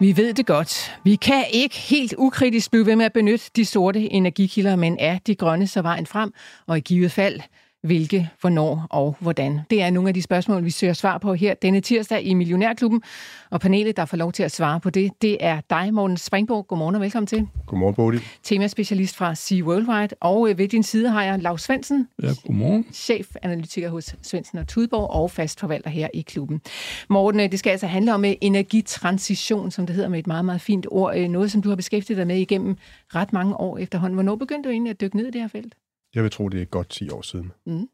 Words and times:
Vi 0.00 0.16
ved 0.16 0.34
det 0.34 0.46
godt. 0.46 0.98
Vi 1.04 1.16
kan 1.16 1.44
ikke 1.52 1.76
helt 1.76 2.14
ukritisk 2.18 2.70
blive 2.70 2.86
ved 2.86 2.96
med 2.96 3.04
at 3.04 3.12
benytte 3.12 3.50
de 3.56 3.64
sorte 3.64 4.12
energikilder, 4.12 4.76
men 4.76 4.96
er 5.00 5.18
de 5.26 5.34
grønne 5.34 5.66
så 5.66 5.82
vejen 5.82 6.06
frem, 6.06 6.32
og 6.66 6.78
i 6.78 6.80
givet 6.80 7.12
fald 7.12 7.40
hvilke, 7.82 8.30
hvornår 8.40 8.86
og 8.90 9.16
hvordan. 9.20 9.60
Det 9.70 9.82
er 9.82 9.90
nogle 9.90 10.08
af 10.08 10.14
de 10.14 10.22
spørgsmål, 10.22 10.64
vi 10.64 10.70
søger 10.70 10.92
svar 10.92 11.18
på 11.18 11.34
her 11.34 11.54
denne 11.54 11.80
tirsdag 11.80 12.22
i 12.22 12.34
Millionærklubben. 12.34 13.02
Og 13.50 13.60
panelet, 13.60 13.96
der 13.96 14.04
får 14.04 14.16
lov 14.16 14.32
til 14.32 14.42
at 14.42 14.52
svare 14.52 14.80
på 14.80 14.90
det, 14.90 15.10
det 15.22 15.36
er 15.40 15.60
dig, 15.70 15.94
Morten 15.94 16.16
Springborg. 16.16 16.66
Godmorgen 16.66 16.94
og 16.94 17.00
velkommen 17.00 17.26
til. 17.26 17.48
Godmorgen, 17.66 17.94
Bodil. 17.94 18.22
Temaspecialist 18.42 19.16
fra 19.16 19.34
Sea 19.34 19.62
Worldwide. 19.62 20.14
Og 20.20 20.50
øh, 20.50 20.58
ved 20.58 20.68
din 20.68 20.82
side 20.82 21.10
har 21.10 21.24
jeg 21.24 21.38
Lars 21.38 21.62
Svendsen. 21.62 22.08
Ja, 22.22 22.28
godmorgen. 22.46 22.86
Chefanalytiker 22.92 23.90
hos 23.90 24.16
Svendsen 24.22 24.58
og 24.58 24.68
Tudborg 24.68 25.10
og 25.10 25.30
fastforvalter 25.30 25.90
her 25.90 26.08
i 26.14 26.20
klubben. 26.20 26.60
Morten, 27.08 27.40
øh, 27.40 27.50
det 27.50 27.58
skal 27.58 27.70
altså 27.70 27.86
handle 27.86 28.14
om 28.14 28.24
øh, 28.24 28.32
energitransition, 28.40 29.70
som 29.70 29.86
det 29.86 29.94
hedder 29.94 30.08
med 30.08 30.18
et 30.18 30.26
meget, 30.26 30.44
meget 30.44 30.60
fint 30.60 30.86
ord. 30.90 31.16
Noget, 31.16 31.52
som 31.52 31.62
du 31.62 31.68
har 31.68 31.76
beskæftiget 31.76 32.16
dig 32.16 32.26
med 32.26 32.36
igennem 32.36 32.76
ret 33.14 33.32
mange 33.32 33.56
år 33.56 33.78
efterhånden. 33.78 34.14
Hvornår 34.14 34.36
begyndte 34.36 34.68
du 34.68 34.72
egentlig 34.72 34.90
at 34.90 35.00
dykke 35.00 35.16
ned 35.16 35.26
i 35.26 35.30
det 35.30 35.40
her 35.40 35.48
felt? 35.48 35.74
Jeg 36.18 36.24
vil 36.24 36.30
tro, 36.30 36.48
det 36.48 36.62
er 36.62 36.66
godt 36.66 36.88
10 36.88 37.10
år 37.10 37.22
siden. 37.22 37.52
Mm. 37.66 37.88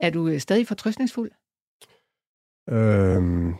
Er 0.00 0.10
du 0.10 0.28
øh, 0.28 0.40
stadig 0.40 0.66
fortrystningsfuld? 0.66 1.30
Øhm, 2.70 3.54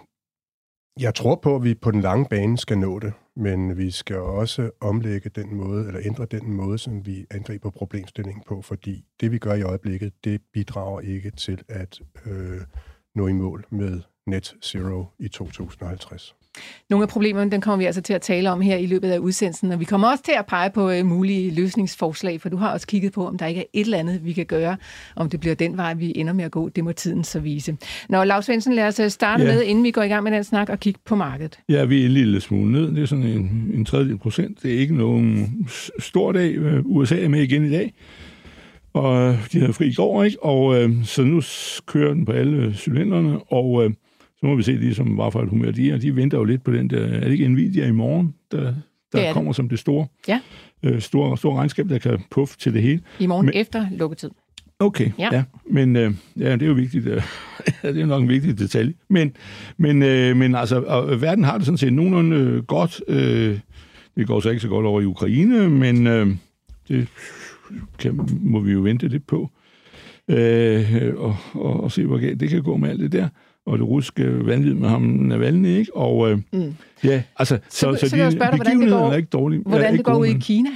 jeg 1.01 1.15
tror 1.15 1.35
på, 1.35 1.57
at 1.57 1.65
vi 1.65 1.75
på 1.75 1.91
den 1.91 2.01
lange 2.01 2.27
bane 2.31 2.59
skal 2.59 2.79
nå 2.79 2.99
det, 2.99 3.13
men 3.37 3.77
vi 3.77 3.91
skal 3.91 4.17
også 4.17 4.71
omlægge 4.81 5.31
den 5.31 5.55
måde, 5.55 5.87
eller 5.87 6.01
ændre 6.05 6.27
den 6.27 6.53
måde, 6.53 6.79
som 6.79 7.07
vi 7.07 7.27
angriber 7.31 7.71
problemstillingen 7.71 8.43
på, 8.47 8.63
fordi 8.63 9.05
det, 9.21 9.33
vi 9.33 9.39
gør 9.39 9.55
i 9.55 9.63
øjeblikket, 9.63 10.25
det 10.25 10.43
bidrager 10.53 11.01
ikke 11.01 11.31
til 11.31 11.63
at 11.69 12.01
øh, 12.27 12.61
nå 13.15 13.27
i 13.27 13.33
mål 13.33 13.67
med 13.71 14.03
net 14.27 14.57
zero 14.63 15.07
i 15.19 15.29
2050. 15.29 16.37
Nogle 16.91 17.03
af 17.03 17.09
problemerne, 17.09 17.51
den 17.51 17.61
kommer 17.61 17.77
vi 17.77 17.85
altså 17.85 18.01
til 18.01 18.13
at 18.13 18.23
tale 18.23 18.51
om 18.51 18.61
her 18.61 18.77
i 18.77 18.87
løbet 18.87 19.11
af 19.11 19.19
udsendelsen, 19.19 19.73
og 19.73 19.81
vi 19.81 19.85
kommer 19.85 20.09
også 20.09 20.25
til 20.25 20.35
at 20.39 20.47
pege 20.47 20.71
på 20.71 20.91
uh, 20.91 21.07
mulige 21.07 21.55
løsningsforslag, 21.55 22.41
for 22.41 22.49
du 22.49 22.57
har 22.57 22.73
også 22.73 22.87
kigget 22.87 23.13
på, 23.13 23.27
om 23.27 23.39
der 23.39 23.47
ikke 23.47 23.61
er 23.61 23.65
et 23.73 23.85
eller 23.85 23.99
andet, 23.99 24.25
vi 24.25 24.33
kan 24.33 24.47
gøre, 24.47 24.77
om 25.17 25.31
det 25.31 25.41
bliver 25.41 25.55
den 25.55 25.77
vej, 25.77 25.95
vi 25.95 26.13
ender 26.17 26.33
med 26.33 26.45
at 26.45 26.51
gå. 26.51 26.69
Det 26.69 26.85
må 26.85 26.93
tiden 26.93 27.25
så 27.25 27.41
vise. 27.41 27.77
Nå, 28.09 28.25
Lars 28.25 28.45
Svendsen, 28.45 28.75
lad 28.75 28.87
os 28.87 29.01
øh, 29.01 29.11
starte 29.11 29.45
ja. 29.45 29.55
med, 29.55 29.63
inden 29.63 29.85
vi 29.85 29.91
går 29.91 30.03
i 30.03 30.09
gang 30.09 30.25
med 30.25 30.33
den 30.33 30.45
snak, 30.45 30.69
og 30.69 30.81
kigge 30.81 31.01
på 31.07 31.15
markedet. 31.15 31.59
Ja, 31.69 31.85
vi 31.85 32.01
er 32.01 32.07
en 32.07 32.13
lille 32.13 32.41
smule 32.41 32.73
ned. 32.73 32.91
Det 32.95 33.03
er 33.03 33.07
sådan 33.07 33.25
en, 33.25 33.71
en 33.75 33.85
tredjedel 33.85 34.19
procent. 34.19 34.63
Det 34.63 34.75
er 34.75 34.79
ikke 34.79 34.97
nogen 34.97 35.67
stor 35.99 36.33
dag. 36.33 36.55
Øh, 36.55 36.81
USA 36.85 37.21
er 37.21 37.29
med 37.29 37.43
igen 37.43 37.65
i 37.65 37.71
dag. 37.71 37.93
Og 38.95 39.37
de 39.53 39.61
havde 39.61 39.73
fri 39.73 39.87
i 39.87 39.95
går, 39.95 40.25
ikke? 40.25 40.43
Og 40.43 40.83
øh, 40.83 41.05
så 41.05 41.23
nu 41.23 41.43
kører 41.87 42.15
den 42.15 42.25
på 42.25 42.33
alle 42.33 42.75
cylindrene, 42.75 43.39
og 43.39 43.85
øh, 43.85 43.91
så 44.45 44.49
må 44.49 44.57
vi 44.57 44.63
se 44.63 44.73
ligesom, 44.73 45.07
hvad 45.07 45.33
for 45.33 45.43
et 45.43 45.49
humør 45.49 45.71
de 45.71 45.91
er. 45.91 45.99
De 45.99 46.17
venter 46.17 46.39
jo 46.39 46.45
lidt 46.45 46.65
på 46.65 46.73
den 46.73 46.91
der, 46.91 47.07
er 47.07 47.21
det 47.21 47.33
ikke 47.33 47.49
Nvidia 47.49 47.87
i 47.87 47.91
morgen, 47.91 48.35
der, 48.53 48.75
der 49.13 49.33
kommer 49.33 49.51
det. 49.51 49.57
som 49.57 49.69
det 49.69 49.79
store, 49.79 50.07
ja. 50.29 50.41
øh, 50.83 51.01
store, 51.01 51.39
store 51.39 51.57
regnskab, 51.57 51.89
der 51.89 51.99
kan 51.99 52.21
puffe 52.31 52.59
til 52.59 52.75
det 52.75 52.83
hele. 52.83 53.01
I 53.19 53.27
morgen 53.27 53.47
Men, 53.47 53.55
efter 53.55 53.87
lukketid. 53.91 54.31
Okay, 54.79 55.11
ja. 55.19 55.29
ja. 55.33 55.45
Men 55.71 55.97
øh, 55.97 56.15
ja, 56.39 56.53
det 56.53 56.63
er 56.63 56.67
jo 56.67 56.73
vigtigt. 56.73 57.07
Øh, 57.07 57.23
det 57.83 58.01
er 58.01 58.07
nok 58.07 58.23
en 58.23 58.29
vigtig 58.29 58.59
detalje. 58.59 58.95
Men, 59.09 59.37
men, 59.77 60.03
øh, 60.03 60.37
men 60.37 60.55
altså, 60.55 60.83
og, 60.83 61.21
verden 61.21 61.45
har 61.45 61.57
det 61.57 61.67
sådan 61.67 61.79
set 61.79 61.93
nogenlunde 61.93 62.37
øh, 62.37 62.63
godt. 62.63 63.03
Øh, 63.09 63.59
det 64.17 64.27
går 64.27 64.41
så 64.41 64.49
ikke 64.49 64.63
så 64.63 64.69
godt 64.69 64.87
over 64.87 65.01
i 65.01 65.05
Ukraine, 65.05 65.71
men 65.71 66.07
øh, 66.07 66.27
det 66.89 67.09
kan, 67.99 68.29
må 68.41 68.61
vi 68.61 68.73
jo 68.73 68.81
vente 68.81 69.09
lidt 69.09 69.27
på. 69.27 69.51
Øh, 70.29 71.13
og, 71.17 71.37
og, 71.53 71.83
og 71.83 71.93
se, 71.93 72.07
hvor 72.07 72.19
galt 72.19 72.41
det 72.41 72.51
kan 72.51 72.63
gå 72.63 72.77
med 72.77 72.91
alt 72.91 73.01
det 73.01 73.13
der 73.13 73.29
og 73.67 73.79
det 73.79 73.89
russiske 73.89 74.47
vanvid 74.47 74.75
med 74.75 74.89
ham 74.89 75.03
Navalny, 75.03 75.69
ikke? 75.69 75.97
Og 75.97 76.31
øh, 76.31 76.39
mm. 76.53 76.75
ja, 77.05 77.23
altså, 77.37 77.59
så, 77.69 77.79
så, 77.79 77.97
så, 78.01 78.09
så 78.09 78.17
de 78.17 78.21
dig, 78.21 78.37
hvordan 78.37 78.81
det 78.81 78.89
går, 78.91 79.13
er 79.13 79.17
ikke 79.17 79.29
dårlige. 79.29 79.63
Hvordan 79.63 79.97
det 79.97 80.05
går 80.05 80.15
ud 80.15 80.27
i 80.27 80.39
Kina? 80.41 80.71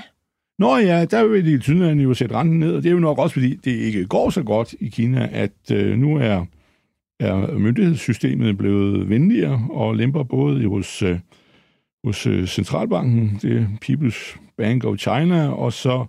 Nå 0.59 0.77
ja, 0.77 1.05
der 1.05 1.27
vil 1.27 1.47
de 1.47 1.59
tydeligvis 1.59 2.05
jo 2.05 2.15
sætte 2.15 2.35
renten 2.35 2.59
ned, 2.59 2.75
og 2.75 2.83
det 2.83 2.89
er 2.89 2.93
jo 2.93 2.99
nok 2.99 3.19
også, 3.19 3.33
fordi 3.33 3.55
det 3.55 3.71
ikke 3.71 4.07
går 4.07 4.31
så 4.31 4.43
godt 4.43 4.75
i 4.81 4.89
Kina, 4.89 5.29
at 5.33 5.71
øh, 5.73 5.99
nu 5.99 6.17
er, 6.17 6.45
er 7.21 7.59
myndighedssystemet 7.59 8.59
blevet 8.59 9.09
venligere 9.09 9.67
og 9.71 9.95
lemper 9.95 10.23
både 10.23 10.69
hos, 10.69 11.03
øh, 11.03 11.19
hos 12.05 12.27
øh, 12.27 12.47
Centralbanken, 12.47 13.39
det 13.43 13.57
er 13.57 13.67
People's 13.85 14.39
Bank 14.57 14.85
of 14.85 14.97
China, 14.97 15.49
og 15.49 15.73
så 15.73 16.07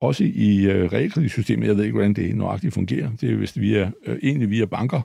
også 0.00 0.24
i 0.24 0.64
øh, 0.64 0.92
realkreditsystemet. 0.92 1.66
Jeg 1.66 1.76
ved 1.76 1.84
ikke, 1.84 1.94
hvordan 1.94 2.14
det 2.14 2.36
nøjagtigt 2.36 2.74
fungerer. 2.74 3.10
Det 3.20 3.30
er 3.30 3.36
vist 3.36 3.60
via, 3.60 3.90
øh, 4.06 4.18
egentlig 4.22 4.50
via 4.50 4.64
banker, 4.64 5.00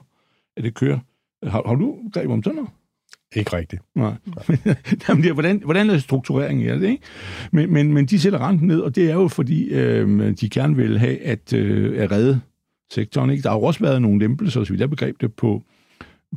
at 0.56 0.64
det 0.64 0.74
kører. 0.74 0.98
Har, 1.42 1.62
har 1.66 1.74
du 1.74 1.96
greb 2.12 2.30
om 2.30 2.42
sådan 2.42 2.56
noget? 2.56 2.70
Ikke 3.36 3.56
rigtigt. 3.56 3.82
Nej. 3.94 4.12
Jamen, 5.08 5.22
det 5.22 5.28
er, 5.28 5.32
hvordan, 5.32 5.62
hvordan 5.64 5.90
er 5.90 5.98
struktureringen 5.98 6.68
af 6.68 6.78
det? 6.78 6.88
Ikke? 6.88 7.02
Men, 7.52 7.72
men, 7.72 7.92
men 7.92 8.06
de 8.06 8.18
sætter 8.18 8.48
renten 8.48 8.68
ned, 8.68 8.80
og 8.80 8.96
det 8.96 9.10
er 9.10 9.14
jo 9.14 9.28
fordi, 9.28 9.68
øh, 9.68 10.36
de 10.40 10.48
gerne 10.48 10.76
vil 10.76 10.98
have 10.98 11.18
at, 11.18 11.52
øh, 11.52 12.02
at 12.02 12.12
redde 12.12 12.40
sektoren. 12.92 13.30
Ikke? 13.30 13.42
Der 13.42 13.48
har 13.48 13.56
jo 13.56 13.62
også 13.62 13.80
været 13.80 14.02
nogle 14.02 14.18
lempelser, 14.18 14.64
så 14.64 14.72
vi 14.72 14.80
jeg 14.80 14.90
begreb 14.90 15.20
det, 15.20 15.34
på, 15.34 15.62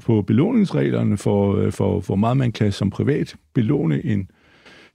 på 0.03 0.21
belåningsreglerne 0.21 1.17
for, 1.17 1.55
øh, 1.55 1.71
for, 1.71 2.01
for 2.01 2.15
meget 2.15 2.37
man 2.37 2.51
kan 2.51 2.71
som 2.71 2.89
privat 2.89 3.35
belåne 3.53 4.05
en, 4.05 4.29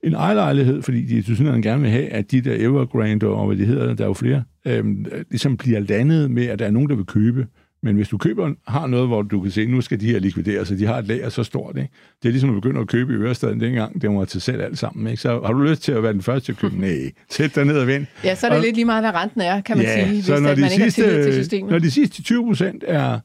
en 0.03 0.15
ejerlejlighed, 0.15 0.83
fordi 0.83 1.03
de 1.03 1.23
synes, 1.23 1.41
gerne 1.63 1.83
vil 1.83 1.91
have, 1.91 2.09
at 2.09 2.31
de 2.31 2.41
der 2.41 2.57
Evergrande 2.59 3.27
og 3.27 3.47
hvad 3.47 3.57
de 3.57 3.65
hedder, 3.65 3.95
der 3.95 4.05
er 4.05 4.09
jo 4.09 4.15
flere, 4.15 4.45
øh, 4.67 4.85
ligesom 5.31 5.57
bliver 5.57 5.81
landet 5.81 6.31
med, 6.31 6.47
at 6.47 6.59
der 6.59 6.67
er 6.67 6.71
nogen, 6.71 6.89
der 6.89 6.97
vil 6.97 7.07
købe 7.07 7.47
men 7.87 7.97
hvis 7.97 8.09
du 8.09 8.19
køber, 8.19 8.53
har 8.69 8.87
noget, 8.87 9.09
hvor 9.09 9.23
du 9.23 9.41
kan 9.41 9.51
se, 9.51 9.67
nu 9.67 9.81
skal 9.81 10.01
de 10.01 10.07
her 10.07 10.19
likvidere, 10.19 10.67
så 10.67 10.75
de 10.75 10.87
har 10.87 10.99
et 10.99 11.07
lager 11.07 11.29
så 11.29 11.45
stort, 11.45 11.77
ikke? 11.77 11.91
det 12.23 12.29
er 12.29 12.33
ligesom 12.33 12.51
at 12.51 12.63
begynde 12.63 12.81
at 12.81 12.89
købe 12.89 13.13
i 13.13 13.17
Ørestaden 13.17 13.61
dengang, 13.61 14.03
det 14.03 14.11
var 14.11 14.25
til 14.25 14.41
selv 14.41 14.63
alt 14.63 14.79
sammen. 14.79 15.07
Ikke? 15.07 15.23
Så 15.23 15.41
har 15.45 15.53
du 15.53 15.63
lyst 15.63 15.83
til 15.83 15.93
at 15.93 16.03
være 16.03 16.13
den 16.13 16.23
første 16.23 16.47
til 16.47 16.53
at 16.53 16.59
købe? 16.59 16.81
Nej, 16.87 17.13
sæt 17.31 17.55
dig 17.55 17.65
ned 17.65 17.79
og 17.79 17.87
vind. 17.87 18.07
Ja, 18.25 18.35
så 18.35 18.47
er 18.47 18.51
det 18.51 18.59
og, 18.59 18.65
lidt 18.65 18.77
lige 18.77 18.85
meget, 18.85 19.03
hvad 19.03 19.15
renten 19.15 19.41
er, 19.41 19.61
kan 19.61 19.77
man 19.77 19.87
ja, 19.87 20.05
sige, 20.05 20.15
hvis 20.15 20.25
så 20.25 20.41
når 20.41 20.55
de 20.55 20.61
man 20.61 20.71
sidste, 20.71 21.03
ikke 21.03 21.17
har 21.17 21.23
til 21.23 21.35
systemet. 21.35 21.71
Når 21.71 21.79
de 21.79 21.91
sidste 21.91 22.23
20 22.23 22.45
procent 22.45 22.85
er, 22.87 23.21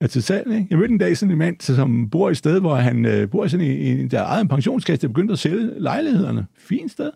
er 0.00 0.06
til 0.06 0.22
salg. 0.22 0.52
Ikke? 0.52 0.66
Jeg 0.70 0.78
mødte 0.78 0.92
en 0.92 0.98
dag 0.98 1.16
sådan 1.16 1.32
en 1.32 1.38
mand, 1.38 1.60
som 1.60 2.10
bor 2.10 2.28
i 2.28 2.30
et 2.30 2.36
sted, 2.36 2.60
hvor 2.60 2.74
han 2.74 3.06
øh, 3.06 3.30
bor 3.30 3.44
i 3.44 3.48
sådan 3.48 3.66
en, 3.66 4.08
der 4.08 4.22
ejede 4.22 4.40
en 4.40 4.48
pensionskasse, 4.48 5.02
der 5.02 5.08
begyndte 5.08 5.32
at 5.32 5.38
sælge 5.38 5.70
lejlighederne. 5.78 6.46
Fint 6.58 6.90
sted. 6.90 7.10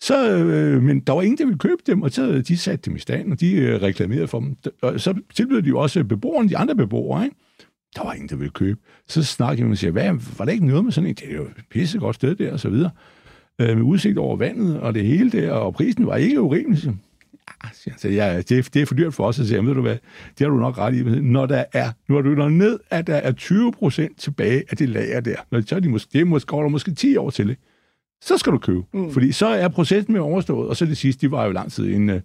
Så, 0.00 0.36
øh, 0.36 0.82
men 0.82 1.00
der 1.00 1.12
var 1.12 1.22
ingen, 1.22 1.38
der 1.38 1.44
ville 1.44 1.58
købe 1.58 1.82
dem, 1.86 2.02
og 2.02 2.10
så 2.10 2.42
de 2.48 2.56
satte 2.56 2.90
dem 2.90 2.96
i 2.96 2.98
stand, 2.98 3.32
og 3.32 3.40
de 3.40 3.52
øh, 3.52 3.82
reklamerede 3.82 4.28
for 4.28 4.40
dem. 4.40 4.56
Og 4.82 5.00
så 5.00 5.14
tilbød 5.34 5.62
de 5.62 5.68
jo 5.68 5.78
også 5.78 6.04
beboerne, 6.04 6.48
de 6.48 6.56
andre 6.56 6.74
beboere, 6.74 7.24
ikke? 7.24 7.36
Der 7.96 8.04
var 8.04 8.12
ingen, 8.12 8.28
der 8.28 8.36
ville 8.36 8.50
købe. 8.50 8.80
Så 9.08 9.24
snakkede 9.24 9.62
man 9.62 9.68
med 9.68 9.76
siger, 9.76 9.90
hvad, 9.90 10.12
var 10.38 10.44
der 10.44 10.52
ikke 10.52 10.66
noget 10.66 10.84
med 10.84 10.92
sådan 10.92 11.10
en? 11.10 11.14
Det 11.14 11.30
er 11.30 11.36
jo 11.36 11.42
et 11.42 11.64
pissegodt 11.70 12.16
sted 12.16 12.34
der, 12.34 12.52
og 12.52 12.60
så 12.60 12.68
videre. 12.68 12.90
Øh, 13.60 13.76
med 13.76 13.82
udsigt 13.84 14.18
over 14.18 14.36
vandet, 14.36 14.80
og 14.80 14.94
det 14.94 15.04
hele 15.04 15.30
der, 15.30 15.52
og 15.52 15.74
prisen 15.74 16.06
var 16.06 16.16
ikke 16.16 16.40
urimelig. 16.40 16.78
Så, 16.82 16.92
ah, 17.60 17.70
så 17.98 18.08
ja, 18.08 18.36
det, 18.36 18.74
det 18.74 18.82
er 18.82 18.86
for 18.86 18.94
dyrt 18.94 19.14
for 19.14 19.26
os 19.26 19.40
at 19.40 19.46
sige, 19.46 19.66
ved 19.66 19.74
du 19.74 19.80
hvad, 19.80 19.96
det 20.38 20.46
har 20.46 20.48
du 20.48 20.58
nok 20.58 20.78
ret 20.78 20.94
i. 20.94 21.02
Når 21.20 21.46
der 21.46 21.64
er, 21.72 21.90
nu 22.08 22.14
har 22.14 22.22
du 22.22 22.34
der 22.34 22.48
ned, 22.48 22.78
at 22.90 23.06
der 23.06 23.16
er 23.16 23.32
20 23.32 23.72
procent 23.72 24.18
tilbage 24.18 24.62
af 24.70 24.76
det 24.76 24.88
lager 24.88 25.20
der. 25.20 25.36
Når 25.50 25.60
så 25.66 25.76
er 25.76 25.80
de 25.80 25.88
måske, 25.88 26.08
det 26.12 26.20
er 26.20 26.24
måske, 26.24 26.46
går 26.46 26.62
der 26.62 26.68
måske 26.68 26.94
10 26.94 27.16
år 27.16 27.30
til 27.30 27.50
ikke? 27.50 27.62
Så 28.22 28.38
skal 28.38 28.52
du 28.52 28.58
købe. 28.58 28.82
Mm. 28.94 29.10
Fordi 29.10 29.32
så 29.32 29.46
er 29.46 29.68
processen 29.68 30.12
med 30.12 30.20
overstået, 30.20 30.68
og 30.68 30.76
så 30.76 30.86
det 30.86 30.96
sidste, 30.96 31.26
de 31.26 31.30
var 31.30 31.44
jo 31.44 31.52
lang 31.52 31.72
tid 31.72 31.86
inden 31.86 32.10
uh, 32.10 32.20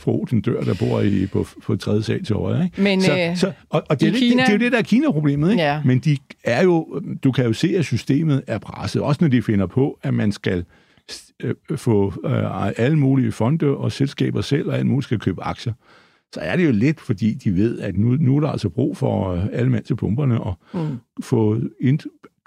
fru 0.00 0.24
den 0.30 0.40
dør, 0.40 0.60
der 0.60 0.74
bor 0.74 1.00
i, 1.00 1.26
på, 1.26 1.46
på 1.62 1.76
tredje 1.76 2.02
sal 2.02 2.24
til 2.24 2.36
højre. 2.36 2.64
Ikke? 2.64 2.82
Men, 2.82 3.00
så, 3.00 3.18
øh, 3.18 3.36
så, 3.36 3.52
og, 3.68 3.82
og 3.88 4.00
det, 4.00 4.08
er 4.08 4.12
Kina... 4.12 4.42
det, 4.42 4.46
det, 4.46 4.48
er 4.48 4.52
jo 4.52 4.58
det, 4.58 4.72
der 4.72 4.78
er 4.78 4.82
Kina-problemet. 4.82 5.50
Ikke? 5.50 5.62
Ja. 5.62 5.82
Men 5.84 5.98
de 5.98 6.16
er 6.44 6.62
jo, 6.62 7.02
du 7.24 7.32
kan 7.32 7.44
jo 7.44 7.52
se, 7.52 7.76
at 7.76 7.84
systemet 7.84 8.42
er 8.46 8.58
presset, 8.58 9.02
også 9.02 9.18
når 9.20 9.28
de 9.28 9.42
finder 9.42 9.66
på, 9.66 9.98
at 10.02 10.14
man 10.14 10.32
skal 10.32 10.64
øh, 11.42 11.54
få 11.76 12.12
øh, 12.24 12.66
alle 12.66 12.98
mulige 12.98 13.32
fonde 13.32 13.76
og 13.76 13.92
selskaber 13.92 14.40
selv, 14.40 14.68
og 14.68 14.74
alle 14.74 14.86
mulige 14.86 15.02
skal 15.02 15.18
købe 15.18 15.42
aktier. 15.42 15.72
Så 16.34 16.40
er 16.40 16.56
det 16.56 16.66
jo 16.66 16.72
lidt, 16.72 17.00
fordi 17.00 17.34
de 17.34 17.56
ved, 17.56 17.80
at 17.80 17.96
nu, 17.96 18.08
nu 18.20 18.36
er 18.36 18.40
der 18.40 18.48
altså 18.48 18.68
brug 18.68 18.96
for 18.96 19.32
øh, 19.32 19.46
alle 19.52 19.70
mænd 19.70 19.84
til 19.84 19.96
pumperne, 19.96 20.40
og 20.40 20.58
mm. 20.74 20.98
få 21.22 21.60
ind, 21.80 21.98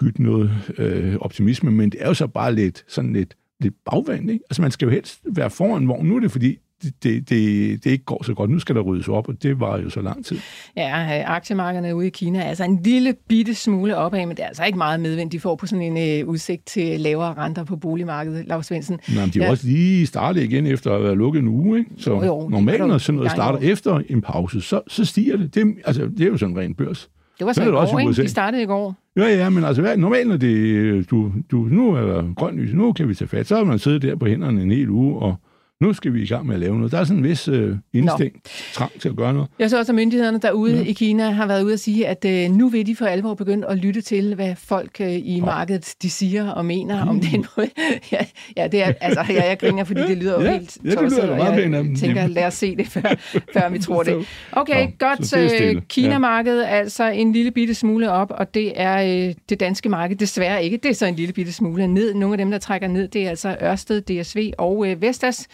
bytte 0.02 0.22
noget 0.22 0.50
øh, 0.78 1.16
optimisme, 1.20 1.70
men 1.70 1.90
det 1.90 2.02
er 2.02 2.08
jo 2.08 2.14
så 2.14 2.26
bare 2.26 2.54
lidt 2.54 2.84
sådan 2.88 3.12
lidt, 3.12 3.36
lidt 3.60 3.74
bagvendt. 3.90 4.30
Ikke? 4.30 4.44
Altså 4.50 4.62
man 4.62 4.70
skal 4.70 4.86
jo 4.86 4.92
helst 4.92 5.20
være 5.24 5.50
foran 5.50 5.88
vognen. 5.88 6.08
Nu 6.08 6.16
er 6.16 6.20
det 6.20 6.30
fordi, 6.30 6.58
det, 7.02 7.30
det, 7.30 7.84
det 7.84 7.90
ikke 7.90 8.04
går 8.04 8.22
så 8.24 8.34
godt. 8.34 8.50
Nu 8.50 8.58
skal 8.58 8.74
der 8.74 8.80
ryddes 8.80 9.08
op, 9.08 9.28
og 9.28 9.42
det 9.42 9.60
var 9.60 9.78
jo 9.78 9.90
så 9.90 10.00
lang 10.00 10.24
tid. 10.24 10.38
Ja, 10.76 11.18
øh, 11.18 11.30
aktiemarkederne 11.30 11.96
ude 11.96 12.06
i 12.06 12.10
Kina 12.10 12.38
er 12.38 12.44
altså 12.44 12.64
en 12.64 12.82
lille 12.82 13.14
bitte 13.28 13.54
smule 13.54 13.96
opad, 13.96 14.26
men 14.26 14.36
det 14.36 14.42
er 14.42 14.46
altså 14.46 14.64
ikke 14.64 14.78
meget 14.78 15.00
medvind, 15.00 15.30
de 15.30 15.40
får 15.40 15.56
på 15.56 15.66
sådan 15.66 15.96
en 15.96 16.22
uh, 16.22 16.28
udsigt 16.28 16.66
til 16.66 17.00
lavere 17.00 17.34
renter 17.34 17.64
på 17.64 17.76
boligmarkedet, 17.76 18.46
Lars 18.46 18.66
Svendsen. 18.66 19.00
Nej, 19.14 19.24
men 19.24 19.32
de 19.34 19.40
er 19.40 19.44
ja. 19.44 19.50
også 19.50 19.66
lige 19.66 20.06
startet 20.06 20.42
igen 20.42 20.66
efter 20.66 20.90
at 20.90 20.96
have 20.96 21.04
været 21.04 21.18
lukket 21.18 21.40
en 21.40 21.48
uge, 21.48 21.78
ikke? 21.78 21.90
Så 21.98 22.10
jo, 22.10 22.24
jo, 22.24 22.48
normalt, 22.48 22.86
når 22.86 22.98
sådan 22.98 23.16
noget 23.16 23.30
starter 23.30 23.58
efter 23.58 24.00
en 24.08 24.20
pause, 24.20 24.60
så, 24.60 24.80
så 24.88 25.04
stiger 25.04 25.36
det. 25.36 25.54
det. 25.54 25.74
Altså, 25.84 26.02
det 26.06 26.20
er 26.20 26.26
jo 26.26 26.36
sådan 26.36 26.54
en 26.54 26.60
ren 26.60 26.74
børs. 26.74 27.08
Det 27.38 27.46
var 27.46 27.52
så, 27.52 27.60
så 27.60 27.68
i 27.68 27.70
går, 27.70 27.98
ikke? 27.98 28.22
De 28.22 28.28
startede 28.28 28.62
i 28.62 28.66
går. 28.66 28.94
Ja, 29.16 29.28
ja, 29.28 29.50
men 29.50 29.64
altså 29.64 29.82
hvad, 29.82 29.96
normalt, 29.96 30.28
når 30.28 30.36
det, 30.36 31.10
du, 31.10 31.32
du, 31.50 31.56
nu 31.56 31.94
er 31.94 32.00
der 32.00 32.34
grønt 32.34 32.58
lys, 32.58 32.74
nu 32.74 32.92
kan 32.92 33.08
vi 33.08 33.14
tage 33.14 33.28
fat, 33.28 33.46
så 33.46 33.56
har 33.56 33.64
man 33.64 33.78
siddet 33.78 34.02
der 34.02 34.16
på 34.16 34.26
hænderne 34.26 34.62
en 34.62 34.70
hel 34.70 34.90
uge, 34.90 35.18
og 35.18 35.36
nu 35.82 35.92
skal 35.92 36.14
vi 36.14 36.22
i 36.22 36.26
gang 36.26 36.46
med 36.46 36.54
at 36.54 36.60
lave 36.60 36.76
noget. 36.76 36.92
Der 36.92 36.98
er 36.98 37.04
sådan 37.04 37.18
en 37.18 37.24
vis 37.24 37.48
øh, 37.48 37.76
instinkt, 37.92 38.34
Nå. 38.34 38.50
trang 38.72 39.00
til 39.00 39.08
at 39.08 39.16
gøre 39.16 39.32
noget. 39.34 39.48
Jeg 39.58 39.70
så 39.70 39.78
også, 39.78 39.92
at 39.92 39.96
myndighederne 39.96 40.38
derude 40.38 40.76
ja. 40.76 40.82
i 40.82 40.92
Kina 40.92 41.30
har 41.30 41.46
været 41.46 41.62
ude 41.62 41.72
at 41.72 41.80
sige, 41.80 42.06
at 42.06 42.24
øh, 42.24 42.50
nu 42.50 42.68
vil 42.68 42.86
de 42.86 42.96
for 42.96 43.06
alvor 43.06 43.34
begynde 43.34 43.66
at 43.66 43.78
lytte 43.78 44.00
til, 44.00 44.34
hvad 44.34 44.54
folk 44.56 45.00
øh, 45.00 45.12
i 45.12 45.36
ja. 45.36 45.44
markedet 45.44 45.94
de 46.02 46.10
siger 46.10 46.50
og 46.50 46.64
mener 46.64 47.04
mm. 47.04 47.10
om 47.10 47.20
den 47.20 47.46
måde. 47.56 47.68
ja, 48.12 48.18
ja, 48.56 48.66
det 48.66 48.82
er, 48.82 48.92
altså, 49.00 49.24
ja, 49.28 49.48
jeg 49.48 49.58
griner, 49.58 49.84
fordi 49.84 50.00
det 50.00 50.16
lyder 50.16 50.40
jo 50.40 50.40
ja, 50.46 50.52
helt 50.52 50.78
ja, 50.84 50.90
det 50.90 51.02
lyder 51.02 51.30
og 51.30 51.38
jeg 51.38 51.96
tænker, 51.98 52.26
lad 52.26 52.46
os 52.46 52.54
se 52.54 52.76
det, 52.76 52.86
før, 52.86 53.14
før 53.54 53.68
vi 53.68 53.78
tror 53.78 54.02
det. 54.02 54.26
Okay, 54.52 54.84
Nå, 54.84 54.92
godt. 54.98 55.26
Så 55.26 55.38
øh, 55.62 55.82
Kina-markedet 55.88 56.62
ja. 56.62 56.68
altså 56.68 57.04
en 57.04 57.32
lille 57.32 57.50
bitte 57.50 57.74
smule 57.74 58.10
op, 58.10 58.30
og 58.30 58.54
det 58.54 58.72
er 58.74 59.28
øh, 59.28 59.34
det 59.48 59.60
danske 59.60 59.88
marked 59.88 60.16
desværre 60.16 60.64
ikke. 60.64 60.76
Det 60.76 60.90
er 60.90 60.94
så 60.94 61.06
en 61.06 61.14
lille 61.14 61.32
bitte 61.32 61.52
smule 61.52 61.86
ned. 61.86 62.14
Nogle 62.14 62.34
af 62.34 62.38
dem, 62.38 62.50
der 62.50 62.58
trækker 62.58 62.88
ned, 62.88 63.08
det 63.08 63.26
er 63.26 63.30
altså 63.30 63.56
Ørsted, 63.62 64.00
DSV 64.00 64.52
og 64.58 64.86
øh, 64.86 65.02
Vestas. 65.02 65.48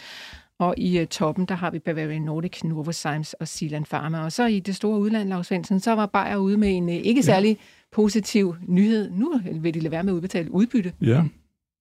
Og 0.59 0.73
i 0.77 1.01
uh, 1.01 1.07
toppen, 1.07 1.45
der 1.45 1.55
har 1.55 1.71
vi 1.71 1.79
Bavarian 1.79 2.21
Nordic, 2.21 2.63
Novozymes 2.63 3.33
og 3.33 3.47
Zealand 3.47 3.85
Pharma. 3.85 4.23
Og 4.23 4.31
så 4.31 4.45
i 4.45 4.59
det 4.59 4.75
store 4.75 4.99
udland, 4.99 5.29
Lars 5.29 5.47
Svendsen, 5.47 5.79
så 5.79 5.91
var 5.91 6.05
Bayer 6.05 6.37
ude 6.37 6.57
med 6.57 6.77
en 6.77 6.83
uh, 6.83 6.93
ikke 6.93 7.23
særlig 7.23 7.49
ja. 7.49 7.55
positiv 7.91 8.55
nyhed. 8.67 9.11
Nu 9.11 9.41
vil 9.53 9.73
de 9.73 9.79
lade 9.79 9.91
være 9.91 10.03
med 10.03 10.13
at 10.13 10.15
udbetale 10.15 10.51
udbytte. 10.51 10.93
Ja. 11.01 11.23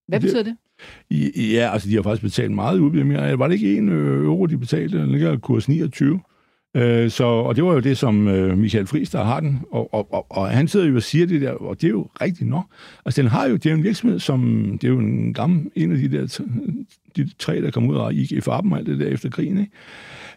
Hvad 0.08 0.20
betyder 0.20 0.42
det? 0.42 0.56
Ja, 1.54 1.70
altså 1.72 1.88
de 1.88 1.94
har 1.94 2.02
faktisk 2.02 2.22
betalt 2.22 2.52
meget 2.52 2.78
udbytte. 2.78 3.38
Var 3.38 3.46
det 3.46 3.54
ikke 3.54 3.76
en 3.76 3.88
øh, 3.88 4.24
euro, 4.24 4.46
de 4.46 4.58
betalte? 4.58 4.98
Den 4.98 5.12
ligger 5.12 5.36
kurs 5.36 5.68
29. 5.68 6.20
Øh, 6.76 7.10
så, 7.10 7.24
og 7.24 7.56
det 7.56 7.64
var 7.64 7.72
jo 7.72 7.80
det, 7.80 7.98
som 7.98 8.28
øh, 8.28 8.58
Michael 8.58 8.86
Friis, 8.86 9.10
der 9.10 9.24
har 9.24 9.40
den, 9.40 9.60
og, 9.70 9.94
og, 9.94 10.12
og, 10.12 10.26
og 10.30 10.50
han 10.50 10.68
sidder 10.68 10.86
jo 10.86 10.96
og 10.96 11.02
siger 11.02 11.26
det 11.26 11.40
der, 11.40 11.50
og 11.50 11.80
det 11.80 11.86
er 11.86 11.90
jo 11.90 12.08
rigtigt 12.20 12.50
nok. 12.50 12.64
Altså, 13.06 13.22
den 13.22 13.30
har 13.30 13.46
jo, 13.48 13.54
det 13.56 13.66
er 13.66 13.70
jo 13.70 13.76
en 13.76 13.84
virksomhed, 13.84 14.18
som, 14.18 14.64
det 14.82 14.84
er 14.84 14.92
jo 14.92 14.98
en 14.98 15.34
gammel, 15.34 15.70
en 15.76 15.92
af 15.92 15.98
de 15.98 16.08
der 16.08 16.40
de 17.16 17.30
tre, 17.38 17.62
der 17.62 17.70
kom 17.70 17.88
ud 17.88 17.96
af 17.96 18.12
i 18.12 18.40
farben 18.40 18.72
alt 18.72 18.86
det 18.86 19.00
der 19.00 19.06
efter 19.06 19.30
krigen, 19.30 19.58
ikke? 19.58 19.72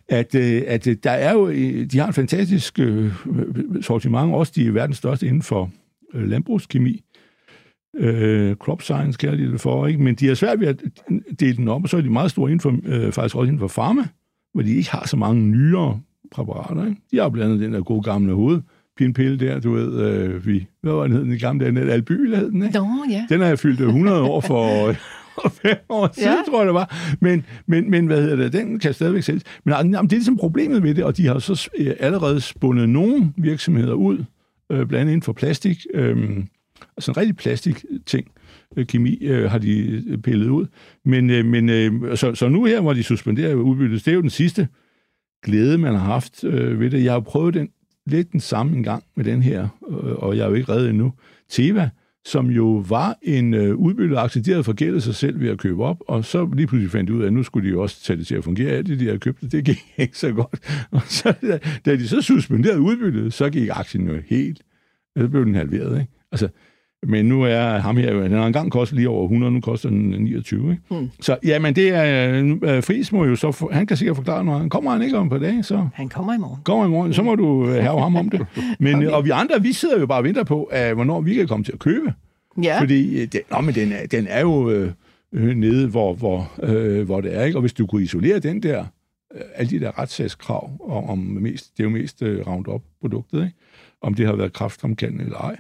At, 0.10 0.36
øh, 0.36 0.64
at 0.68 0.88
øh, 0.88 0.96
der 1.04 1.12
er 1.12 1.34
jo, 1.34 1.48
øh, 1.48 1.86
de 1.86 2.00
har 2.00 2.08
en 2.08 2.14
fantastisk 2.14 2.80
øh, 2.80 3.14
sortiment, 3.82 4.34
også 4.34 4.54
de 4.56 4.68
er 4.68 4.72
verdens 4.72 4.98
største 4.98 5.28
inden 5.28 5.42
for 5.42 5.72
øh, 6.14 6.30
landbrugskemi. 6.30 7.02
Øh, 7.98 8.56
crop 8.56 8.82
science 8.82 9.18
kalder 9.18 9.38
de 9.38 9.52
det 9.52 9.62
for, 9.62 9.88
ikke? 9.88 10.04
Men 10.04 10.16
de 10.16 10.30
er 10.30 10.34
svært 10.34 10.60
ved 10.60 10.68
at 10.68 10.84
dele 11.40 11.58
den 11.58 11.68
op, 11.68 11.84
og 11.84 11.90
så 11.90 11.98
er 11.98 12.02
de 12.02 12.10
meget 12.10 12.32
store 12.32 12.52
inden 12.52 12.60
for, 12.60 12.80
øh, 12.86 13.12
faktisk 13.12 13.36
også 13.36 13.48
inden 13.48 13.60
for 13.60 13.68
pharma, 13.68 14.02
hvor 14.54 14.62
de 14.62 14.76
ikke 14.76 14.92
har 14.92 15.08
så 15.08 15.18
mange 15.18 15.42
nyere 15.42 16.00
præparater. 16.32 16.86
Ikke? 16.86 17.02
De 17.12 17.18
har 17.18 17.30
blandt 17.30 17.54
andet 17.54 17.66
den 17.66 17.74
der 17.74 17.82
gode 17.82 18.04
gamle 18.04 18.34
hoved, 18.34 18.62
pinpille 18.98 19.38
der, 19.38 19.60
du 19.60 19.74
ved, 19.74 20.02
øh, 20.02 20.46
vi, 20.46 20.68
hvad 20.82 20.94
var 20.94 21.04
den 21.04 21.12
hed, 21.12 21.22
den 21.22 21.40
gamle, 21.40 21.66
den 21.66 21.78
Albyl 21.78 22.36
hed 22.36 22.52
den, 22.52 22.64
ikke? 22.64 22.78
Nå, 22.78 22.88
ja. 23.10 23.26
Den 23.30 23.40
har 23.40 23.48
jeg 23.48 23.60
fyldt 23.60 23.82
100 23.82 24.22
år 24.22 24.42
for, 24.52 24.94
fem 25.50 25.78
år 25.90 26.10
siden, 26.14 26.30
ja. 26.30 26.52
tror 26.52 26.60
jeg 26.60 26.66
det 26.66 26.74
var. 26.74 27.16
Men, 27.20 27.46
men, 27.66 27.90
men 27.90 28.06
hvad 28.06 28.22
hedder 28.22 28.36
det, 28.36 28.54
den 28.54 28.80
kan 28.80 28.94
stadigvæk 28.94 29.24
sælges. 29.24 29.44
Men 29.64 29.74
jamen, 29.74 29.94
det 29.94 30.14
er 30.14 30.18
ligesom 30.18 30.38
problemet 30.38 30.84
ved 30.84 30.96
det, 30.96 31.04
og 31.04 31.18
de 31.18 31.28
har 31.28 31.40
så 31.40 31.70
øh, 31.78 31.94
allerede 32.00 32.42
spundet 32.42 32.90
nogle 32.90 33.34
virksomheder 33.38 33.94
ud, 33.94 34.18
øh, 34.72 34.78
blandt 34.78 34.94
andet 34.94 35.12
inden 35.12 35.22
for 35.22 35.34
plastik, 35.34 35.86
øh, 35.94 36.38
altså 36.98 37.12
en 37.12 37.18
rigtig 37.18 37.36
plastik 37.36 37.86
ting, 38.06 38.28
øh, 38.78 38.86
kemi 38.86 39.18
øh, 39.22 39.52
har 39.52 39.58
de 39.58 40.04
pillet 40.24 40.50
ud. 40.50 40.66
Men, 41.06 41.30
øh, 41.30 41.46
men 41.46 41.70
øh, 41.70 42.18
så, 42.18 42.36
så 42.36 42.50
nu 42.50 42.66
her, 42.66 42.82
hvor 42.82 42.94
de 42.94 43.04
suspenderer 43.04 43.56
udbyttet, 43.56 44.06
det 44.06 44.12
er 44.12 44.16
jo 44.16 44.22
den 44.22 44.30
sidste 44.30 44.68
glæde, 45.44 45.78
man 45.78 45.94
har 45.94 46.06
haft 46.06 46.44
øh, 46.44 46.80
ved 46.80 46.90
det. 46.90 47.04
Jeg 47.04 47.14
har 47.14 47.20
prøvet 47.20 47.54
den, 47.54 47.70
lidt 48.06 48.32
den 48.32 48.40
samme 48.40 48.78
en 48.78 48.84
gang 48.84 49.04
med 49.16 49.26
den 49.26 49.42
her, 49.42 49.68
øh, 49.90 49.96
og 49.96 50.38
jeg 50.38 50.44
er 50.44 50.50
jo 50.50 50.56
ikke 50.56 50.72
reddet 50.72 50.90
endnu. 50.90 51.14
Teva, 51.50 51.90
som 52.26 52.50
jo 52.50 52.84
var 52.90 53.18
en 53.22 53.54
øh, 53.54 53.76
udbytteaktie, 53.76 54.42
de 54.42 54.52
havde 54.52 54.64
forgældet 54.64 55.04
sig 55.04 55.16
selv 55.16 55.40
ved 55.40 55.50
at 55.50 55.58
købe 55.58 55.84
op, 55.84 55.98
og 56.08 56.26
så 56.26 56.50
lige 56.54 56.68
pludselig 56.68 56.92
fandt 56.92 57.08
de 57.08 57.14
ud 57.14 57.22
af, 57.22 57.28
at 57.28 57.34
nu 57.34 57.44
skulle 57.44 57.68
de 57.68 57.72
jo 57.72 57.82
også 57.82 58.04
tage 58.04 58.18
det 58.18 58.28
til 58.28 58.36
at 58.36 58.44
fungere. 58.44 58.72
Alt 58.72 58.88
det, 58.88 59.00
de 59.00 59.06
havde 59.06 59.20
købt, 59.20 59.52
det 59.52 59.66
gik 59.66 59.80
ikke 59.98 60.18
så 60.18 60.32
godt. 60.32 60.86
Og 60.92 61.02
så, 61.06 61.34
da, 61.42 61.60
da 61.86 61.96
de 61.96 62.08
så 62.08 62.22
suspenderede 62.22 62.82
udbyttet, 62.82 63.34
så 63.34 63.50
gik 63.50 63.70
aktien 63.72 64.08
jo 64.08 64.22
helt, 64.26 64.62
øh, 65.18 65.24
så 65.24 65.30
blev 65.30 65.46
den 65.46 65.56
halveret. 65.56 66.00
Ikke? 66.00 66.12
Altså, 66.32 66.50
men 67.08 67.26
nu 67.26 67.44
er 67.44 67.78
ham 67.78 67.98
her 67.98 68.14
den 68.14 68.32
har 68.32 68.48
engang 68.48 68.72
kostet 68.72 68.96
lige 68.96 69.10
over 69.10 69.24
100, 69.24 69.52
nu 69.52 69.62
koster 69.62 69.90
den 69.90 70.10
29. 70.10 70.72
Ikke? 70.72 70.84
Hmm. 70.90 71.10
Så 71.20 71.38
ja, 71.44 71.60
men 71.60 71.76
det 71.76 71.90
er, 71.90 72.42
uh, 72.44 72.84
Friis 72.84 73.12
må 73.12 73.26
jo 73.26 73.36
så, 73.36 73.52
for, 73.52 73.70
han 73.72 73.88
kan 73.88 73.98
sikkert 73.98 74.16
forklare 74.16 74.46
noget. 74.46 74.60
Han 74.60 74.70
kommer 74.70 74.92
han 74.92 75.02
ikke 75.02 75.18
om 75.18 75.30
på 75.30 75.38
dag, 75.38 75.66
så... 75.66 75.88
Han 75.94 76.10
kommer 76.10 76.34
i 76.34 76.38
morgen. 76.38 76.60
Kommer 76.64 76.86
i 76.86 76.90
morgen, 76.90 77.14
så 77.14 77.24
må 77.24 77.36
du 77.36 77.66
have 77.68 78.00
ham 78.00 78.16
om 78.16 78.30
det. 78.30 78.46
Men, 78.80 78.96
okay. 78.96 79.08
Og 79.08 79.26
vi 79.26 79.30
andre, 79.30 79.62
vi 79.62 79.74
sidder 79.74 80.00
jo 80.00 80.06
bare 80.06 80.20
og 80.20 80.24
venter 80.24 80.44
på, 80.44 80.72
uh, 80.90 80.94
hvornår 80.94 81.22
vi 81.22 81.34
kan 81.34 81.48
komme 81.48 81.64
til 81.64 81.72
at 81.72 81.80
købe. 81.80 82.14
Ja. 82.64 82.80
Fordi, 82.80 83.26
den, 83.26 83.42
nå, 83.52 83.62
men 83.62 83.76
den 83.76 83.92
er, 83.92 84.06
den 84.08 84.28
er 84.28 84.42
jo 84.42 84.70
øh, 84.70 84.92
nede, 85.32 85.88
hvor, 85.88 86.14
hvor, 86.14 86.52
øh, 86.64 87.06
hvor 87.06 87.22
det 87.22 87.36
er, 87.36 87.44
ikke? 87.44 87.58
Og 87.58 87.62
hvis 87.62 87.74
du 87.74 87.86
kunne 87.88 88.04
isolere 88.04 88.40
den 88.40 88.64
der, 88.64 88.86
øh, 89.36 89.42
alle 89.56 89.70
de 89.70 89.80
der 89.80 90.00
retssagskrav 90.00 90.72
om, 90.80 91.10
om 91.10 91.18
mest, 91.18 91.78
det 91.78 91.84
er 91.84 91.84
jo 91.84 91.90
mest 91.90 92.22
øh, 92.22 92.48
Roundup-produktet, 92.48 93.44
ikke? 93.44 93.58
Om 94.02 94.14
det 94.14 94.26
har 94.26 94.36
været 94.36 94.54
kraftfremkaldende 94.54 95.24
eller 95.24 95.38
ej, 95.38 95.58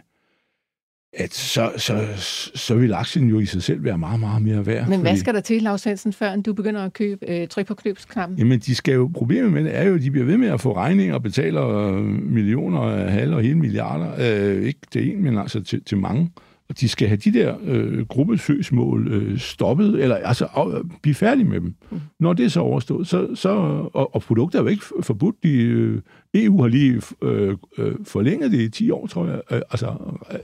at 1.13 1.33
så, 1.33 1.71
så, 1.77 2.07
så 2.55 2.75
vil 2.75 2.93
aktien 2.93 3.29
jo 3.29 3.39
i 3.39 3.45
sig 3.45 3.63
selv 3.63 3.83
være 3.83 3.97
meget, 3.97 4.19
meget 4.19 4.41
mere 4.41 4.65
værd. 4.65 4.87
Men 4.87 5.01
hvad 5.01 5.17
skal 5.17 5.33
der 5.33 5.41
til, 5.41 5.61
Lars 5.61 5.81
Svendsen, 5.81 6.13
før 6.13 6.35
du 6.35 6.53
begynder 6.53 6.81
at 6.81 6.93
købe, 6.93 7.29
øh, 7.29 7.47
trykke 7.47 7.67
på 7.67 7.75
købsknappen? 7.75 8.37
Jamen, 8.37 8.59
de 8.59 8.75
skal 8.75 8.93
jo, 8.93 9.11
problemet 9.13 9.51
med 9.51 9.63
det 9.63 9.77
er 9.77 9.83
jo, 9.83 9.95
at 9.95 10.01
de 10.01 10.11
bliver 10.11 10.25
ved 10.25 10.37
med 10.37 10.47
at 10.47 10.61
få 10.61 10.75
regninger 10.75 11.15
og 11.15 11.23
betaler 11.23 11.91
millioner, 12.09 13.09
halve 13.09 13.35
og 13.35 13.41
hele 13.41 13.55
milliarder. 13.55 14.11
Øh, 14.19 14.63
ikke 14.63 14.79
til 14.91 15.11
en, 15.11 15.23
men 15.23 15.37
altså 15.37 15.63
til, 15.63 15.83
til 15.83 15.97
mange. 15.97 16.21
Øh, 16.21 16.50
og 16.71 16.79
de 16.79 16.89
skal 16.89 17.07
have 17.07 17.17
de 17.17 17.33
der 17.33 17.55
øh, 17.63 18.05
gruppesøgsmål 18.07 19.07
øh, 19.07 19.39
stoppet, 19.39 20.03
eller 20.03 20.15
altså 20.15 20.45
af, 20.45 20.67
blive 21.01 21.15
færdige 21.15 21.45
med 21.45 21.61
dem. 21.61 21.75
Mm. 21.91 21.99
Når 22.19 22.33
det 22.33 22.45
er 22.45 22.49
så 22.49 22.59
overstået, 22.59 23.07
så, 23.07 23.35
så 23.35 23.49
og, 23.93 24.15
og 24.15 24.21
produkter 24.21 24.59
er 24.59 24.63
jo 24.63 24.69
ikke 24.69 24.83
forbudt. 25.01 25.35
De, 25.43 25.53
øh, 25.53 26.01
EU 26.33 26.61
har 26.61 26.67
lige 26.67 27.01
øh, 27.21 27.57
øh, 27.77 27.95
forlænget 28.03 28.51
det 28.51 28.59
i 28.59 28.69
10 28.69 28.91
år, 28.91 29.07
tror 29.07 29.27
jeg, 29.27 29.41
øh, 29.51 29.61
altså 29.71 29.93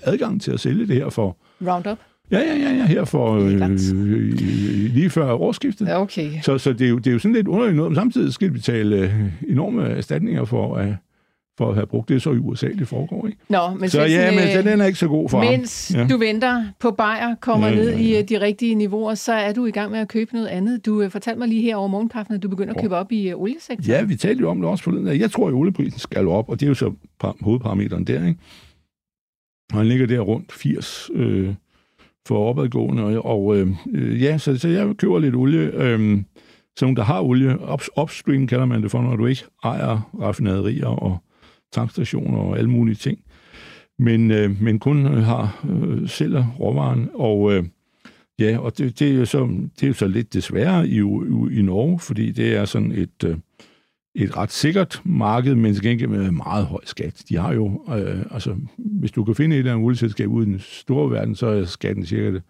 adgang 0.01 0.41
til 0.41 0.51
at 0.51 0.59
sælge 0.59 0.87
det 0.87 0.95
her 0.95 1.09
for... 1.09 1.37
Roundup? 1.61 1.97
Ja, 2.31 2.39
ja, 2.39 2.55
ja, 2.55 2.75
ja, 2.75 2.85
her 2.85 3.05
for 3.05 3.33
øh, 3.35 3.69
lige 4.93 5.09
før 5.09 5.33
årsskiftet. 5.33 5.85
Ja, 5.85 6.01
okay. 6.01 6.31
Så, 6.41 6.57
så 6.57 6.73
det, 6.73 6.85
er 6.85 6.89
jo, 6.89 6.97
det 6.97 7.07
er 7.07 7.11
jo 7.11 7.19
sådan 7.19 7.35
lidt 7.35 7.47
underligt 7.47 7.75
noget, 7.75 7.91
men 7.91 7.95
samtidig 7.95 8.33
skal 8.33 8.47
de 8.47 8.53
betale 8.53 8.95
øh, 8.97 9.11
enorme 9.47 9.83
erstatninger 9.83 10.45
for 10.45 10.75
at 10.75 10.95
for 11.57 11.69
at 11.69 11.75
have 11.75 11.87
brugt 11.87 12.09
det, 12.09 12.21
så 12.21 12.31
i 12.31 12.37
USA 12.37 12.67
det 12.67 12.87
foregår. 12.87 13.27
Ikke? 13.27 13.39
Nå, 13.49 13.69
men 13.79 13.89
så 13.89 14.01
ja, 14.01 14.31
men 14.31 14.65
den 14.65 14.81
er 14.81 14.85
ikke 14.85 14.99
så 14.99 15.07
god 15.07 15.29
for 15.29 15.39
Mens 15.39 15.91
ham. 15.95 16.01
Ja. 16.01 16.13
du 16.13 16.17
venter 16.17 16.65
på 16.79 16.91
Bayer 16.91 17.35
kommer 17.41 17.67
ja, 17.67 17.75
ned 17.75 17.89
ja, 17.89 18.01
ja. 18.01 18.19
i 18.19 18.21
de 18.21 18.41
rigtige 18.41 18.75
niveauer, 18.75 19.15
så 19.15 19.33
er 19.33 19.53
du 19.53 19.65
i 19.65 19.71
gang 19.71 19.91
med 19.91 19.99
at 19.99 20.07
købe 20.07 20.33
noget 20.33 20.47
andet. 20.47 20.85
Du 20.85 21.03
uh, 21.03 21.11
fortalte 21.11 21.39
mig 21.39 21.47
lige 21.47 21.61
her 21.61 21.75
over 21.75 21.87
morgenkaffen, 21.87 22.35
at 22.35 22.43
du 22.43 22.49
begynder 22.49 22.73
at 22.73 22.81
købe 22.81 22.95
op 22.95 23.11
i 23.11 23.33
oliesektoren. 23.33 23.89
Ja, 23.89 24.03
vi 24.03 24.15
talte 24.15 24.41
jo 24.41 24.49
om 24.49 24.61
det 24.61 24.69
også 24.69 24.83
forleden. 24.83 25.19
Jeg 25.19 25.31
tror, 25.31 25.47
at 25.47 25.53
olieprisen 25.53 25.99
skal 25.99 26.27
op, 26.27 26.49
og 26.49 26.59
det 26.59 26.65
er 26.65 26.69
jo 26.69 26.73
så 26.73 26.93
hovedparameteren 27.41 28.03
der. 28.03 28.27
Ikke? 28.27 28.39
Og 29.71 29.77
han 29.77 29.87
ligger 29.87 30.07
der 30.07 30.19
rundt 30.19 30.51
80 30.51 31.09
øh, 31.13 31.53
for 32.27 32.49
opadgående, 32.49 33.03
og, 33.03 33.25
og 33.25 33.57
øh, 33.57 34.21
ja, 34.21 34.37
så, 34.37 34.57
så 34.57 34.67
jeg 34.67 34.97
køber 34.97 35.19
lidt 35.19 35.35
olie. 35.35 35.59
Øh, 35.59 36.21
så 36.77 36.85
nogen, 36.85 36.95
der 36.95 37.03
har 37.03 37.21
olie, 37.21 37.57
upstream 38.01 38.47
kalder 38.47 38.65
man 38.65 38.83
det 38.83 38.91
for, 38.91 39.01
når 39.01 39.15
du 39.15 39.25
ikke 39.25 39.43
ejer 39.63 40.11
raffinaderier 40.21 40.87
og 40.87 41.17
tankstationer 41.71 42.37
og 42.37 42.57
alle 42.57 42.69
mulige 42.69 42.95
ting, 42.95 43.19
men, 43.99 44.31
øh, 44.31 44.61
men 44.61 44.79
kun 44.79 45.05
øh, 45.05 45.23
har 45.23 45.65
øh, 45.69 46.09
sælger 46.09 46.45
råvaren. 46.59 47.09
Og 47.13 47.53
øh, 47.53 47.63
ja, 48.39 48.57
og 48.57 48.77
det, 48.77 48.99
det, 48.99 49.11
er 49.11 49.13
jo 49.15 49.25
så, 49.25 49.47
det 49.75 49.83
er 49.83 49.87
jo 49.87 49.93
så 49.93 50.07
lidt 50.07 50.33
desværre 50.33 50.87
i, 50.87 50.97
i, 50.97 51.59
i 51.59 51.61
Norge, 51.61 51.99
fordi 51.99 52.31
det 52.31 52.55
er 52.55 52.65
sådan 52.65 52.91
et, 52.91 53.23
øh, 53.25 53.37
et 54.15 54.37
ret 54.37 54.51
sikkert 54.51 55.01
marked, 55.05 55.55
men 55.55 55.73
til 55.73 55.83
gengæld 55.83 56.09
med 56.09 56.31
meget 56.31 56.65
høj 56.65 56.81
skat. 56.83 57.23
De 57.29 57.37
har 57.37 57.53
jo, 57.53 57.83
øh, 57.95 58.25
altså, 58.31 58.55
hvis 58.77 59.11
du 59.11 59.23
kan 59.23 59.35
finde 59.35 59.55
et 59.55 59.59
eller 59.59 59.71
andet 59.71 59.85
olieselskab 59.85 60.29
ude 60.29 60.47
i 60.47 60.51
den 60.51 60.59
store 60.59 61.11
verden, 61.11 61.35
så 61.35 61.47
er 61.47 61.65
skatten 61.65 62.05
cirka 62.05 62.31
det 62.31 62.41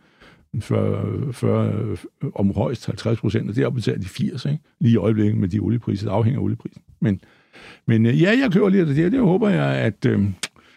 40, 0.60 1.34
40 1.34 1.98
om 2.36 2.54
højst 2.54 2.86
50 2.86 3.20
procent, 3.20 3.50
og 3.50 3.56
deroppe 3.56 3.76
betaler 3.76 4.00
de 4.00 4.06
80, 4.06 4.46
ikke? 4.46 4.60
lige 4.80 4.94
i 4.94 4.98
øjeblikket 4.98 5.38
med 5.38 5.48
de 5.48 5.60
oliepriser, 5.60 6.08
det 6.08 6.14
afhænger 6.14 6.40
af 6.40 6.44
olieprisen. 6.44 6.82
Men, 7.00 7.22
men 7.88 8.06
øh, 8.06 8.22
ja, 8.22 8.30
jeg 8.42 8.52
kører 8.52 8.70
lige 8.70 8.86
det 8.86 8.96
der. 8.96 9.10
Det 9.10 9.20
håber 9.20 9.50
jeg, 9.50 9.66
at... 9.66 10.06
Øh, 10.06 10.20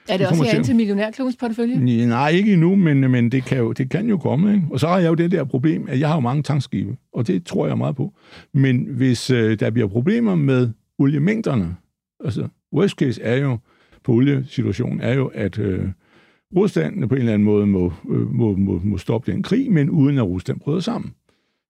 Er 0.09 0.17
det 0.17 0.27
også 0.27 0.45
her 0.45 0.63
til 0.63 0.77
millionærklubbens 0.77 1.37
portefølje? 1.37 2.07
Nej, 2.07 2.29
ikke 2.31 2.53
endnu, 2.53 2.77
men, 2.77 3.11
men 3.11 3.33
det, 3.33 3.45
kan 3.45 3.59
jo, 3.59 3.73
det 3.73 3.91
kan 3.91 4.09
jo 4.09 4.17
komme. 4.19 4.55
Ikke? 4.55 4.67
Og 4.71 4.81
så 4.81 4.89
har 4.89 4.99
jeg 4.99 5.09
jo 5.09 5.15
det 5.15 5.31
der 5.31 5.45
problem, 5.45 5.87
at 5.89 6.01
jeg 6.01 6.09
har 6.09 6.15
jo 6.15 6.21
mange 6.21 6.43
tankskibe, 6.43 6.97
og 7.15 7.27
det 7.27 7.47
tror 7.47 7.67
jeg 7.67 7.79
meget 7.79 7.97
på. 7.97 8.13
Men 8.55 8.87
hvis 8.91 9.31
øh, 9.31 9.61
der 9.61 9.71
bliver 9.71 9.89
problemer 9.89 10.35
med 10.35 10.69
oliemængderne, 10.99 11.77
altså 12.25 12.49
worst 12.73 12.95
case 12.95 13.23
er 13.23 13.37
jo, 13.37 13.59
på 14.05 14.13
oliesituationen, 14.13 15.01
er 15.01 15.15
jo, 15.15 15.27
at 15.35 15.59
øh, 15.59 15.85
Rusland 16.57 17.09
på 17.09 17.15
en 17.15 17.21
eller 17.21 17.33
anden 17.35 17.45
måde 17.45 17.67
må, 17.67 17.93
øh, 18.11 18.35
må, 18.35 18.57
må, 18.57 18.81
må 18.85 18.99
stoppe 18.99 19.33
den 19.33 19.43
krig, 19.43 19.73
men 19.73 19.91
uden 19.91 20.19
at 20.19 20.25
Rusland 20.25 20.61
bryder 20.61 20.81
sammen. 20.81 21.13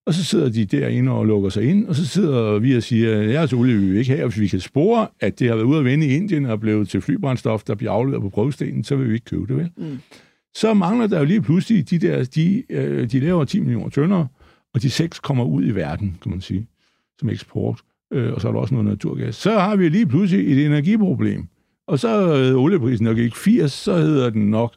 Og 0.07 0.15
så 0.15 0.25
sidder 0.25 0.49
de 0.49 0.65
derinde 0.65 1.13
og 1.13 1.27
lukker 1.27 1.49
sig 1.49 1.65
ind, 1.65 1.87
og 1.87 1.95
så 1.95 2.07
sidder 2.07 2.59
vi 2.59 2.77
og 2.77 2.83
siger, 2.83 3.21
jeres 3.21 3.53
olie 3.53 3.77
vil 3.77 3.93
vi 3.93 3.99
ikke 3.99 4.17
have, 4.17 4.29
hvis 4.29 4.41
vi 4.41 4.47
kan 4.47 4.61
spore, 4.61 5.07
at 5.21 5.39
det 5.39 5.49
har 5.49 5.55
været 5.55 5.67
ude 5.67 5.79
at 5.79 5.85
vende 5.85 6.07
i 6.07 6.17
Indien 6.17 6.47
og 6.47 6.61
blevet 6.61 6.89
til 6.89 7.01
flybrændstof, 7.01 7.63
der 7.63 7.75
bliver 7.75 7.93
afleveret 7.93 8.23
på 8.23 8.29
prøvestenen, 8.29 8.85
så 8.85 8.97
vil 8.97 9.09
vi 9.09 9.15
ikke 9.15 9.25
købe 9.25 9.47
det, 9.47 9.57
vel? 9.57 9.71
Mm. 9.77 9.99
Så 10.55 10.75
mangler 10.75 11.07
der 11.07 11.19
jo 11.19 11.25
lige 11.25 11.43
pludselig 11.43 11.91
de 11.91 11.99
der, 11.99 12.25
de, 12.25 12.65
øh, 12.71 13.11
de 13.13 13.21
laver 13.21 13.45
10 13.45 13.61
millioner 13.61 13.91
tønder, 13.91 14.27
og 14.75 14.83
de 14.83 14.91
seks 14.91 15.19
kommer 15.19 15.45
ud 15.45 15.65
i 15.65 15.71
verden, 15.71 16.19
kan 16.23 16.31
man 16.31 16.41
sige, 16.41 16.67
som 17.19 17.29
eksport. 17.29 17.81
Øh, 18.13 18.33
og 18.33 18.41
så 18.41 18.49
er 18.49 18.53
der 18.53 18.61
også 18.61 18.75
noget 18.75 18.89
naturgas. 18.89 19.37
Så 19.37 19.59
har 19.59 19.77
vi 19.77 19.89
lige 19.89 20.07
pludselig 20.07 20.53
et 20.53 20.67
energiproblem. 20.67 21.49
Og 21.87 21.99
så 21.99 22.33
olieprisen 22.57 23.05
nok 23.05 23.19
ikke 23.19 23.37
80, 23.37 23.73
så 23.73 23.97
hedder 23.97 24.31
den 24.31 24.51
nok 24.51 24.75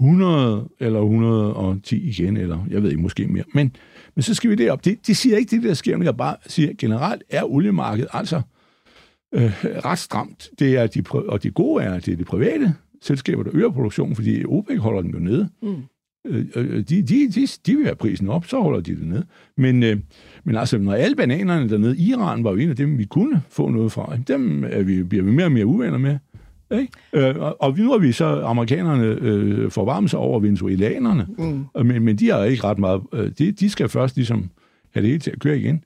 100 0.00 0.68
eller 0.80 1.00
110 1.00 2.08
igen, 2.08 2.36
eller 2.36 2.66
jeg 2.70 2.82
ved 2.82 2.90
ikke, 2.90 3.02
måske 3.02 3.26
mere. 3.26 3.44
Men, 3.54 3.76
men 4.14 4.22
så 4.22 4.34
skal 4.34 4.50
vi 4.50 4.54
derop. 4.54 4.84
Det, 4.84 5.06
det 5.06 5.16
siger 5.16 5.36
ikke 5.36 5.56
det, 5.56 5.62
der 5.62 5.74
sker, 5.74 5.96
men 5.96 6.04
jeg 6.04 6.16
bare 6.16 6.36
siger, 6.46 6.72
generelt 6.78 7.22
er 7.30 7.44
oliemarkedet 7.44 8.08
altså 8.12 8.42
øh, 9.34 9.52
ret 9.64 9.98
stramt. 9.98 10.48
Det 10.58 10.76
er 10.76 10.86
de, 10.86 11.02
og 11.10 11.42
det 11.42 11.54
gode 11.54 11.84
er, 11.84 11.94
at 11.94 12.06
det 12.06 12.12
er 12.12 12.16
de 12.16 12.24
private 12.24 12.74
selskaber, 13.02 13.42
der 13.42 13.50
øger 13.54 13.70
produktionen, 13.70 14.16
fordi 14.16 14.44
OPEC 14.44 14.78
holder 14.78 15.02
den 15.02 15.10
jo 15.10 15.18
nede. 15.18 15.48
Mm. 15.62 15.82
Øh, 16.26 16.46
øh, 16.56 16.82
de, 16.88 17.02
de, 17.02 17.30
de, 17.30 17.46
de 17.66 17.76
vil 17.76 17.84
have 17.84 17.96
prisen 17.96 18.28
op, 18.28 18.46
så 18.46 18.60
holder 18.60 18.80
de 18.80 18.96
det 18.96 19.06
ned. 19.06 19.22
Men, 19.56 19.82
øh, 19.82 19.96
men 20.44 20.56
altså, 20.56 20.78
når 20.78 20.92
alle 20.92 21.16
bananerne 21.16 21.68
dernede, 21.68 21.98
Iran 21.98 22.44
var 22.44 22.50
jo 22.50 22.56
en 22.56 22.70
af 22.70 22.76
dem, 22.76 22.98
vi 22.98 23.04
kunne 23.04 23.42
få 23.48 23.68
noget 23.68 23.92
fra, 23.92 24.16
dem 24.28 24.64
er 24.64 24.82
vi, 24.82 25.02
bliver 25.02 25.24
vi 25.24 25.30
mere 25.30 25.46
og 25.46 25.52
mere 25.52 25.66
uvenner 25.66 25.98
med. 25.98 26.18
Ikke? 26.80 27.28
Øh, 27.28 27.34
og 27.38 27.78
nu 27.78 27.90
har 27.90 27.98
vi 27.98 28.12
så 28.12 28.42
amerikanerne 28.42 29.04
øh, 29.20 29.70
forvarmet 29.70 30.10
sig 30.10 30.18
over 30.18 30.40
venezuelanerne, 30.40 31.26
mm. 31.38 31.86
men, 31.86 32.02
men 32.02 32.16
de 32.16 32.28
har 32.28 32.44
ikke 32.44 32.64
ret 32.64 32.78
meget. 32.78 33.00
Øh, 33.12 33.30
de, 33.38 33.52
de 33.52 33.70
skal 33.70 33.88
først 33.88 34.16
ligesom 34.16 34.50
have 34.94 35.02
det 35.02 35.10
hele 35.10 35.20
til 35.20 35.30
at 35.30 35.38
køre 35.40 35.58
igen. 35.58 35.84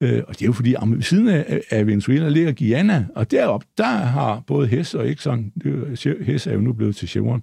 Øh, 0.00 0.22
og 0.28 0.34
det 0.34 0.42
er 0.42 0.46
jo 0.46 0.52
fordi, 0.52 0.74
ved 0.86 1.02
siden 1.02 1.28
af, 1.28 1.60
af 1.70 1.86
Venezuela 1.86 2.28
ligger 2.28 2.52
Guyana, 2.52 3.06
og 3.14 3.30
derop 3.30 3.64
der 3.78 3.84
har 3.86 4.42
både 4.46 4.66
Hess 4.66 4.94
og 4.94 5.10
Exxon, 5.10 5.52
Hess 6.20 6.46
er 6.46 6.52
jo 6.52 6.60
nu 6.60 6.72
blevet 6.72 6.96
til 6.96 7.08
Chevron, 7.08 7.42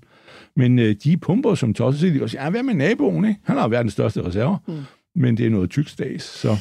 men 0.55 0.79
øh, 0.79 0.95
de 1.03 1.17
pumper 1.17 1.55
som 1.55 1.73
tosset, 1.73 2.13
de 2.13 2.29
siger, 2.29 2.43
ja, 2.43 2.49
hvad 2.49 2.63
med 2.63 2.73
naboen, 2.73 3.25
ikke? 3.25 3.39
Han 3.43 3.57
har 3.57 3.67
verdens 3.67 3.93
største 3.93 4.21
reserver, 4.21 4.57
mm. 4.67 4.73
men 5.15 5.37
det 5.37 5.45
er 5.45 5.49
noget 5.49 5.69
tyk 5.69 5.87
stads, 5.87 6.23
så... 6.23 6.57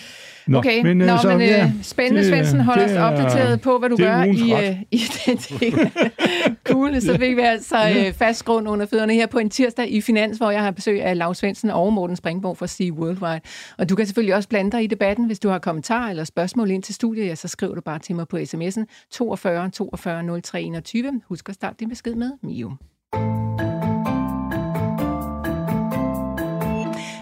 Nå, 0.46 0.58
okay, 0.58 0.82
men, 0.82 1.00
øh, 1.00 1.06
Nå, 1.06 1.16
så, 1.16 1.28
men 1.28 1.40
ja, 1.40 1.64
øh, 1.64 1.70
spændende, 1.82 2.28
Svendsen, 2.28 2.60
holder 2.60 2.84
os 2.84 2.90
opdateret 2.90 3.60
på, 3.60 3.78
hvad 3.78 3.88
du 3.88 3.96
gør 3.96 4.22
i, 4.22 4.52
uh, 4.52 4.82
i 4.90 5.02
den 5.26 5.36
del. 5.36 5.90
cool, 6.72 7.00
så 7.00 7.18
fik 7.18 7.36
vi 7.36 7.42
altså 7.42 7.76
uh, 7.76 8.14
fast 8.14 8.44
grund 8.44 8.68
under 8.68 8.86
fødderne 8.86 9.14
her 9.14 9.26
på 9.26 9.38
en 9.38 9.50
tirsdag 9.50 9.90
i 9.92 10.00
Finans, 10.00 10.36
hvor 10.38 10.50
jeg 10.50 10.62
har 10.62 10.70
besøg 10.70 11.02
af 11.02 11.18
Lars 11.18 11.38
Svendsen 11.38 11.70
og 11.70 11.92
Morten 11.92 12.16
Springborg 12.16 12.58
fra 12.58 12.66
Sea 12.66 12.90
Worldwide. 12.90 13.40
Og 13.78 13.88
du 13.88 13.96
kan 13.96 14.06
selvfølgelig 14.06 14.34
også 14.34 14.48
blande 14.48 14.72
dig 14.72 14.84
i 14.84 14.86
debatten, 14.86 15.26
hvis 15.26 15.38
du 15.38 15.48
har 15.48 15.58
kommentarer 15.58 16.10
eller 16.10 16.24
spørgsmål 16.24 16.70
ind 16.70 16.82
til 16.82 16.94
studiet, 16.94 17.26
ja, 17.26 17.34
så 17.34 17.48
skriv 17.48 17.76
du 17.76 17.80
bare 17.80 17.98
til 17.98 18.16
mig 18.16 18.28
på 18.28 18.36
sms'en 18.36 18.84
42 19.10 19.70
42 19.70 20.40
03 20.40 20.62
21. 20.62 21.20
Husk 21.28 21.48
at 21.48 21.54
starte 21.54 21.76
din 21.80 21.88
besked 21.88 22.14
med 22.14 22.32
Mio. 22.42 22.76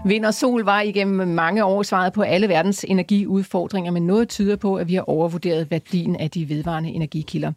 Vind 0.04 0.24
og 0.24 0.34
sol 0.34 0.64
var 0.64 0.80
igennem 0.80 1.28
mange 1.28 1.64
år 1.64 1.82
svaret 1.82 2.12
på 2.12 2.22
alle 2.22 2.48
verdens 2.48 2.84
energiudfordringer, 2.88 3.92
men 3.92 4.06
noget 4.06 4.28
tyder 4.28 4.56
på, 4.56 4.76
at 4.76 4.88
vi 4.88 4.94
har 4.94 5.02
overvurderet 5.02 5.70
værdien 5.70 6.16
af 6.16 6.30
de 6.30 6.48
vedvarende 6.48 6.90
energikilder. 6.90 7.52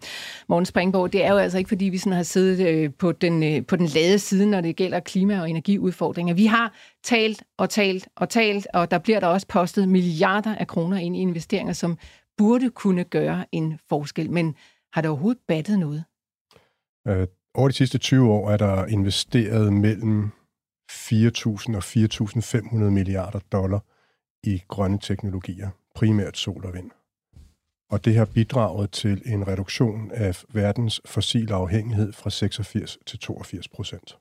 Morgen 0.49 0.65
Springborg, 0.65 1.13
det 1.13 1.25
er 1.25 1.31
jo 1.31 1.37
altså 1.37 1.57
ikke, 1.57 1.67
fordi 1.67 1.85
vi 1.85 1.97
sådan 1.97 2.13
har 2.13 2.23
siddet 2.23 2.67
øh, 2.67 2.91
på 2.99 3.11
den, 3.11 3.43
øh, 3.43 3.65
på 3.65 3.75
den 3.75 3.85
lade 3.85 4.19
side, 4.19 4.49
når 4.49 4.61
det 4.61 4.75
gælder 4.75 4.99
klima- 4.99 5.41
og 5.41 5.49
energiudfordringer. 5.49 6.33
Vi 6.33 6.45
har 6.45 6.73
talt 7.03 7.43
og 7.57 7.69
talt 7.69 8.07
og 8.15 8.29
talt, 8.29 8.67
og 8.73 8.91
der 8.91 8.97
bliver 8.97 9.19
der 9.19 9.27
også 9.27 9.47
postet 9.47 9.89
milliarder 9.89 10.55
af 10.55 10.67
kroner 10.67 10.97
ind 10.97 11.15
i 11.15 11.19
investeringer, 11.19 11.73
som 11.73 11.97
burde 12.37 12.69
kunne 12.69 13.03
gøre 13.03 13.45
en 13.51 13.79
forskel. 13.89 14.31
Men 14.31 14.55
har 14.93 15.01
det 15.01 15.09
overhovedet 15.09 15.41
battet 15.47 15.79
noget? 15.79 16.03
Øh, 17.07 17.27
over 17.55 17.67
de 17.67 17.73
sidste 17.73 17.97
20 17.97 18.31
år 18.31 18.49
er 18.49 18.57
der 18.57 18.85
investeret 18.85 19.73
mellem 19.73 20.31
4.000 20.93 21.75
og 21.75 21.83
4.500 21.83 22.77
milliarder 22.89 23.39
dollar 23.51 23.79
i 24.43 24.61
grønne 24.67 24.99
teknologier, 24.99 25.69
primært 25.95 26.37
sol 26.37 26.65
og 26.65 26.73
vind. 26.73 26.91
Og 27.91 28.05
det 28.05 28.15
har 28.15 28.25
bidraget 28.25 28.91
til 28.91 29.21
en 29.25 29.47
reduktion 29.47 30.11
af 30.11 30.43
verdens 30.53 31.01
fossile 31.05 31.53
afhængighed 31.53 32.13
fra 32.13 32.29
86 32.29 32.97
til 33.05 33.19
82 33.19 33.67
procent. 33.67 34.17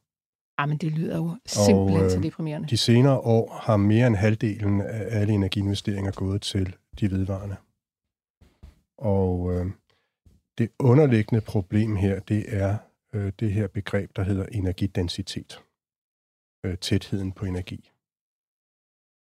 Jamen, 0.61 0.79
det 0.79 0.93
lyder 0.93 1.17
jo 1.17 1.37
simpelthen 1.47 2.11
så 2.11 2.17
øh, 2.17 2.23
deprimerende. 2.23 2.69
De 2.69 2.77
senere 2.77 3.19
år 3.19 3.61
har 3.63 3.77
mere 3.77 4.07
end 4.07 4.17
halvdelen 4.17 4.81
af 4.81 5.21
alle 5.21 5.33
energiinvesteringer 5.33 6.13
gået 6.13 6.43
til 6.43 6.77
de 7.01 7.11
vedvarende. 7.11 7.57
Og 8.99 9.53
øh, 9.53 9.67
det 10.59 10.71
underliggende 10.79 11.41
problem 11.41 11.97
her, 11.97 12.21
det 12.21 12.45
er 12.49 12.77
øh, 13.13 13.33
det 13.41 13.53
her 13.53 13.67
begreb, 13.67 14.17
der 14.17 14.23
hedder 14.23 14.47
energidensitet 14.53 15.61
øh, 16.65 16.79
tætheden 16.79 17.33
på 17.33 17.45
energi. 17.45 17.91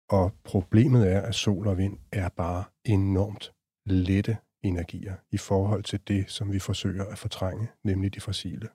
Og 0.08 0.32
problemet 0.44 1.12
er, 1.12 1.20
at 1.20 1.34
sol 1.34 1.66
og 1.66 1.78
vind 1.78 1.98
er 2.12 2.28
bare 2.28 2.64
enormt 2.84 3.52
lette 3.86 4.36
energier 4.62 5.16
i 5.30 5.38
forhold 5.38 5.82
til 5.82 6.00
det, 6.08 6.30
som 6.30 6.52
vi 6.52 6.58
forsøger 6.58 7.04
at 7.04 7.18
fortrænge, 7.18 7.68
nemlig 7.84 8.14
de 8.14 8.20
fossile. 8.20 8.68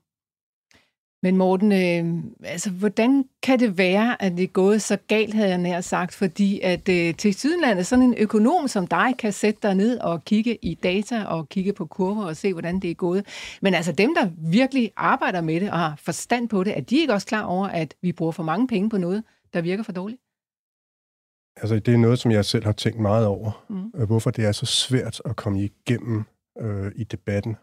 Men 1.25 1.37
Morten, 1.37 1.71
øh, 1.71 2.23
altså, 2.43 2.71
hvordan 2.71 3.25
kan 3.43 3.59
det 3.59 3.77
være, 3.77 4.21
at 4.21 4.31
det 4.31 4.43
er 4.43 4.47
gået 4.47 4.81
så 4.81 4.97
galt, 5.07 5.33
havde 5.33 5.49
jeg 5.49 5.57
nær 5.57 5.81
sagt, 5.81 6.13
fordi 6.13 6.59
at 6.59 6.89
øh, 6.89 7.15
til 7.15 7.33
Sydlandet, 7.33 7.87
sådan 7.87 8.03
en 8.03 8.15
økonom 8.17 8.67
som 8.67 8.87
dig, 8.87 9.13
kan 9.19 9.33
sætte 9.33 9.59
dig 9.63 9.75
ned 9.75 9.99
og 9.99 10.25
kigge 10.25 10.57
i 10.61 10.73
data 10.73 11.23
og 11.23 11.49
kigge 11.49 11.73
på 11.73 11.85
kurver 11.85 12.25
og 12.25 12.35
se, 12.35 12.53
hvordan 12.53 12.79
det 12.79 12.91
er 12.91 12.95
gået. 12.95 13.25
Men 13.61 13.73
altså 13.73 13.91
dem, 13.91 14.15
der 14.15 14.29
virkelig 14.37 14.91
arbejder 14.97 15.41
med 15.41 15.61
det 15.61 15.71
og 15.71 15.79
har 15.79 15.95
forstand 16.05 16.49
på 16.49 16.63
det, 16.63 16.77
er 16.77 16.81
de 16.81 16.97
ikke 16.97 17.13
også 17.13 17.27
klar 17.27 17.43
over, 17.43 17.67
at 17.67 17.95
vi 18.01 18.11
bruger 18.11 18.31
for 18.31 18.43
mange 18.43 18.67
penge 18.67 18.89
på 18.89 18.97
noget, 18.97 19.23
der 19.53 19.61
virker 19.61 19.83
for 19.83 19.91
dårligt? 19.91 20.21
Altså, 21.57 21.79
det 21.79 21.93
er 21.93 21.97
noget, 21.97 22.19
som 22.19 22.31
jeg 22.31 22.45
selv 22.45 22.65
har 22.65 22.71
tænkt 22.71 22.99
meget 22.99 23.25
over. 23.25 23.65
Mm. 23.69 23.91
Øh, 23.95 24.07
hvorfor 24.07 24.31
det 24.31 24.45
er 24.45 24.51
så 24.51 24.65
svært 24.65 25.21
at 25.25 25.35
komme 25.35 25.63
igennem 25.63 26.23
øh, 26.59 26.91
i 26.95 27.03
debatten. 27.03 27.55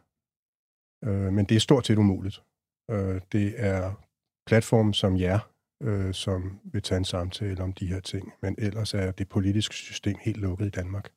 Øh, 1.04 1.32
men 1.32 1.44
det 1.44 1.54
er 1.54 1.60
stort 1.60 1.86
set 1.86 1.98
umuligt. 1.98 2.42
Øh, 2.90 3.20
det 3.32 3.54
er 3.56 3.92
platformen 4.46 4.94
som 4.94 5.16
jer, 5.16 5.38
øh, 5.82 6.14
som 6.14 6.60
vil 6.64 6.82
tage 6.82 6.98
en 6.98 7.04
samtale 7.04 7.62
om 7.62 7.72
de 7.72 7.86
her 7.86 8.00
ting. 8.00 8.32
Men 8.42 8.54
ellers 8.58 8.94
er 8.94 9.10
det 9.10 9.28
politiske 9.28 9.74
system 9.74 10.16
helt 10.20 10.36
lukket 10.36 10.66
i 10.66 10.70
Danmark. 10.70 11.12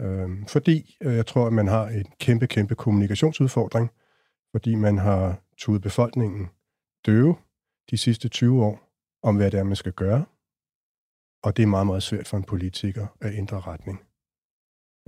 Øh, 0.00 0.48
fordi 0.48 0.96
øh, 1.02 1.14
jeg 1.14 1.26
tror, 1.26 1.46
at 1.46 1.52
man 1.52 1.68
har 1.68 1.88
en 1.88 2.06
kæmpe, 2.20 2.46
kæmpe 2.46 2.74
kommunikationsudfordring, 2.74 3.90
fordi 4.50 4.74
man 4.74 4.98
har 4.98 5.42
tudet 5.56 5.82
befolkningen 5.82 6.50
døve 7.06 7.36
de 7.90 7.98
sidste 7.98 8.28
20 8.28 8.64
år 8.64 8.92
om, 9.22 9.36
hvad 9.36 9.50
det 9.50 9.60
er, 9.60 9.64
man 9.64 9.76
skal 9.76 9.92
gøre. 9.92 10.24
Og 11.42 11.56
det 11.56 11.62
er 11.62 11.66
meget, 11.66 11.86
meget 11.86 12.02
svært 12.02 12.28
for 12.28 12.36
en 12.36 12.44
politiker 12.44 13.06
at 13.20 13.34
ændre 13.34 13.60
retning. 13.60 14.00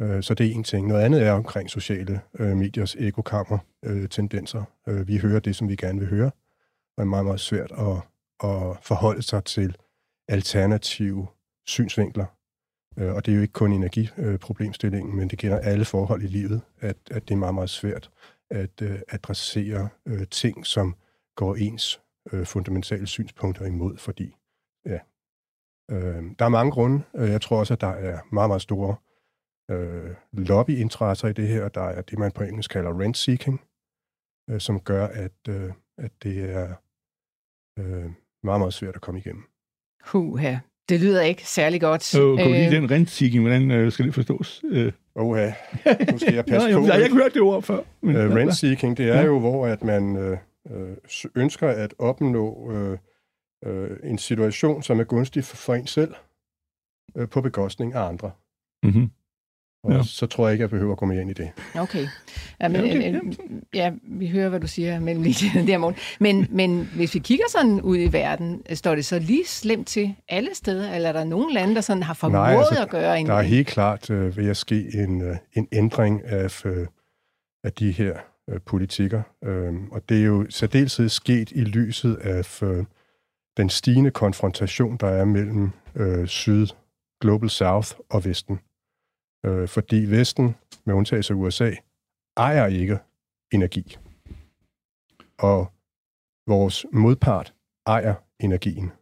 Øh, 0.01 0.23
så 0.23 0.35
det 0.35 0.47
er 0.47 0.55
en 0.55 0.65
ting. 0.65 0.87
Noget 0.87 1.03
andet 1.03 1.23
er 1.23 1.33
omkring 1.33 1.71
sociale 1.71 2.21
øh, 2.39 2.57
mediers 2.57 2.97
ekokammer-tendenser. 2.97 4.65
Øh, 4.89 5.01
øh, 5.01 5.09
vi 5.09 5.19
hører 5.19 5.41
det, 5.41 5.57
som 5.57 5.69
vi 5.69 5.77
gerne 5.77 5.99
vil 5.99 6.09
høre, 6.09 6.27
og 6.27 6.97
det 6.97 7.03
er 7.03 7.05
meget, 7.05 7.25
meget 7.25 7.41
svært 7.41 7.73
at, 7.73 7.97
at 8.51 8.77
forholde 8.83 9.23
sig 9.23 9.45
til 9.45 9.77
alternative 10.29 11.27
synsvinkler. 11.67 12.27
Øh, 12.99 13.15
og 13.15 13.27
det 13.27 13.33
er 13.33 13.37
jo 13.37 13.43
ikke 13.43 13.53
kun 13.53 13.73
energiproblemstillingen, 13.73 15.17
men 15.17 15.29
det 15.29 15.39
gælder 15.39 15.59
alle 15.59 15.85
forhold 15.85 16.23
i 16.23 16.27
livet, 16.27 16.63
at, 16.81 16.97
at 17.11 17.29
det 17.29 17.35
er 17.35 17.39
meget, 17.39 17.55
meget 17.55 17.71
svært 17.71 18.11
at 18.51 18.83
adressere 19.09 19.89
ting, 20.31 20.67
som 20.67 20.95
går 21.37 21.55
ens 21.55 22.01
fundamentale 22.45 23.07
synspunkter 23.07 23.65
imod, 23.65 23.97
fordi 23.97 24.37
ja, 24.87 24.99
øh, 25.91 26.23
der 26.39 26.45
er 26.45 26.49
mange 26.49 26.73
grunde. 26.73 27.03
Jeg 27.15 27.41
tror 27.41 27.59
også, 27.59 27.75
at 27.75 27.81
der 27.81 27.87
er 27.87 28.19
meget, 28.33 28.51
meget 28.51 28.63
store 28.63 28.97
øh, 29.71 30.11
lobbyinteresser 30.33 31.29
i 31.29 31.33
det 31.33 31.49
her. 31.49 31.69
Der 31.69 31.83
er 31.83 32.03
det, 32.03 32.19
man 32.19 32.33
på 32.33 32.43
engelsk 32.43 32.71
kalder 32.71 33.01
rent-seeking, 33.01 33.61
øh, 34.51 34.61
som 34.61 34.81
gør, 34.81 35.07
at, 35.07 35.49
øh, 35.49 35.73
at 35.99 36.13
det 36.23 36.51
er 36.51 36.75
øh, 37.79 38.11
meget, 38.43 38.61
meget 38.61 38.75
svært 38.75 38.95
at 38.95 39.01
komme 39.01 39.21
igennem. 39.21 39.45
Huha, 40.05 40.57
det 40.89 41.01
lyder 41.01 41.23
ikke 41.23 41.47
særlig 41.49 41.81
godt. 41.81 42.15
Øh, 42.15 42.39
kan 42.39 42.67
øh, 42.67 42.71
den 42.71 42.91
rent-seeking, 42.91 43.41
hvordan 43.41 43.71
øh, 43.71 43.93
skal 43.93 44.07
det 44.07 44.15
forstås? 44.15 44.65
Øh. 44.65 44.93
Oha, 45.15 45.53
nu 46.13 46.19
skal 46.19 46.35
jeg 46.35 46.45
passe 46.45 46.71
Nå, 46.71 46.81
på. 46.81 46.87
Jeg 46.87 46.95
har 46.95 47.03
ikke 47.03 47.17
hørt 47.17 47.35
det 47.35 47.43
ord 47.43 47.63
før. 47.63 47.83
Men, 48.01 48.17
øh, 48.17 48.35
rent-seeking, 48.35 48.97
det 48.97 49.09
er 49.09 49.15
ja. 49.15 49.23
jo, 49.23 49.39
hvor 49.39 49.67
at 49.67 49.85
man, 49.85 50.17
øh, 50.17 50.39
øh, 50.71 50.97
ønsker 51.35 51.69
at 51.69 51.95
opnå 51.99 52.73
øh, 52.73 52.99
øh, 53.65 53.97
en 54.03 54.19
situation, 54.19 54.83
som 54.83 55.01
er 55.01 55.05
gunstig 55.05 55.45
for, 55.45 55.57
for 55.57 55.75
en 55.75 55.87
selv, 55.87 56.15
øh, 57.17 57.29
på 57.29 57.41
bekostning 57.41 57.95
af 57.95 58.01
andre. 58.01 58.31
Mm-hmm. 58.83 59.11
Og 59.85 59.91
Ja. 59.93 59.97
ja. 59.97 60.03
så 60.03 60.27
tror 60.27 60.47
jeg 60.47 60.53
ikke, 60.53 60.63
jeg 60.63 60.71
behøver 60.71 60.93
at 60.93 60.99
gå 60.99 61.07
mere 61.07 61.21
ind 61.21 61.31
i 61.31 61.35
det. 61.35 61.51
Okay. 61.75 62.07
Ja, 62.61 62.69
men, 62.69 62.81
øh, 62.81 62.91
det- 62.91 63.15
øh, 63.15 63.21
ja, 63.75 63.93
vi 64.03 64.27
hører, 64.29 64.49
hvad 64.49 64.61
du 64.61 64.67
siger 64.67 65.01
mellem 65.01 65.23
linjerne 65.23 65.67
der, 65.67 65.79
morgen. 65.79 65.97
Men, 66.21 66.47
men 66.51 66.91
hvis 66.97 67.15
vi 67.15 67.19
kigger 67.19 67.45
sådan 67.49 67.81
ud 67.81 67.97
i 67.99 68.13
verden, 68.13 68.63
står 68.75 68.95
det 68.95 69.05
så 69.05 69.19
lige 69.19 69.47
slemt 69.47 69.87
til 69.89 70.15
alle 70.29 70.51
steder, 70.55 70.93
eller 70.95 71.09
er 71.09 71.13
der 71.13 71.25
nogle 71.25 71.55
lande, 71.55 71.75
der 71.75 71.81
sådan 71.81 72.03
har 72.03 72.15
formået 72.15 72.41
Nej, 72.43 72.55
altså, 72.55 72.83
at 72.83 72.91
gøre 72.91 73.21
en... 73.21 73.27
Der 73.27 73.35
er 73.35 73.43
helt 73.43 73.67
klart 73.69 74.11
øh, 74.11 74.37
ved 74.37 74.49
at 74.51 74.57
ske 74.57 74.87
en, 74.95 75.23
øh, 75.23 75.37
en 75.53 75.69
ændring 75.73 76.25
af, 76.25 76.67
øh, 76.67 76.87
af 77.65 77.73
de 77.73 77.91
her 77.93 78.17
øh, 78.51 78.61
politikker. 78.67 79.23
Øh, 79.45 79.73
og 79.91 80.09
det 80.09 80.21
er 80.21 80.25
jo 80.25 80.47
særdeleshed 80.51 81.09
sket 81.09 81.51
i 81.51 81.61
lyset 81.61 82.15
af 82.17 82.63
øh, 82.63 82.85
den 83.57 83.69
stigende 83.71 84.11
konfrontation, 84.11 84.97
der 84.97 85.07
er 85.09 85.25
mellem 85.25 85.71
øh, 85.95 86.27
Syd, 86.27 86.67
Global 87.21 87.51
South 87.51 87.89
og 88.11 88.25
Vesten. 88.25 88.59
Øh, 89.45 89.69
fordi 89.69 89.97
Vesten, 89.97 90.57
med 90.85 90.95
undtagelse 90.95 91.33
af 91.33 91.37
USA, 91.37 91.71
ejer 92.37 92.67
ikke 92.67 92.99
energi. 93.53 93.97
Og 95.39 95.73
vores 96.47 96.87
modpart 96.93 97.55
ejer 97.87 98.15
energien. 98.41 98.93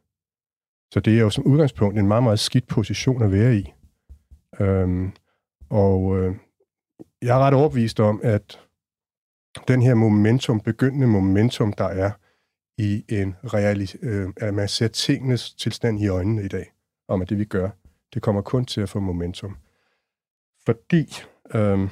Så 0.92 1.00
det 1.00 1.16
er 1.16 1.20
jo 1.20 1.30
som 1.30 1.46
udgangspunkt 1.46 1.99
en 1.99 2.08
meget, 2.08 2.22
meget 2.22 2.38
skidt 2.38 2.66
position 2.66 3.22
at 3.22 3.32
være 3.32 3.56
i. 3.56 3.72
Øhm, 4.61 5.12
og 5.70 6.18
øh, 6.18 6.37
jeg 7.22 7.37
er 7.37 7.40
ret 7.40 7.54
overbevist 7.54 8.00
om, 8.00 8.20
at 8.22 8.61
den 9.68 9.82
her 9.82 9.94
momentum, 9.94 10.61
begyndende 10.61 11.06
momentum, 11.06 11.72
der 11.72 11.84
er 11.84 12.11
i 12.78 13.04
en 13.08 13.37
realis- 13.44 14.06
øh, 14.06 14.28
at 14.37 14.54
man 14.54 14.68
ser 14.68 14.88
tingenes 14.88 15.54
tilstand 15.54 16.00
i 16.00 16.08
øjnene 16.08 16.44
i 16.44 16.49
dag, 16.49 16.72
om 17.08 17.22
at 17.22 17.28
det 17.28 17.38
vi 17.38 17.44
gør, 17.44 17.70
det 18.14 18.22
kommer 18.22 18.42
kun 18.42 18.64
til 18.64 18.80
at 18.80 18.88
få 18.88 19.00
momentum. 19.00 19.56
Fordi 20.66 21.02
øh, 21.54 21.88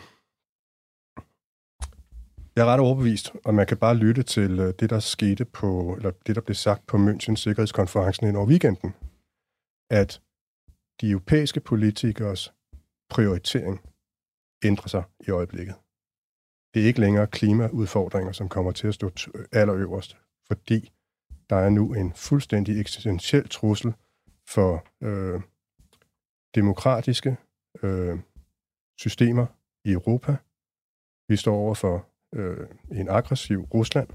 jeg 2.56 2.62
er 2.62 2.72
ret 2.72 2.80
overbevist, 2.80 3.32
og 3.44 3.54
man 3.54 3.66
kan 3.66 3.76
bare 3.76 3.96
lytte 3.96 4.22
til 4.22 4.60
øh, 4.60 4.74
det, 4.80 4.90
der 4.90 4.98
skete 4.98 5.44
på, 5.44 5.94
eller 5.96 6.10
det, 6.26 6.36
der 6.36 6.42
blev 6.42 6.54
sagt 6.54 6.86
på 6.86 6.96
München 6.96 7.34
Sikkerhedskonferencen 7.34 8.26
ind 8.26 8.36
over 8.36 8.46
weekenden, 8.46 8.94
at 9.90 10.22
de 11.00 11.10
europæiske 11.10 11.60
politikers 11.60 12.54
prioritering 13.10 13.80
ændrer 14.64 14.88
sig 14.88 15.02
i 15.26 15.30
øjeblikket. 15.30 15.74
Det 16.74 16.82
er 16.82 16.86
ikke 16.86 17.00
længere 17.00 17.26
klimaudfordringer, 17.26 18.32
som 18.32 18.48
kommer 18.48 18.72
til 18.72 18.88
at 18.88 18.94
stå 18.94 19.10
øh, 19.34 19.44
allerøverst, 19.52 20.16
fordi 20.46 20.92
der 21.50 21.56
er 21.56 21.68
nu 21.68 21.94
en 21.94 22.12
fuldstændig 22.12 22.80
eksistentiel 22.80 23.48
trussel 23.48 23.94
for 24.48 24.84
øh, 25.02 25.40
demokratiske 26.54 27.36
øh, 27.82 28.18
systemer 29.00 29.46
i 29.84 29.92
Europa. 29.92 30.36
Vi 31.28 31.36
står 31.36 31.56
over 31.56 31.74
for 31.74 32.06
øh, 32.34 32.68
en 32.92 33.08
aggressiv 33.08 33.60
Rusland, 33.74 34.08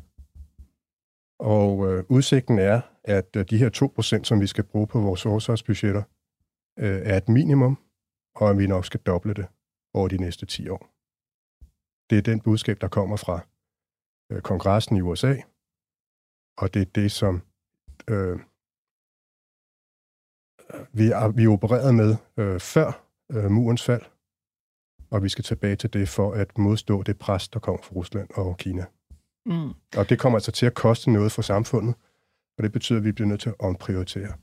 og 1.39 1.71
øh, 1.87 2.03
udsigten 2.09 2.59
er, 2.59 2.81
at 3.03 3.35
øh, 3.35 3.45
de 3.49 3.57
her 3.57 3.69
2%, 4.19 4.23
som 4.23 4.41
vi 4.41 4.47
skal 4.47 4.63
bruge 4.63 4.87
på 4.87 4.99
vores 4.99 5.23
forsvarsbudgetter, 5.23 6.03
øh, 6.79 7.01
er 7.11 7.17
et 7.17 7.29
minimum, 7.29 7.77
og 8.35 8.49
at 8.49 8.57
vi 8.57 8.67
nok 8.67 8.85
skal 8.85 8.99
doble 8.99 9.33
det 9.33 9.47
over 9.93 10.07
de 10.07 10.17
næste 10.17 10.45
10 10.45 10.69
år. 10.69 10.91
Det 12.09 12.17
er 12.17 12.21
den 12.21 12.39
budskab, 12.41 12.81
der 12.81 12.87
kommer 12.87 13.17
fra 13.17 13.39
øh, 14.31 14.41
kongressen 14.41 14.97
i 14.97 15.01
USA, 15.01 15.35
og 16.57 16.73
det 16.73 16.81
er 16.81 16.91
det, 16.95 17.11
som 17.11 17.41
øh, 18.09 18.39
vi, 20.93 21.05
er, 21.11 21.27
vi 21.27 21.47
opererede 21.47 21.93
med 21.93 22.15
øh, 22.37 22.59
før 22.59 23.05
øh, 23.31 23.51
murens 23.51 23.83
fald, 23.83 24.05
og 25.09 25.23
vi 25.23 25.29
skal 25.29 25.43
tilbage 25.43 25.75
til 25.75 25.93
det 25.93 26.09
for 26.09 26.31
at 26.31 26.57
modstå 26.57 27.03
det 27.03 27.17
pres, 27.17 27.47
der 27.47 27.59
kommer 27.59 27.81
fra 27.83 27.95
Rusland 27.95 28.27
og 28.33 28.57
Kina. 28.57 28.85
Mm. 29.45 29.69
Og 29.97 30.09
det 30.09 30.19
kommer 30.19 30.37
altså 30.37 30.51
til 30.51 30.65
at 30.65 30.73
koste 30.73 31.11
noget 31.11 31.31
for 31.31 31.41
samfundet, 31.41 31.95
og 32.57 32.63
det 32.63 32.71
betyder, 32.71 32.99
at 32.99 33.05
vi 33.05 33.11
bliver 33.11 33.27
nødt 33.27 33.41
til 33.41 33.49
at 33.49 33.55
omprioritere. 33.59 34.33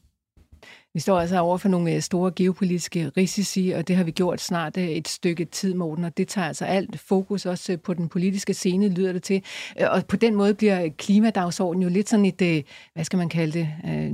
Vi 0.94 1.00
står 1.00 1.20
altså 1.20 1.38
over 1.38 1.58
for 1.58 1.68
nogle 1.68 1.94
øh, 1.94 2.00
store 2.00 2.32
geopolitiske 2.36 3.12
risici, 3.16 3.72
og 3.76 3.88
det 3.88 3.96
har 3.96 4.04
vi 4.04 4.10
gjort 4.10 4.40
snart 4.40 4.76
øh, 4.76 4.84
et 4.84 5.08
stykke 5.08 5.44
tid, 5.44 5.74
Morten, 5.74 6.04
og 6.04 6.16
det 6.16 6.28
tager 6.28 6.46
altså 6.46 6.64
alt 6.64 7.00
fokus 7.00 7.46
også 7.46 7.72
øh, 7.72 7.78
på 7.78 7.94
den 7.94 8.08
politiske 8.08 8.54
scene, 8.54 8.88
lyder 8.88 9.12
det 9.12 9.22
til. 9.22 9.42
Og 9.80 10.06
på 10.06 10.16
den 10.16 10.34
måde 10.34 10.54
bliver 10.54 10.88
klimadagsordenen 10.98 11.82
jo 11.82 11.88
lidt 11.88 12.08
sådan 12.08 12.24
et, 12.24 12.64
hvad 12.94 13.04
skal 13.04 13.16
man 13.16 13.28
kalde 13.28 13.52
det, 13.58 13.68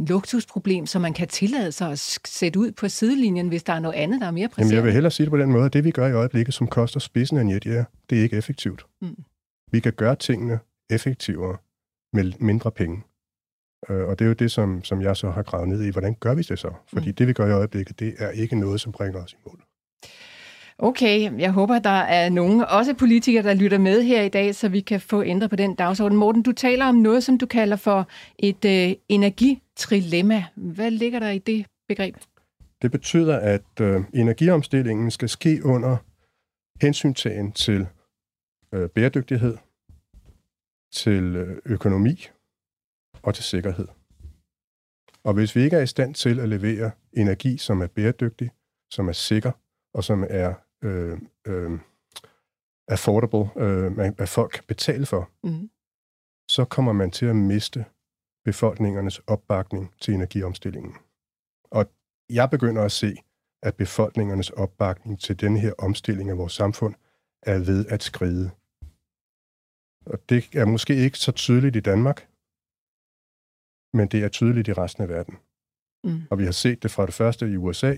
luksusproblem, 0.08 0.86
som 0.86 1.02
man 1.02 1.12
kan 1.12 1.28
tillade 1.28 1.72
sig 1.72 1.90
at 1.90 1.98
sætte 2.26 2.58
ud 2.58 2.72
på 2.72 2.88
sidelinjen, 2.88 3.48
hvis 3.48 3.62
der 3.62 3.72
er 3.72 3.78
noget 3.78 3.94
andet, 3.94 4.20
der 4.20 4.26
er 4.26 4.30
mere 4.30 4.40
Jamen, 4.40 4.50
præcist. 4.50 4.74
jeg 4.74 4.84
vil 4.84 4.92
hellere 4.92 5.10
sige 5.10 5.24
det 5.24 5.30
på 5.30 5.38
den 5.38 5.52
måde, 5.52 5.64
at 5.64 5.72
det 5.72 5.84
vi 5.84 5.90
gør 5.90 6.06
i 6.06 6.12
øjeblikket, 6.12 6.54
som 6.54 6.66
koster 6.66 7.00
spidsen 7.00 7.36
af 7.36 7.40
en 7.40 7.50
jetjæger, 7.50 7.84
det 8.10 8.18
er 8.18 8.22
ikke 8.22 8.36
effektivt. 8.36 8.86
Mm. 9.02 9.16
Vi 9.72 9.80
kan 9.80 9.92
gøre 9.92 10.16
tingene 10.16 10.58
effektivere 10.90 11.56
med 12.12 12.32
mindre 12.40 12.70
penge. 12.70 13.02
Øh, 13.90 14.08
Og 14.08 14.18
det 14.18 14.24
er 14.24 14.28
jo 14.28 14.32
det, 14.34 14.50
som, 14.50 14.84
som 14.84 15.02
jeg 15.02 15.16
så 15.16 15.30
har 15.30 15.42
gravet 15.42 15.68
ned 15.68 15.82
i. 15.84 15.90
Hvordan 15.90 16.14
gør 16.14 16.34
vi 16.34 16.42
det 16.42 16.58
så? 16.58 16.70
Fordi 16.92 17.08
Mm. 17.08 17.14
det, 17.14 17.26
vi 17.28 17.32
gør 17.32 17.46
i 17.46 17.52
øjeblikket, 17.52 18.00
det 18.00 18.14
er 18.18 18.30
ikke 18.30 18.56
noget, 18.56 18.80
som 18.80 18.92
bringer 18.92 19.22
os 19.24 19.32
i 19.32 19.36
mål. 19.46 19.62
Okay, 20.80 21.40
jeg 21.40 21.52
håber, 21.52 21.78
der 21.78 21.90
er 21.90 22.28
nogen, 22.30 22.60
også 22.60 22.94
politikere, 22.94 23.42
der 23.42 23.54
lytter 23.54 23.78
med 23.78 24.02
her 24.02 24.22
i 24.22 24.28
dag, 24.28 24.54
så 24.54 24.68
vi 24.68 24.80
kan 24.80 25.00
få 25.00 25.22
ændret 25.22 25.50
på 25.50 25.56
den 25.56 25.74
dagsorden. 25.74 26.18
Morten, 26.18 26.42
du 26.42 26.52
taler 26.52 26.86
om 26.86 26.94
noget, 26.94 27.24
som 27.24 27.38
du 27.38 27.46
kalder 27.46 27.76
for 27.76 28.08
et 28.38 28.64
øh, 28.64 28.94
energitrilemma. 29.08 30.44
Hvad 30.54 30.90
ligger 30.90 31.18
der 31.18 31.30
i 31.30 31.38
det 31.38 31.66
begreb? 31.88 32.16
Det 32.82 32.90
betyder, 32.90 33.36
at 33.38 33.80
øh, 33.80 34.00
energiomstillingen 34.14 35.10
skal 35.10 35.28
ske 35.28 35.60
under 35.64 35.96
hensyntagen 36.82 37.52
til 37.52 37.86
øh, 38.74 38.88
bæredygtighed, 38.88 39.56
til 40.92 41.36
øh, 41.36 41.56
økonomi 41.66 42.26
og 43.28 43.34
til 43.34 43.44
sikkerhed. 43.44 43.88
Og 45.24 45.34
hvis 45.34 45.56
vi 45.56 45.60
ikke 45.62 45.76
er 45.76 45.80
i 45.82 45.86
stand 45.86 46.14
til 46.14 46.40
at 46.40 46.48
levere 46.48 46.90
energi, 47.12 47.58
som 47.58 47.80
er 47.82 47.86
bæredygtig, 47.86 48.50
som 48.90 49.08
er 49.08 49.12
sikker 49.12 49.52
og 49.94 50.04
som 50.04 50.24
er 50.30 50.54
øh, 50.82 51.18
øh, 51.46 51.80
affordable, 52.88 53.62
øh, 53.62 54.12
at 54.18 54.28
folk 54.28 54.50
kan 54.52 54.64
betale 54.68 55.06
for, 55.06 55.30
Mm. 55.44 55.70
så 56.50 56.64
kommer 56.64 56.92
man 56.92 57.10
til 57.10 57.26
at 57.26 57.36
miste 57.36 57.84
befolkningernes 58.44 59.18
opbakning 59.18 59.94
til 60.00 60.14
energiomstillingen. 60.14 60.94
Og 61.70 61.90
jeg 62.30 62.50
begynder 62.50 62.82
at 62.84 62.92
se, 62.92 63.16
at 63.62 63.76
befolkningernes 63.76 64.50
opbakning 64.50 65.20
til 65.20 65.40
den 65.40 65.56
her 65.56 65.72
omstilling 65.78 66.30
af 66.30 66.38
vores 66.38 66.52
samfund 66.52 66.94
er 67.42 67.58
ved 67.58 67.86
at 67.86 68.02
skride. 68.02 68.50
Og 70.06 70.18
det 70.28 70.54
er 70.54 70.64
måske 70.64 70.94
ikke 70.96 71.18
så 71.18 71.32
tydeligt 71.32 71.76
i 71.76 71.80
Danmark, 71.80 72.27
men 73.92 74.08
det 74.08 74.24
er 74.24 74.28
tydeligt 74.28 74.68
i 74.68 74.72
resten 74.72 75.02
af 75.02 75.08
verden. 75.08 75.36
Mm. 76.04 76.22
Og 76.30 76.38
vi 76.38 76.44
har 76.44 76.52
set 76.52 76.82
det 76.82 76.90
fra 76.90 77.06
det 77.06 77.14
første 77.14 77.50
i 77.50 77.56
USA. 77.56 77.96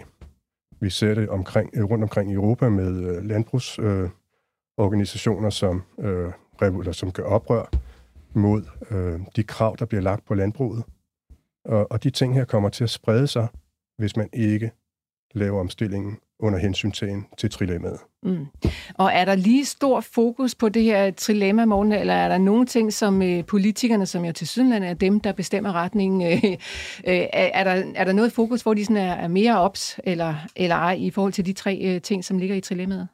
Vi 0.80 0.90
ser 0.90 1.14
det 1.14 1.28
omkring, 1.28 1.70
øh, 1.74 1.84
rundt 1.84 2.04
omkring 2.04 2.30
i 2.30 2.34
Europa 2.34 2.68
med 2.68 3.04
øh, 3.04 3.24
landbrugsorganisationer, 3.24 5.46
øh, 5.46 5.52
som, 5.52 5.82
øh, 6.00 6.32
eller 6.62 6.92
som 6.92 7.12
gør 7.12 7.24
oprør 7.24 7.70
mod 8.34 8.62
øh, 8.90 9.20
de 9.36 9.42
krav, 9.42 9.76
der 9.78 9.84
bliver 9.84 10.02
lagt 10.02 10.26
på 10.26 10.34
landbruget. 10.34 10.84
Og, 11.64 11.92
og 11.92 12.02
de 12.02 12.10
ting 12.10 12.34
her 12.34 12.44
kommer 12.44 12.68
til 12.68 12.84
at 12.84 12.90
sprede 12.90 13.26
sig, 13.26 13.48
hvis 13.98 14.16
man 14.16 14.28
ikke 14.32 14.70
laver 15.34 15.60
omstillingen 15.60 16.18
under 16.42 16.58
hensyntagen 16.58 17.26
til 17.38 17.50
trilemmaet. 17.50 17.98
Mm. 18.22 18.46
Og 18.94 19.10
er 19.12 19.24
der 19.24 19.34
lige 19.34 19.64
stor 19.64 20.00
fokus 20.00 20.54
på 20.54 20.68
det 20.68 20.82
her 20.82 21.10
trilemma, 21.10 21.64
Morten, 21.64 21.92
eller 21.92 22.14
er 22.14 22.28
der 22.28 22.38
nogle 22.38 22.66
ting, 22.66 22.92
som 22.92 23.22
øh, 23.22 23.44
politikerne, 23.44 24.06
som 24.06 24.24
jo 24.24 24.32
til 24.32 24.48
sydenland 24.48 24.84
er 24.84 24.94
dem, 24.94 25.20
der 25.20 25.32
bestemmer 25.32 25.72
retningen, 25.72 26.22
øh, 26.22 26.44
øh, 26.44 26.58
er, 27.04 27.50
er, 27.54 27.64
der, 27.64 27.92
er 27.94 28.04
der 28.04 28.12
noget 28.12 28.32
fokus, 28.32 28.62
hvor 28.62 28.74
de 28.74 28.84
sådan 28.84 28.96
er, 28.96 29.12
er 29.12 29.28
mere 29.28 29.60
ops, 29.60 30.00
eller, 30.04 30.34
eller 30.56 30.76
ej, 30.76 30.92
i 30.92 31.10
forhold 31.10 31.32
til 31.32 31.46
de 31.46 31.52
tre 31.52 31.80
øh, 31.82 32.00
ting, 32.00 32.24
som 32.24 32.38
ligger 32.38 32.56
i 32.56 32.60
trilemmaet? 32.60 33.08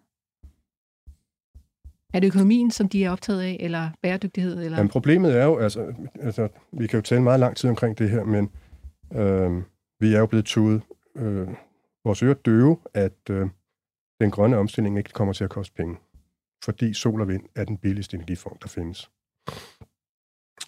Er 2.15 2.21
det 2.21 2.27
økonomien, 2.27 2.71
som 2.71 2.89
de 2.89 3.05
er 3.05 3.11
optaget 3.11 3.41
af, 3.43 3.57
eller 3.61 3.91
bæredygtighed? 4.03 4.65
Eller? 4.65 4.79
Men 4.79 4.89
problemet 4.89 5.37
er 5.37 5.45
jo, 5.45 5.59
altså, 5.59 5.95
altså, 6.21 6.49
vi 6.73 6.87
kan 6.87 6.99
jo 6.99 7.03
tale 7.03 7.23
meget 7.23 7.41
lang 7.41 7.57
tid 7.57 7.71
omkring 7.71 7.99
det 7.99 8.11
her, 8.11 8.25
men 8.25 8.51
øh, 9.15 9.63
vi 10.01 10.15
er 10.15 10.19
jo 10.19 10.27
blevet 10.27 10.45
tudet 10.45 10.83
øh, 11.17 11.49
vores 12.07 12.23
ører 12.23 12.35
døve, 12.35 12.79
at 12.95 13.31
øh, 13.31 13.47
den 14.21 14.31
grønne 14.31 14.57
omstilling 14.57 14.99
ikke 14.99 15.11
kommer 15.11 15.33
til 15.35 15.45
at 15.45 15.51
koste 15.51 15.75
penge, 15.75 15.97
fordi 16.64 16.95
sol 16.95 17.21
og 17.21 17.29
vind 17.29 17.49
er 17.55 17.64
den 17.64 17.79
billigste 17.79 18.14
energiform, 18.16 18.59
der 18.59 18.69
findes. 18.69 19.11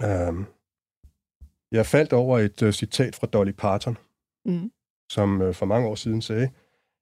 Øh, 0.03 0.47
jeg 1.73 1.87
faldt 1.87 2.13
over 2.13 2.39
et 2.39 2.63
øh, 2.63 2.73
citat 2.73 3.17
fra 3.17 3.27
Dolly 3.27 3.53
Parton, 3.53 3.97
Mm. 4.47 4.73
som 5.11 5.43
øh, 5.43 5.55
for 5.55 5.67
mange 5.67 5.89
år 5.89 5.95
siden 5.95 6.23
sagde, 6.23 6.51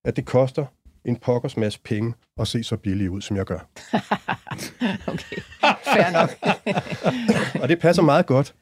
at 0.04 0.16
det 0.16 0.26
koster 0.26 0.66
en 1.04 1.16
pokkers 1.16 1.56
masse 1.56 1.80
penge 1.80 2.14
at 2.36 2.48
se 2.48 2.62
så 2.64 2.76
billig 2.76 3.10
ud, 3.10 3.20
som 3.20 3.36
jeg 3.36 3.46
gør. 3.46 3.58
okay, 5.12 5.40
fair 5.84 6.10
nok. 6.12 6.30
og 7.62 7.68
det 7.68 7.80
passer 7.80 8.02
meget 8.02 8.26
godt 8.26 8.54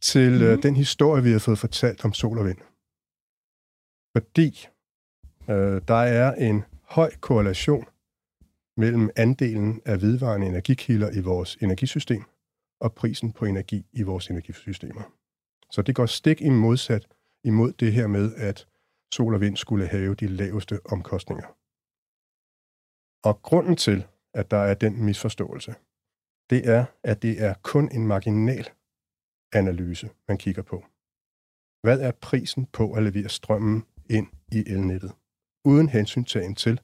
til 0.00 0.54
mm. 0.54 0.60
den 0.62 0.76
historie, 0.76 1.22
vi 1.22 1.30
har 1.30 1.38
fået 1.38 1.58
fortalt 1.58 2.04
om 2.04 2.12
sol 2.12 2.38
og 2.38 2.46
vind. 2.46 2.58
Fordi 4.16 4.68
øh, 5.50 5.82
der 5.88 5.94
er 5.94 6.34
en 6.34 6.64
høj 6.82 7.10
korrelation 7.20 7.84
mellem 8.76 9.10
andelen 9.16 9.82
af 9.84 10.02
vedvarende 10.02 10.46
energikilder 10.46 11.10
i 11.10 11.20
vores 11.20 11.56
energisystem 11.56 12.24
og 12.80 12.92
prisen 12.92 13.32
på 13.32 13.44
energi 13.44 13.86
i 13.92 14.02
vores 14.02 14.30
energisystemer. 14.30 15.02
Så 15.70 15.82
det 15.82 15.94
går 15.94 16.06
stik 16.06 16.40
i 16.40 16.48
modsat 16.48 17.06
imod 17.44 17.72
det 17.72 17.92
her 17.92 18.06
med, 18.06 18.34
at 18.34 18.66
sol 19.14 19.34
og 19.34 19.40
vind 19.40 19.56
skulle 19.56 19.86
have 19.86 20.14
de 20.14 20.26
laveste 20.26 20.80
omkostninger. 20.84 21.46
Og 23.28 23.42
grunden 23.42 23.76
til, 23.76 24.06
at 24.34 24.50
der 24.50 24.56
er 24.56 24.74
den 24.74 25.04
misforståelse, 25.04 25.74
det 26.50 26.68
er, 26.68 26.84
at 27.02 27.22
det 27.22 27.42
er 27.42 27.54
kun 27.62 27.88
en 27.92 28.06
marginal 28.06 28.68
analyse, 29.52 30.10
man 30.28 30.38
kigger 30.38 30.62
på. 30.62 30.84
Hvad 31.82 32.00
er 32.00 32.12
prisen 32.12 32.66
på 32.66 32.92
at 32.92 33.02
levere 33.02 33.28
strømmen 33.28 33.86
ind 34.10 34.28
i 34.52 34.64
elnettet? 34.66 35.12
Uden 35.64 35.88
hensyntagen 35.88 36.54
til, 36.54 36.80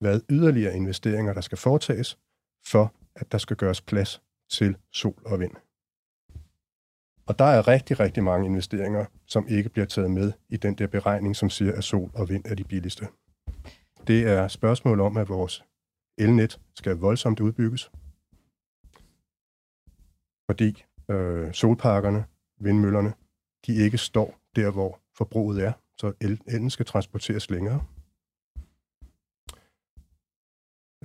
hvad 0.00 0.20
yderligere 0.30 0.76
investeringer 0.76 1.32
der 1.32 1.40
skal 1.40 1.58
foretages, 1.58 2.18
for 2.66 2.94
at 3.14 3.32
der 3.32 3.38
skal 3.38 3.56
gøres 3.56 3.80
plads 3.80 4.22
til 4.50 4.76
sol 4.92 5.22
og 5.24 5.40
vind. 5.40 5.54
Og 7.26 7.38
der 7.38 7.44
er 7.44 7.68
rigtig, 7.68 8.00
rigtig 8.00 8.24
mange 8.24 8.46
investeringer, 8.46 9.06
som 9.26 9.48
ikke 9.48 9.68
bliver 9.68 9.86
taget 9.86 10.10
med 10.10 10.32
i 10.48 10.56
den 10.56 10.74
der 10.74 10.86
beregning, 10.86 11.36
som 11.36 11.50
siger, 11.50 11.72
at 11.76 11.84
sol 11.84 12.10
og 12.14 12.28
vind 12.28 12.44
er 12.46 12.54
de 12.54 12.64
billigste. 12.64 13.08
Det 14.06 14.26
er 14.26 14.48
spørgsmål 14.48 15.00
om, 15.00 15.16
at 15.16 15.28
vores 15.28 15.64
elnet 16.18 16.60
skal 16.74 16.96
voldsomt 16.96 17.40
udbygges, 17.40 17.90
fordi 20.50 20.84
øh, 21.10 21.52
solparkerne, 21.52 22.24
vindmøllerne, 22.60 23.12
de 23.66 23.74
ikke 23.74 23.98
står 23.98 24.38
der, 24.56 24.70
hvor 24.70 25.00
forbruget 25.14 25.64
er, 25.64 25.72
så 26.00 26.12
el, 26.20 26.40
elen 26.46 26.70
skal 26.70 26.86
transporteres 26.86 27.50
længere. 27.50 27.80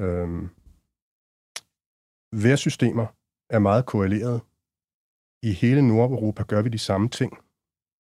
Øhm, 0.04 0.50
Vejrsystemer 2.44 3.08
er 3.50 3.60
meget 3.60 3.86
korreleret. 3.86 4.42
I 5.50 5.52
hele 5.62 5.88
Nordeuropa 5.88 6.44
gør 6.44 6.62
vi 6.62 6.70
de 6.70 6.78
samme 6.78 7.10
ting. 7.10 7.32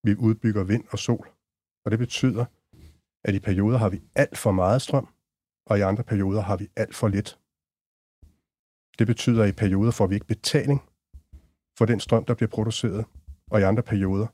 Vi 0.04 0.16
udbygger 0.16 0.64
vind 0.64 0.86
og 0.92 1.00
sol, 1.00 1.28
og 1.86 1.92
det 1.92 2.00
betyder, 2.00 2.46
at 3.28 3.36
i 3.36 3.40
perioder 3.40 3.78
har 3.78 3.90
vi 3.90 4.02
alt 4.16 4.38
for 4.38 4.52
meget 4.52 4.82
strøm, 4.82 5.08
og 5.70 5.78
i 5.78 5.82
andre 5.82 6.04
perioder 6.04 6.42
har 6.42 6.58
vi 6.58 6.68
alt 6.76 6.96
for 6.96 7.08
lidt. 7.08 7.40
Det 9.00 9.08
betyder, 9.08 9.44
at 9.44 9.50
i 9.50 9.62
perioder 9.64 9.92
får 9.92 10.08
vi 10.08 10.16
ikke 10.16 10.34
betaling 10.36 10.80
for 11.78 11.86
den 11.86 12.00
strøm, 12.00 12.26
der 12.26 12.36
bliver 12.36 12.50
produceret, 12.50 13.06
og 13.52 13.60
i 13.60 13.64
andre 13.64 13.84
perioder, 13.84 14.28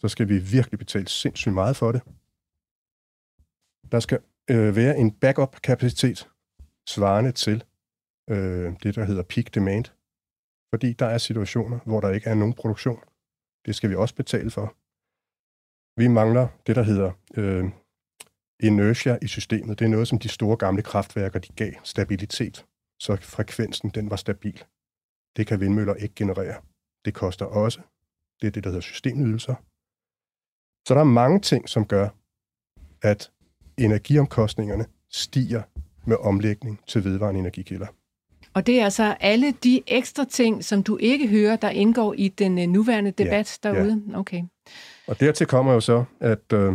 så 0.00 0.08
skal 0.08 0.28
vi 0.28 0.38
virkelig 0.38 0.78
betale 0.78 1.08
sindssygt 1.08 1.54
meget 1.54 1.76
for 1.76 1.92
det. 1.92 2.02
Der 3.92 4.00
skal 4.00 4.18
øh, 4.50 4.76
være 4.76 4.98
en 4.98 5.10
backup-kapacitet 5.10 6.28
svarende 6.88 7.32
til 7.32 7.64
øh, 8.30 8.72
det, 8.82 8.94
der 8.94 9.04
hedder 9.04 9.22
peak 9.22 9.54
demand. 9.54 9.84
Fordi 10.74 10.92
der 10.92 11.06
er 11.06 11.18
situationer, 11.18 11.78
hvor 11.78 12.00
der 12.00 12.10
ikke 12.10 12.30
er 12.30 12.34
nogen 12.34 12.54
produktion. 12.54 13.00
Det 13.66 13.74
skal 13.74 13.90
vi 13.90 13.94
også 13.94 14.14
betale 14.14 14.50
for. 14.50 14.76
Vi 16.00 16.08
mangler 16.08 16.48
det, 16.66 16.76
der 16.76 16.82
hedder 16.82 17.12
øh, 17.36 17.64
inertia 18.60 19.18
i 19.22 19.26
systemet. 19.26 19.78
Det 19.78 19.84
er 19.84 19.88
noget, 19.88 20.08
som 20.08 20.18
de 20.18 20.28
store 20.28 20.56
gamle 20.56 20.82
kraftværker 20.82 21.38
de 21.38 21.52
gav 21.52 21.72
stabilitet, 21.84 22.66
så 23.00 23.16
frekvensen 23.16 23.90
den 23.90 24.10
var 24.10 24.16
stabil. 24.16 24.64
Det 25.36 25.46
kan 25.46 25.60
vindmøller 25.60 25.94
ikke 25.94 26.14
generere. 26.14 26.62
Det 27.04 27.14
koster 27.14 27.46
også. 27.46 27.80
Det 28.40 28.46
er 28.46 28.50
det, 28.50 28.64
der 28.64 28.70
hedder 28.70 28.80
systemydelser. 28.80 29.54
Så 30.86 30.94
der 30.94 31.00
er 31.00 31.04
mange 31.04 31.40
ting, 31.40 31.68
som 31.68 31.86
gør, 31.86 32.08
at 33.02 33.30
energiomkostningerne 33.78 34.86
stiger 35.10 35.62
med 36.06 36.16
omlægning 36.16 36.80
til 36.86 37.04
vedvarende 37.04 37.40
energikilder. 37.40 37.86
Og 38.54 38.66
det 38.66 38.80
er 38.80 38.84
altså 38.84 39.16
alle 39.20 39.52
de 39.52 39.82
ekstra 39.86 40.24
ting, 40.24 40.64
som 40.64 40.82
du 40.82 40.96
ikke 40.96 41.28
hører, 41.28 41.56
der 41.56 41.70
indgår 41.70 42.14
i 42.18 42.28
den 42.28 42.58
øh, 42.58 42.66
nuværende 42.66 43.10
debat 43.10 43.58
ja, 43.64 43.70
derude? 43.70 44.04
Ja. 44.08 44.18
Okay. 44.18 44.42
Og 45.06 45.20
dertil 45.20 45.46
kommer 45.46 45.72
jo 45.72 45.80
så, 45.80 46.04
at 46.20 46.52
øh, 46.52 46.72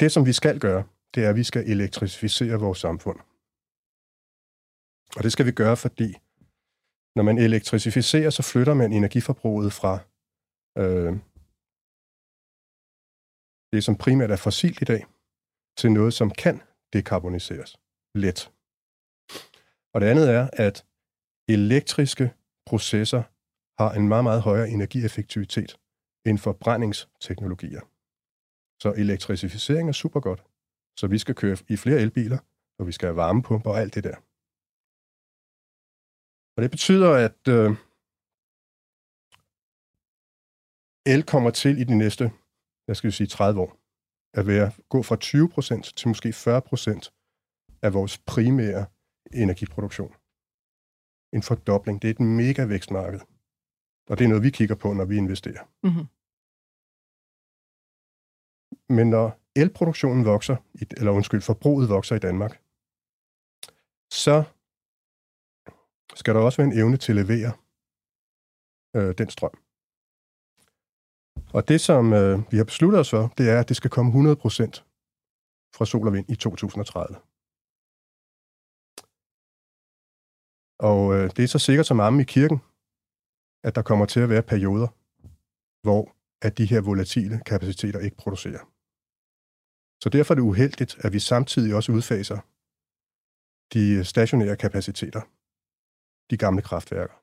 det, 0.00 0.12
som 0.12 0.26
vi 0.26 0.32
skal 0.32 0.60
gøre, 0.60 0.84
det 1.14 1.24
er, 1.24 1.30
at 1.30 1.36
vi 1.36 1.44
skal 1.44 1.70
elektrificere 1.70 2.60
vores 2.60 2.78
samfund. 2.78 3.18
Og 5.16 5.22
det 5.22 5.32
skal 5.32 5.46
vi 5.46 5.52
gøre, 5.52 5.76
fordi 5.76 6.14
når 7.16 7.22
man 7.22 7.38
elektrificerer, 7.38 8.30
så 8.30 8.42
flytter 8.42 8.74
man 8.74 8.92
energiforbruget 8.92 9.72
fra 9.72 9.98
øh, 10.78 11.12
det, 13.72 13.84
som 13.84 13.96
primært 13.96 14.30
er 14.30 14.36
fossilt 14.36 14.82
i 14.82 14.84
dag, 14.84 15.06
til 15.76 15.92
noget, 15.92 16.14
som 16.14 16.30
kan 16.30 16.60
dekarboniseres 16.92 17.76
let. 18.14 18.52
Og 19.94 20.00
det 20.00 20.06
andet 20.06 20.30
er, 20.30 20.50
at 20.52 20.86
elektriske 21.48 22.32
processer 22.66 23.22
har 23.82 23.92
en 23.92 24.08
meget, 24.08 24.24
meget 24.24 24.42
højere 24.42 24.70
energieffektivitet 24.70 25.78
end 26.26 26.38
forbrændingsteknologier. 26.38 27.80
Så 28.82 28.92
elektrificering 28.96 29.88
er 29.88 29.92
super 29.92 30.20
godt. 30.20 30.44
Så 30.96 31.06
vi 31.06 31.18
skal 31.18 31.34
køre 31.34 31.56
i 31.68 31.76
flere 31.76 32.00
elbiler, 32.00 32.38
og 32.78 32.86
vi 32.86 32.92
skal 32.92 33.06
have 33.06 33.16
varmepumper 33.16 33.70
og 33.70 33.80
alt 33.80 33.94
det 33.94 34.04
der. 34.04 34.16
Og 36.56 36.62
det 36.62 36.70
betyder, 36.70 37.10
at 37.26 37.48
øh, 37.48 37.70
el 41.06 41.22
kommer 41.32 41.50
til 41.50 41.78
i 41.78 41.84
de 41.84 41.98
næste, 41.98 42.32
jeg 42.88 42.96
skal 42.96 43.12
sige 43.12 43.26
30 43.26 43.60
år, 43.60 43.76
at 44.34 44.46
være, 44.46 44.72
gå 44.88 45.02
fra 45.02 45.16
20% 45.16 45.92
til 45.96 46.08
måske 46.08 46.28
40% 46.28 47.10
af 47.82 47.94
vores 47.94 48.18
primære 48.18 48.86
energiproduktion. 49.32 50.14
En 51.32 51.42
fordobling. 51.42 52.02
Det 52.02 52.08
er 52.08 52.14
et 52.14 52.20
mega 52.20 52.64
vækstmarked. 52.64 53.20
Og 54.10 54.18
det 54.18 54.24
er 54.24 54.28
noget, 54.28 54.42
vi 54.42 54.50
kigger 54.50 54.74
på, 54.74 54.92
når 54.92 55.04
vi 55.04 55.16
investerer. 55.16 55.64
Mm-hmm. 55.82 56.06
Men 58.96 59.10
når 59.10 59.40
elproduktionen 59.56 60.24
vokser, 60.24 60.56
eller 60.96 61.12
undskyld, 61.12 61.40
forbruget 61.40 61.88
vokser 61.88 62.16
i 62.16 62.18
Danmark, 62.18 62.62
så 64.12 64.44
skal 66.14 66.34
der 66.34 66.40
også 66.40 66.62
være 66.62 66.72
en 66.72 66.78
evne 66.78 66.96
til 66.96 67.12
at 67.12 67.26
levere 67.26 67.52
øh, 68.96 69.14
den 69.18 69.30
strøm. 69.30 69.56
Og 71.52 71.68
det, 71.68 71.80
som 71.80 72.12
øh, 72.12 72.52
vi 72.52 72.56
har 72.56 72.64
besluttet 72.64 73.00
os 73.00 73.10
for, 73.10 73.32
det 73.38 73.50
er, 73.50 73.60
at 73.60 73.68
det 73.68 73.76
skal 73.76 73.90
komme 73.90 74.12
100% 74.12 74.16
fra 75.76 75.84
sol 75.84 76.06
og 76.06 76.12
vind 76.12 76.30
i 76.30 76.36
2030. 76.36 77.16
Og 80.78 81.14
øh, 81.14 81.30
det 81.36 81.42
er 81.44 81.46
så 81.48 81.58
sikkert 81.58 81.86
som 81.86 82.00
armen 82.00 82.20
i 82.20 82.24
kirken, 82.24 82.58
at 83.64 83.74
der 83.74 83.82
kommer 83.82 84.06
til 84.06 84.20
at 84.20 84.28
være 84.28 84.42
perioder, 84.42 84.88
hvor 85.82 86.02
at 86.46 86.58
de 86.58 86.66
her 86.66 86.80
volatile 86.80 87.40
kapaciteter 87.46 88.00
ikke 88.00 88.16
producerer. 88.16 88.62
Så 90.02 90.08
derfor 90.08 90.34
er 90.34 90.36
det 90.36 90.42
uheldigt, 90.42 90.98
at 91.04 91.12
vi 91.12 91.18
samtidig 91.18 91.74
også 91.74 91.92
udfaser 91.92 92.38
de 93.74 93.82
øh, 93.98 94.04
stationære 94.04 94.56
kapaciteter, 94.56 95.22
de 96.30 96.36
gamle 96.36 96.62
kraftværker. 96.62 97.14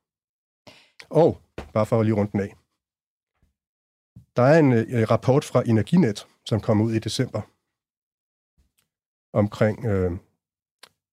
Og, 1.10 1.41
bare 1.74 1.86
for 1.86 2.00
at 2.00 2.06
lige 2.06 2.15
rundt 2.15 2.32
den 2.32 2.39
af, 2.39 2.56
der 4.36 4.43
er 4.43 4.60
en 4.60 4.74
øh, 4.74 5.12
rapport 5.12 5.43
fra 5.43 5.63
Energinet, 5.65 6.28
som 6.46 6.62
kom 6.62 6.82
ud 6.82 6.93
i 6.93 7.00
december, 7.00 7.41
omkring 9.34 9.86
øh, 9.86 10.12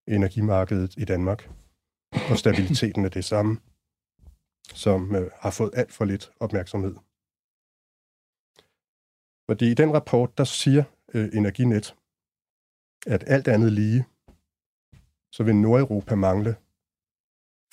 energimarkedet 0.08 0.94
i 0.96 1.04
Danmark, 1.04 1.50
og 2.30 2.38
stabiliteten 2.38 3.04
af 3.04 3.10
det 3.10 3.24
samme, 3.24 3.60
som 4.74 5.14
øh, 5.14 5.30
har 5.34 5.50
fået 5.50 5.70
alt 5.74 5.92
for 5.92 6.04
lidt 6.04 6.32
opmærksomhed. 6.40 6.94
Fordi 9.48 9.70
i 9.70 9.74
den 9.74 9.94
rapport, 9.94 10.38
der 10.38 10.44
siger 10.44 10.84
øh, 11.14 11.28
Energinet, 11.32 11.96
at 13.06 13.24
alt 13.26 13.48
andet 13.48 13.72
lige, 13.72 14.04
så 15.32 15.42
vil 15.44 15.56
Nordeuropa 15.56 16.14
mangle 16.14 16.56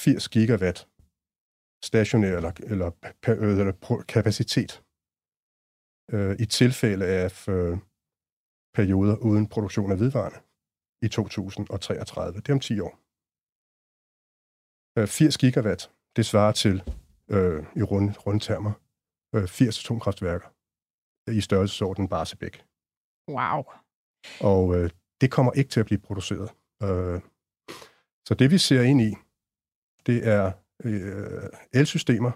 80 0.03 0.29
gigawatt 0.29 0.87
stationær 1.83 2.35
eller, 2.37 2.51
eller, 2.71 2.91
eller 3.59 4.03
kapacitet 4.07 4.83
øh, 6.13 6.35
i 6.39 6.45
tilfælde 6.45 7.05
af 7.05 7.47
øh, 7.47 7.77
perioder 8.73 9.15
uden 9.17 9.47
produktion 9.47 9.91
af 9.91 9.99
vedvarende 9.99 10.39
i 11.01 11.07
2033. 11.07 12.41
Det 12.41 12.49
er 12.49 12.53
om 12.53 12.59
10 12.59 12.79
år. 12.79 12.93
Øh, 14.97 15.07
80 15.07 15.37
gigawatt, 15.37 15.91
det 16.15 16.25
svarer 16.25 16.51
til 16.51 16.83
øh, 17.35 17.63
i 17.75 17.83
runde, 17.91 18.13
rundtermer 18.13 18.73
øh, 19.35 19.47
80 19.47 19.79
atomkraftværker 19.79 20.49
i 21.31 21.41
størrelsesorden 21.41 22.07
Barsebæk. 22.07 22.65
Wow. 23.37 23.63
Og 24.51 24.75
øh, 24.75 24.89
det 25.21 25.31
kommer 25.31 25.51
ikke 25.51 25.69
til 25.69 25.79
at 25.79 25.85
blive 25.85 25.99
produceret. 26.07 26.49
Øh, 26.83 27.21
så 28.27 28.33
det 28.39 28.51
vi 28.51 28.57
ser 28.57 28.81
ind 28.81 29.01
i, 29.01 29.11
det 30.05 30.27
er 30.27 30.51
øh, 30.83 31.49
elsystemer, 31.73 32.31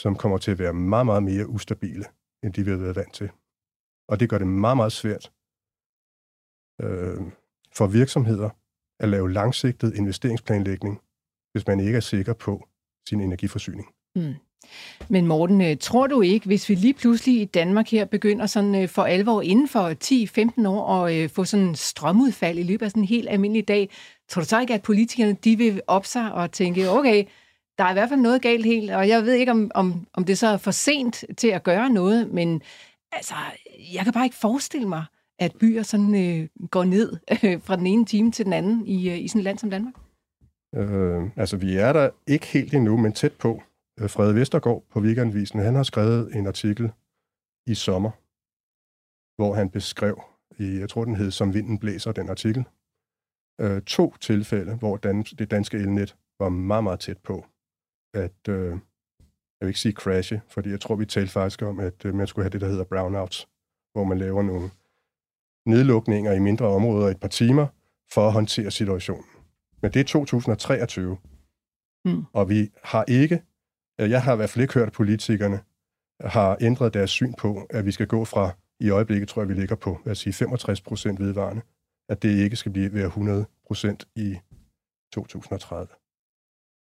som 0.00 0.16
kommer 0.16 0.38
til 0.38 0.50
at 0.50 0.58
være 0.58 0.72
meget, 0.72 1.06
meget 1.06 1.22
mere 1.22 1.48
ustabile, 1.48 2.04
end 2.44 2.52
de 2.52 2.64
vi 2.64 2.70
har 2.70 2.78
været 2.78 2.96
vant 2.96 3.14
til. 3.14 3.30
Og 4.08 4.20
det 4.20 4.28
gør 4.28 4.38
det 4.38 4.46
meget, 4.46 4.76
meget 4.76 4.92
svært 4.92 5.32
øh, 6.82 7.20
for 7.76 7.86
virksomheder 7.86 8.50
at 9.00 9.08
lave 9.08 9.32
langsigtet 9.32 9.94
investeringsplanlægning, 9.94 11.00
hvis 11.52 11.66
man 11.66 11.80
ikke 11.80 11.96
er 11.96 12.00
sikker 12.00 12.32
på 12.32 12.68
sin 13.08 13.20
energiforsyning. 13.20 13.88
Mm. 14.16 14.34
Men 15.08 15.26
Morten, 15.26 15.60
øh, 15.60 15.76
tror 15.80 16.06
du 16.06 16.20
ikke, 16.20 16.46
hvis 16.46 16.68
vi 16.68 16.74
lige 16.74 16.94
pludselig 16.94 17.40
i 17.40 17.44
Danmark 17.44 17.88
her 17.88 18.04
begynder 18.04 18.46
sådan 18.46 18.82
øh, 18.82 18.88
for 18.88 19.02
alvor 19.02 19.42
inden 19.42 19.68
for 19.68 19.94
10-15 20.64 20.68
år 20.68 21.06
at 21.06 21.14
øh, 21.14 21.30
få 21.30 21.44
sådan 21.44 21.74
strømudfald 21.74 22.58
i 22.58 22.62
løbet 22.62 22.86
af 22.86 22.90
sådan 22.90 23.02
en 23.02 23.08
helt 23.08 23.28
almindelig 23.28 23.68
dag, 23.68 23.90
tror 24.28 24.42
du 24.42 24.48
så 24.48 24.60
ikke, 24.60 24.74
at 24.74 24.82
politikerne 24.82 25.32
de 25.32 25.56
vil 25.56 25.80
op 25.86 26.06
sig 26.06 26.32
og 26.32 26.52
tænke, 26.52 26.90
okay, 26.90 27.24
der 27.78 27.84
er 27.84 27.90
i 27.90 27.92
hvert 27.92 28.08
fald 28.08 28.20
noget 28.20 28.42
galt 28.42 28.64
helt, 28.64 28.90
og 28.90 29.08
jeg 29.08 29.22
ved 29.22 29.34
ikke, 29.34 29.52
om, 29.52 29.70
om, 29.74 30.06
om 30.12 30.24
det 30.24 30.38
så 30.38 30.46
er 30.46 30.56
for 30.56 30.70
sent 30.70 31.24
til 31.36 31.48
at 31.48 31.62
gøre 31.62 31.90
noget, 31.90 32.32
men 32.32 32.62
altså, 33.12 33.34
jeg 33.94 34.04
kan 34.04 34.12
bare 34.12 34.24
ikke 34.24 34.36
forestille 34.36 34.88
mig, 34.88 35.04
at 35.38 35.52
byer 35.60 35.82
sådan 35.82 36.14
øh, 36.14 36.68
går 36.70 36.84
ned 36.84 37.16
øh, 37.30 37.60
fra 37.66 37.76
den 37.76 37.86
ene 37.86 38.04
time 38.04 38.32
til 38.32 38.44
den 38.44 38.52
anden 38.52 38.86
i, 38.86 39.10
øh, 39.10 39.18
i 39.18 39.28
sådan 39.28 39.40
et 39.40 39.44
land 39.44 39.58
som 39.58 39.70
Danmark. 39.70 39.94
Øh, 40.74 41.30
altså, 41.36 41.56
vi 41.56 41.76
er 41.76 41.92
der 41.92 42.10
ikke 42.26 42.46
helt 42.46 42.74
endnu, 42.74 42.96
men 42.96 43.12
tæt 43.12 43.32
på. 43.32 43.62
Øh, 44.00 44.10
Frede 44.10 44.34
Vestergaard 44.34 44.84
på 44.90 45.00
Weekendvisen, 45.00 45.60
han 45.60 45.74
har 45.74 45.82
skrevet 45.82 46.36
en 46.36 46.46
artikel 46.46 46.92
i 47.66 47.74
sommer, 47.74 48.10
hvor 49.42 49.54
han 49.54 49.70
beskrev, 49.70 50.22
i, 50.58 50.78
jeg 50.78 50.88
tror 50.88 51.04
den 51.04 51.16
hed 51.16 51.30
Som 51.30 51.54
vinden 51.54 51.78
blæser, 51.78 52.12
den 52.12 52.28
artikel, 52.28 52.64
øh, 53.60 53.82
to 53.82 54.14
tilfælde, 54.20 54.74
hvor 54.74 54.96
dan, 54.96 55.22
det 55.22 55.50
danske 55.50 55.76
elnet 55.76 56.16
var 56.38 56.48
meget, 56.48 56.84
meget 56.84 57.00
tæt 57.00 57.18
på 57.18 57.44
at, 58.14 58.48
øh, 58.48 58.70
jeg 59.60 59.66
vil 59.66 59.68
ikke 59.68 59.80
sige 59.80 59.92
crashe, 59.92 60.40
fordi 60.48 60.70
jeg 60.70 60.80
tror, 60.80 60.96
vi 60.96 61.06
talte 61.06 61.32
faktisk 61.32 61.62
om, 61.62 61.80
at 61.80 62.04
øh, 62.04 62.14
man 62.14 62.26
skulle 62.26 62.44
have 62.44 62.50
det, 62.50 62.60
der 62.60 62.68
hedder 62.68 62.84
brownouts, 62.84 63.48
hvor 63.92 64.04
man 64.04 64.18
laver 64.18 64.42
nogle 64.42 64.70
nedlukninger 65.66 66.32
i 66.32 66.38
mindre 66.38 66.66
områder 66.66 67.08
i 67.08 67.10
et 67.10 67.20
par 67.20 67.28
timer 67.28 67.66
for 68.12 68.26
at 68.26 68.32
håndtere 68.32 68.70
situationen. 68.70 69.24
Men 69.82 69.92
det 69.92 70.00
er 70.00 70.04
2023. 70.04 71.16
Mm. 72.04 72.24
Og 72.32 72.48
vi 72.48 72.70
har 72.84 73.04
ikke, 73.08 73.42
jeg 73.98 74.22
har 74.22 74.32
i 74.32 74.36
hvert 74.36 74.50
fald 74.50 74.62
ikke 74.62 74.74
hørt, 74.74 74.86
at 74.86 74.92
politikerne 74.92 75.60
har 76.20 76.56
ændret 76.60 76.94
deres 76.94 77.10
syn 77.10 77.34
på, 77.34 77.66
at 77.70 77.84
vi 77.86 77.90
skal 77.90 78.06
gå 78.06 78.24
fra, 78.24 78.50
i 78.80 78.90
øjeblikket 78.90 79.28
tror 79.28 79.42
jeg, 79.42 79.48
vi 79.48 79.54
ligger 79.54 79.76
på, 79.76 79.98
at 80.04 80.16
sige 80.16 80.32
65 80.32 80.80
procent 80.80 81.20
vedvarende, 81.20 81.62
at 82.08 82.22
det 82.22 82.38
ikke 82.38 82.56
skal 82.56 82.72
blive 82.72 82.94
være 82.94 83.06
100 83.06 83.46
procent 83.66 84.08
i 84.16 84.38
2030. 85.12 85.88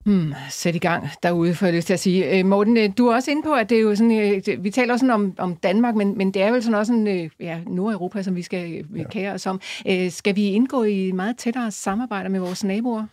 Hmm, 0.05 0.33
sæt 0.49 0.75
i 0.75 0.79
gang 0.79 1.07
derude, 1.23 1.55
for 1.55 1.65
jeg 1.65 1.75
lyst 1.75 1.87
til 1.87 1.93
at 1.93 1.99
sige. 1.99 2.39
Øh, 2.39 2.45
Morten, 2.45 2.77
øh, 2.77 2.89
du 2.97 3.07
er 3.07 3.15
også 3.15 3.31
inde 3.31 3.43
på, 3.43 3.53
at 3.53 3.69
det 3.69 3.77
er 3.77 3.81
jo 3.81 3.95
sådan, 3.95 4.43
øh, 4.47 4.63
vi 4.63 4.69
taler 4.69 4.93
også 4.93 5.03
sådan 5.03 5.13
om, 5.13 5.35
om 5.37 5.55
Danmark, 5.55 5.95
men, 5.95 6.17
men 6.17 6.31
det 6.31 6.41
er 6.41 6.51
vel 6.51 6.63
sådan 6.63 6.79
også 6.79 6.93
en, 6.93 7.31
ja, 7.39 7.61
Nordeuropa, 7.67 8.21
som 8.21 8.35
vi 8.35 8.41
skal 8.41 8.85
ja. 8.95 9.03
kære 9.09 9.33
os 9.33 9.47
om. 9.47 9.61
Skal 10.09 10.35
vi 10.35 10.47
indgå 10.47 10.83
i 10.83 11.11
meget 11.11 11.37
tættere 11.37 11.71
samarbejde 11.71 12.29
med 12.29 12.39
vores 12.39 12.63
naboer? 12.63 13.05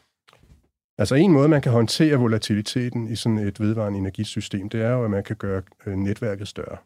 Altså 0.99 1.15
en 1.15 1.33
måde, 1.33 1.49
man 1.49 1.63
kan 1.63 1.73
håndtere 1.73 2.17
volatiliteten 2.17 3.09
i 3.09 3.17
sådan 3.17 3.39
et 3.39 3.61
vedvarende 3.61 3.99
energisystem, 3.99 4.69
det 4.69 4.83
er 4.83 4.91
jo, 4.91 5.05
at 5.05 5.11
man 5.11 5.25
kan 5.25 5.37
gøre 5.37 5.63
netværket 5.87 6.49
større. 6.49 6.77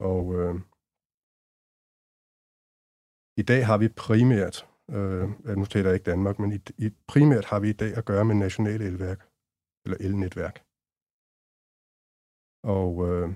Og 0.00 0.34
øh, 0.34 0.54
i 3.38 3.42
dag 3.42 3.66
har 3.66 3.78
vi 3.78 3.88
primært 3.88 4.68
Øh, 4.90 5.56
nu 5.56 5.64
taler 5.64 5.88
jeg 5.88 5.94
ikke 5.94 6.10
Danmark, 6.10 6.38
men 6.38 6.52
i, 6.52 6.86
i, 6.86 6.90
primært 7.08 7.44
har 7.44 7.60
vi 7.60 7.68
i 7.68 7.72
dag 7.72 7.96
at 7.96 8.04
gøre 8.04 8.24
med 8.24 8.34
nationale 8.34 8.84
elværk, 8.84 9.28
eller 9.84 9.96
elnetværk. 10.00 10.64
Og 12.62 13.08
øh, 13.08 13.28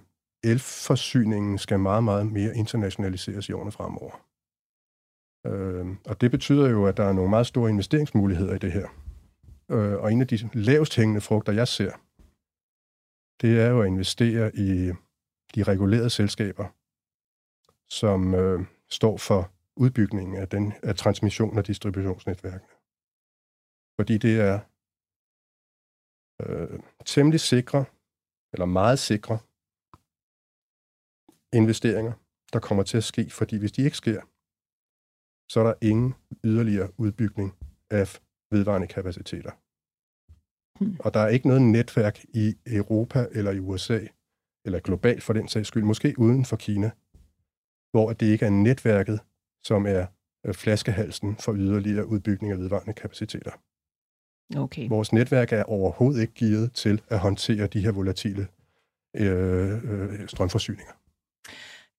elforsyningen 0.44 1.58
skal 1.58 1.78
meget, 1.78 2.04
meget 2.04 2.26
mere 2.26 2.56
internationaliseres 2.56 3.48
i 3.48 3.52
årene 3.52 3.72
fremover. 3.72 4.26
Øh, 5.46 5.96
og 6.06 6.20
det 6.20 6.30
betyder 6.30 6.70
jo, 6.70 6.86
at 6.86 6.96
der 6.96 7.04
er 7.04 7.12
nogle 7.12 7.30
meget 7.30 7.46
store 7.46 7.70
investeringsmuligheder 7.70 8.54
i 8.54 8.58
det 8.58 8.72
her. 8.72 8.88
Øh, 9.70 10.00
og 10.02 10.12
en 10.12 10.20
af 10.20 10.26
de 10.26 10.50
lavest 10.52 10.96
hængende 10.96 11.20
frugter, 11.20 11.52
jeg 11.52 11.68
ser, 11.68 11.92
det 13.42 13.60
er 13.60 13.68
jo 13.68 13.82
at 13.82 13.86
investere 13.86 14.56
i 14.56 14.92
de 15.54 15.62
regulerede 15.62 16.10
selskaber, 16.10 16.68
som 17.88 18.34
øh, 18.34 18.66
står 18.88 19.16
for 19.16 19.50
udbygningen 19.76 20.36
af, 20.36 20.48
den, 20.48 20.72
af 20.82 20.94
transmission- 20.94 21.56
og 21.56 21.66
distributionsnetværkene. 21.66 22.72
Fordi 24.00 24.18
det 24.18 24.40
er 24.40 24.60
øh, 26.42 26.80
temmelig 27.04 27.40
sikre, 27.40 27.84
eller 28.52 28.66
meget 28.66 28.98
sikre, 28.98 29.38
investeringer, 31.52 32.12
der 32.52 32.60
kommer 32.60 32.82
til 32.82 32.96
at 32.96 33.04
ske, 33.04 33.30
fordi 33.30 33.56
hvis 33.58 33.72
de 33.72 33.82
ikke 33.82 33.96
sker, 33.96 34.20
så 35.52 35.60
er 35.60 35.64
der 35.64 35.74
ingen 35.82 36.14
yderligere 36.44 37.00
udbygning 37.00 37.54
af 37.90 38.20
vedvarende 38.50 38.86
kapaciteter. 38.86 39.52
Hmm. 40.78 40.96
Og 41.00 41.14
der 41.14 41.20
er 41.20 41.28
ikke 41.28 41.48
noget 41.48 41.62
netværk 41.62 42.24
i 42.24 42.58
Europa 42.66 43.26
eller 43.30 43.50
i 43.50 43.58
USA, 43.58 44.00
eller 44.64 44.80
globalt 44.80 45.22
for 45.22 45.32
den 45.32 45.48
sags 45.48 45.68
skyld, 45.68 45.82
måske 45.82 46.14
uden 46.18 46.44
for 46.44 46.56
Kina, 46.56 46.90
hvor 47.90 48.12
det 48.12 48.26
ikke 48.26 48.46
er 48.46 48.50
netværket, 48.50 49.20
som 49.62 49.86
er 49.86 50.06
øh, 50.46 50.54
flaskehalsen 50.54 51.36
for 51.36 51.54
yderligere 51.54 52.06
udbygning 52.06 52.52
af 52.52 52.58
vedvarende 52.58 52.92
kapaciteter. 52.92 53.50
Okay. 54.56 54.88
Vores 54.88 55.12
netværk 55.12 55.52
er 55.52 55.62
overhovedet 55.62 56.20
ikke 56.20 56.34
gearet 56.34 56.72
til 56.72 57.02
at 57.08 57.18
håndtere 57.18 57.66
de 57.66 57.80
her 57.80 57.92
volatile 57.92 58.46
øh, 59.16 59.84
øh, 59.84 60.28
strømforsyninger. 60.28 60.92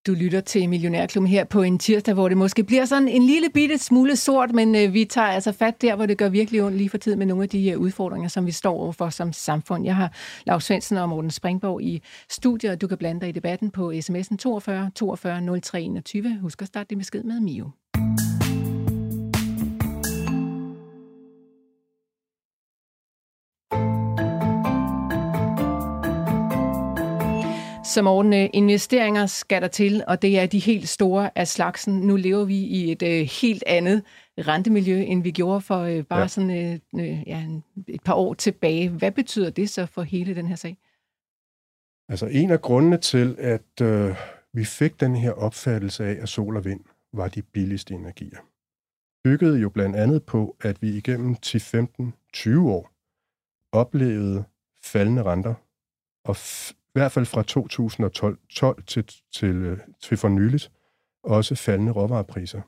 Du 0.07 0.13
lytter 0.13 0.41
til 0.41 0.69
Millionærklubben 0.69 1.27
her 1.27 1.43
på 1.43 1.61
en 1.61 1.79
tirsdag, 1.79 2.13
hvor 2.13 2.29
det 2.29 2.37
måske 2.37 2.63
bliver 2.63 2.85
sådan 2.85 3.07
en 3.07 3.23
lille 3.23 3.49
bitte 3.53 3.77
smule 3.77 4.15
sort, 4.15 4.51
men 4.51 4.75
øh, 4.75 4.93
vi 4.93 5.05
tager 5.05 5.27
altså 5.27 5.51
fat 5.51 5.81
der, 5.81 5.95
hvor 5.95 6.05
det 6.05 6.17
gør 6.17 6.29
virkelig 6.29 6.63
ondt 6.63 6.77
lige 6.77 6.89
for 6.89 6.97
tid 6.97 7.15
med 7.15 7.25
nogle 7.25 7.43
af 7.43 7.49
de 7.49 7.69
øh, 7.69 7.79
udfordringer, 7.79 8.29
som 8.29 8.45
vi 8.45 8.51
står 8.51 8.73
overfor 8.73 9.09
som 9.09 9.33
samfund. 9.33 9.85
Jeg 9.85 9.95
har 9.95 10.13
Lars 10.45 10.63
Svendsen 10.63 10.97
og 10.97 11.09
Morten 11.09 11.31
Springborg 11.31 11.81
i 11.81 12.01
studiet, 12.29 12.71
og 12.71 12.81
du 12.81 12.87
kan 12.87 12.97
blande 12.97 13.21
dig 13.21 13.29
i 13.29 13.31
debatten 13.31 13.71
på 13.71 13.91
sms'en 13.91 14.37
42 14.37 14.91
42 14.95 15.59
03 15.61 15.81
21. 15.81 16.39
Husk 16.41 16.61
at 16.61 16.67
starte 16.67 16.87
din 16.89 16.97
besked 16.97 17.23
med 17.23 17.39
Mio. 17.39 17.69
Som 27.85 28.05
morgen 28.05 28.33
investeringer 28.33 29.25
skal 29.25 29.61
der 29.61 29.67
til, 29.67 30.03
og 30.07 30.21
det 30.21 30.39
er 30.39 30.45
de 30.45 30.59
helt 30.59 30.89
store 30.89 31.37
af 31.37 31.47
slagsen. 31.47 31.93
Nu 31.93 32.15
lever 32.15 32.45
vi 32.45 32.55
i 32.55 32.91
et 32.91 33.03
øh, 33.03 33.27
helt 33.41 33.63
andet 33.67 34.03
rentemiljø, 34.37 35.01
end 35.01 35.23
vi 35.23 35.31
gjorde 35.31 35.61
for 35.61 35.79
øh, 35.79 36.03
bare 36.03 36.19
ja. 36.19 36.27
sådan 36.27 36.49
øh, 36.49 36.79
øh, 37.05 37.27
ja, 37.27 37.45
et 37.87 38.03
par 38.03 38.13
år 38.13 38.33
tilbage. 38.33 38.89
Hvad 38.89 39.11
betyder 39.11 39.49
det 39.49 39.69
så 39.69 39.85
for 39.85 40.01
hele 40.01 40.35
den 40.35 40.47
her 40.47 40.55
sag? 40.55 40.77
Altså 42.09 42.25
en 42.25 42.51
af 42.51 42.61
grundene 42.61 42.97
til, 42.97 43.35
at 43.39 43.81
øh, 43.81 44.15
vi 44.53 44.65
fik 44.65 44.99
den 44.99 45.15
her 45.15 45.31
opfattelse 45.31 46.05
af, 46.05 46.17
at 46.21 46.29
sol 46.29 46.57
og 46.57 46.65
vind 46.65 46.81
var 47.13 47.27
de 47.27 47.41
billigste 47.41 47.93
energier, 47.93 48.39
byggede 49.23 49.59
jo 49.59 49.69
blandt 49.69 49.95
andet 49.95 50.23
på, 50.23 50.55
at 50.61 50.81
vi 50.81 50.97
igennem 50.97 51.35
10, 51.35 51.59
15, 51.59 52.13
20 52.33 52.71
år 52.71 52.89
oplevede 53.71 54.43
faldende 54.83 55.23
renter 55.23 55.53
og 56.25 56.35
i 56.95 56.99
hvert 56.99 57.11
fald 57.11 57.25
fra 57.25 57.43
2012 57.43 58.37
12 58.49 58.83
til, 58.83 59.03
til, 59.33 59.55
øh, 59.55 59.79
til 60.01 60.17
for 60.17 60.29
nyligt, 60.29 60.71
også 61.23 61.55
faldende 61.55 61.91
råvarepriser. 61.91 62.61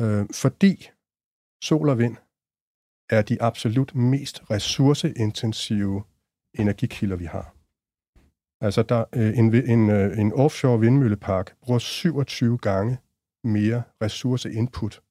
Øh, 0.00 0.26
fordi 0.34 0.90
sol 1.62 1.88
og 1.88 1.98
vind 1.98 2.16
er 3.10 3.22
de 3.22 3.42
absolut 3.42 3.94
mest 3.94 4.50
ressourceintensive 4.50 6.04
energikilder, 6.54 7.16
vi 7.16 7.24
har. 7.24 7.54
Altså, 8.60 8.82
der, 8.82 9.04
øh, 9.14 9.38
en, 9.38 9.54
en, 9.54 9.90
øh, 9.90 10.18
en 10.18 10.32
offshore 10.32 10.80
vindmøllepark 10.80 11.56
bruger 11.62 11.78
27 11.78 12.58
gange 12.58 12.98
mere 13.44 13.82
ressourceinput 14.02 15.02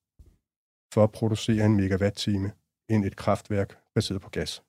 for 0.94 1.04
at 1.04 1.12
producere 1.12 1.66
en 1.66 1.76
megawatt-time 1.76 2.52
end 2.90 3.06
et 3.06 3.16
kraftværk 3.16 3.78
baseret 3.96 4.22
på 4.22 4.30
gas. 4.30 4.64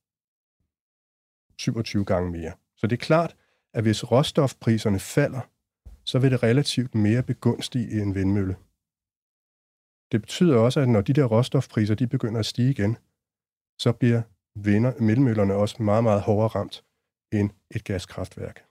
27 1.61 2.05
gange 2.05 2.31
mere. 2.31 2.53
Så 2.77 2.87
det 2.87 2.97
er 2.97 3.05
klart, 3.05 3.37
at 3.75 3.83
hvis 3.83 4.11
råstofpriserne 4.13 4.99
falder, 4.99 5.41
så 6.05 6.19
vil 6.19 6.31
det 6.31 6.43
relativt 6.43 6.95
mere 6.95 7.23
begunstige 7.23 8.03
en 8.03 8.15
vindmølle. 8.15 8.57
Det 10.13 10.21
betyder 10.21 10.59
også, 10.59 10.81
at 10.81 10.89
når 10.89 11.01
de 11.01 11.13
der 11.13 11.25
råstofpriser 11.25 11.95
de 11.95 12.07
begynder 12.07 12.41
at 12.41 12.47
stige 12.47 12.71
igen, 12.71 12.97
så 13.79 13.93
bliver 13.93 14.23
vinder, 14.55 14.93
vindmøllerne 15.07 15.55
også 15.55 15.83
meget, 15.83 16.05
meget 16.05 16.23
hårdere 16.23 16.49
ramt 16.49 16.85
end 17.33 17.51
et 17.71 17.85
gaskraftværk. 17.85 18.65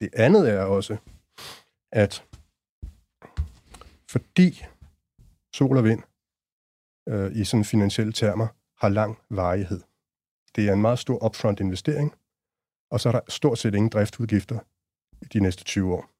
Det 0.00 0.10
andet 0.14 0.50
er 0.50 0.62
også, 0.62 0.96
at 1.92 2.24
fordi 4.10 4.64
sol 5.54 5.76
og 5.76 5.84
vind 5.84 6.02
øh, 7.08 7.36
i 7.36 7.44
sådan 7.44 7.64
finansielle 7.64 8.12
termer 8.12 8.48
har 8.76 8.88
lang 8.88 9.18
varighed. 9.30 9.80
Det 10.56 10.68
er 10.68 10.72
en 10.72 10.80
meget 10.80 10.98
stor 10.98 11.24
upfront 11.24 11.60
investering, 11.60 12.14
og 12.92 13.00
så 13.00 13.08
er 13.08 13.12
der 13.12 13.20
stort 13.28 13.58
set 13.58 13.74
ingen 13.74 13.90
driftudgifter 13.90 14.58
de 15.32 15.40
næste 15.40 15.64
20 15.64 15.94
år. 15.94 16.10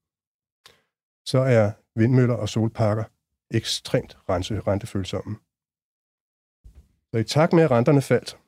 Så 1.25 1.39
er 1.39 1.73
vindmøller 1.95 2.35
og 2.35 2.49
solparker 2.49 3.05
ekstremt 3.51 4.19
rense, 4.29 4.61
rentefølsomme. 4.61 5.37
Så 7.11 7.19
i 7.19 7.25
takt 7.25 7.53
med, 7.53 7.63
at 7.63 7.71
renterne 7.71 8.03
faldt, 8.03 8.39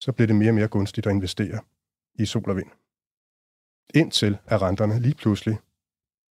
så 0.00 0.12
blev 0.12 0.28
det 0.28 0.36
mere 0.36 0.50
og 0.50 0.54
mere 0.54 0.68
gunstigt 0.68 1.06
at 1.06 1.12
investere 1.12 1.60
i 2.14 2.26
sol 2.26 2.50
og 2.50 2.56
vind. 2.56 2.70
Indtil 3.94 4.38
at 4.46 4.62
renterne 4.62 5.00
lige 5.00 5.14
pludselig 5.14 5.58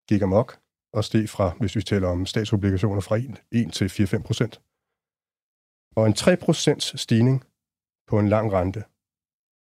gik 0.09 0.21
amok 0.21 0.59
og 0.93 1.03
steg 1.03 1.29
fra, 1.29 1.49
hvis 1.59 1.75
vi 1.75 1.83
taler 1.83 2.07
om 2.07 2.25
statsobligationer, 2.25 3.01
fra 3.01 3.15
1, 3.51 3.73
til 3.73 3.87
4-5 3.87 4.21
procent. 4.21 4.61
Og 5.95 6.07
en 6.07 6.13
3 6.13 6.37
procents 6.37 7.01
stigning 7.01 7.43
på 8.07 8.19
en 8.19 8.29
lang 8.29 8.53
rente, 8.53 8.83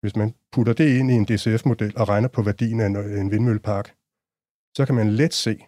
hvis 0.03 0.15
man 0.15 0.33
putter 0.51 0.73
det 0.73 0.97
ind 0.99 1.11
i 1.11 1.13
en 1.13 1.25
DCF-model 1.25 1.97
og 1.97 2.09
regner 2.09 2.27
på 2.27 2.41
værdien 2.41 2.79
af 2.79 2.85
en 3.21 3.31
vindmøllepark, 3.31 3.95
så 4.77 4.85
kan 4.85 4.95
man 4.95 5.09
let 5.09 5.33
se, 5.33 5.65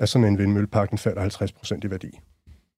at 0.00 0.08
sådan 0.08 0.28
en 0.28 0.38
vindmøllepark 0.38 0.90
den 0.90 0.98
falder 0.98 1.20
50 1.20 1.52
procent 1.52 1.84
i 1.84 1.90
værdi. 1.90 2.20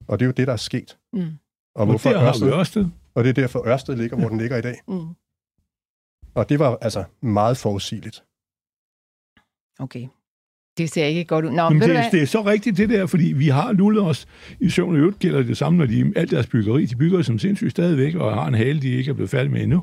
Og 0.09 0.19
det 0.19 0.25
er 0.25 0.27
jo 0.27 0.33
det, 0.33 0.47
der 0.47 0.53
er 0.53 0.57
sket. 0.57 0.99
Mm. 1.13 1.39
Og, 1.75 1.87
hvorfor 1.87 2.11
og 2.11 2.25
Ørsted, 2.25 2.53
Ørsted. 2.53 2.87
Og 3.15 3.25
det 3.25 3.31
er 3.31 3.35
derfor, 3.35 3.67
Ørsted 3.67 3.97
ligger, 3.97 4.17
hvor 4.17 4.29
den 4.29 4.39
ligger 4.39 4.57
i 4.57 4.63
dag. 4.63 4.81
Mm. 4.89 5.15
Og 6.35 6.49
det 6.49 6.59
var 6.59 6.79
altså 6.81 7.05
meget 7.21 7.57
forudsigeligt. 7.57 8.25
Okay. 9.79 10.09
Det 10.81 10.91
ser 10.91 11.05
ikke 11.05 11.25
godt 11.25 11.45
ud. 11.45 11.51
Nå, 11.51 11.69
men 11.69 11.81
det, 11.81 12.05
det 12.13 12.23
er 12.23 12.27
så 12.27 12.43
rigtigt 12.43 12.77
det 12.77 12.89
der, 12.89 13.07
fordi 13.07 13.33
vi 13.37 13.49
har 13.49 13.73
lullet 13.73 14.03
os 14.03 14.27
i 14.61 14.71
søvn, 14.71 14.93
og 14.93 14.99
øvrigt 14.99 15.19
gælder 15.19 15.43
det 15.43 15.57
samme, 15.57 15.79
når 15.79 15.87
de 15.87 16.13
alt 16.17 16.31
deres 16.31 16.47
byggeri, 16.47 16.85
de 16.85 16.97
bygger 16.97 17.23
som 17.23 17.39
sindssygt 17.39 17.71
stadigvæk, 17.71 18.15
og 18.15 18.35
har 18.35 18.49
en 18.49 18.55
hale, 18.55 18.81
de 18.81 18.89
ikke 18.89 19.11
er 19.11 19.15
blevet 19.15 19.31
færdige 19.31 19.53
med 19.53 19.63
endnu. 19.63 19.83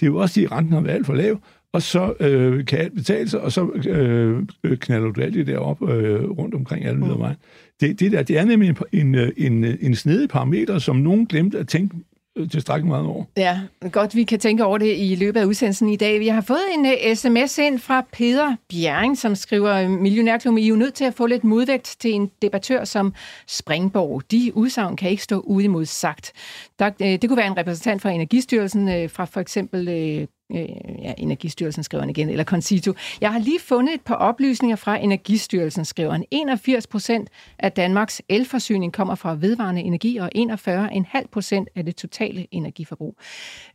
Det 0.00 0.02
er 0.02 0.10
jo 0.10 0.16
også, 0.16 0.40
at 0.40 0.52
renten 0.52 0.72
har 0.72 0.80
været 0.80 0.94
alt 0.94 1.06
for 1.06 1.14
lav, 1.14 1.40
og 1.72 1.82
så 1.82 2.14
øh, 2.20 2.64
kan 2.64 2.78
alt 2.78 2.94
betale 2.94 3.28
sig, 3.28 3.40
og 3.40 3.52
så 3.52 3.68
øh, 3.88 4.42
knaller 4.76 5.10
du 5.10 5.20
alt 5.20 5.34
det 5.34 5.46
der 5.46 5.58
op 5.58 5.90
øh, 5.90 6.30
rundt 6.30 6.54
omkring 6.54 6.84
alle 6.84 7.00
mm. 7.00 7.18
vejen. 7.18 7.36
Det, 7.80 8.00
det, 8.00 8.12
der, 8.12 8.22
det 8.22 8.38
er 8.38 8.44
nemlig 8.44 8.68
en, 8.68 8.76
en, 8.92 9.32
en, 9.36 9.64
en 9.80 9.94
snedig 9.94 10.28
parameter, 10.28 10.78
som 10.78 10.96
nogen 10.96 11.26
glemte 11.26 11.58
at 11.58 11.68
tænke 11.68 11.96
Øh, 11.96 12.13
Øh, 12.36 12.50
tilstrækkeligt 12.50 12.88
meget 12.88 13.06
over. 13.06 13.24
Ja, 13.36 13.60
godt 13.92 14.14
vi 14.14 14.24
kan 14.24 14.38
tænke 14.38 14.64
over 14.64 14.78
det 14.78 14.94
i 14.98 15.14
løbet 15.14 15.40
af 15.40 15.44
udsendelsen 15.44 15.88
i 15.88 15.96
dag. 15.96 16.20
Vi 16.20 16.28
har 16.28 16.40
fået 16.40 16.64
en 16.78 16.86
øh, 16.86 16.92
uh, 17.10 17.14
sms 17.14 17.58
ind 17.58 17.78
fra 17.78 18.04
Peter 18.12 18.56
Bjerring, 18.68 19.18
som 19.18 19.34
skriver, 19.34 19.74
øh, 19.74 19.90
Millionærklubben, 19.90 20.58
I 20.58 20.64
er 20.64 20.68
jo 20.68 20.76
nødt 20.76 20.94
til 20.94 21.04
at 21.04 21.14
få 21.14 21.26
lidt 21.26 21.44
modvægt 21.44 21.96
til 22.00 22.12
en 22.12 22.30
debattør 22.42 22.84
som 22.84 23.14
Springborg. 23.46 24.22
De 24.30 24.52
udsagn 24.54 24.96
kan 24.96 25.10
ikke 25.10 25.22
stå 25.22 25.40
uimodsagt. 25.40 26.32
Der, 26.78 26.90
uh, 27.00 27.06
det 27.06 27.28
kunne 27.28 27.36
være 27.36 27.46
en 27.46 27.56
repræsentant 27.56 28.02
fra 28.02 28.10
Energistyrelsen, 28.10 28.88
uh, 28.88 29.10
fra 29.10 29.24
for 29.24 29.40
eksempel 29.40 30.28
øh, 30.52 30.58
ja, 31.02 31.14
Energistyrelsen 31.18 31.82
skriver 31.82 32.04
igen, 32.04 32.28
eller 32.28 32.44
Concito. 32.44 32.92
Jeg 33.20 33.32
har 33.32 33.38
lige 33.38 33.60
fundet 33.60 33.94
et 33.94 34.00
par 34.00 34.14
oplysninger 34.14 34.76
fra 34.76 34.96
Energistyrelsen, 34.96 35.84
skriver 35.84 36.12
han. 36.12 36.24
81 36.30 36.86
procent 36.86 37.28
af 37.58 37.72
Danmarks 37.72 38.22
elforsyning 38.28 38.92
kommer 38.92 39.14
fra 39.14 39.36
vedvarende 39.40 39.80
energi, 39.80 40.16
og 40.16 40.30
41,5 40.36 41.26
procent 41.32 41.68
af 41.76 41.84
det 41.84 41.96
totale 41.96 42.46
energiforbrug. 42.50 43.16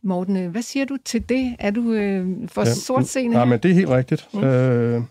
Morten, 0.02 0.36
øh, 0.36 0.50
hvad 0.50 0.62
siger 0.62 0.84
du 0.84 0.96
til 1.04 1.28
det? 1.28 1.56
Er 1.58 1.70
du 1.70 1.92
øh, 1.92 2.48
for 2.48 2.62
ja, 2.62 2.74
sortseende 2.74 3.38
Ja, 3.38 3.44
men 3.44 3.58
det 3.58 3.70
er 3.70 3.74
helt 3.74 3.88
rigtigt. 3.88 4.28
Mm. 4.34 4.44
Øh, 4.44 5.02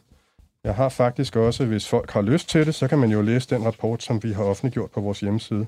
jeg 0.64 0.76
har 0.76 0.90
faktisk 0.90 1.36
også, 1.36 1.66
hvis 1.66 1.88
folk 1.88 2.12
har 2.12 2.22
lyst 2.22 2.50
til 2.50 2.66
det, 2.66 2.76
så 2.76 2.88
kan 2.88 2.98
man 2.98 3.12
jo 3.12 3.22
læse 3.22 3.50
den 3.50 3.66
rapport, 3.66 4.04
som 4.04 4.24
vi 4.24 4.32
har 4.32 4.44
offentliggjort 4.44 4.92
på 4.92 5.02
vores 5.02 5.20
hjemmeside. 5.20 5.66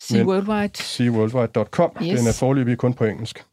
SeaWorldwide. 0.00 0.70
SeaWorldwide.com. 0.74 1.90
Yes. 2.02 2.18
Den 2.18 2.28
er 2.28 2.32
forløbig 2.32 2.78
kun 2.78 2.94
på 2.94 3.04
engelsk. 3.04 3.44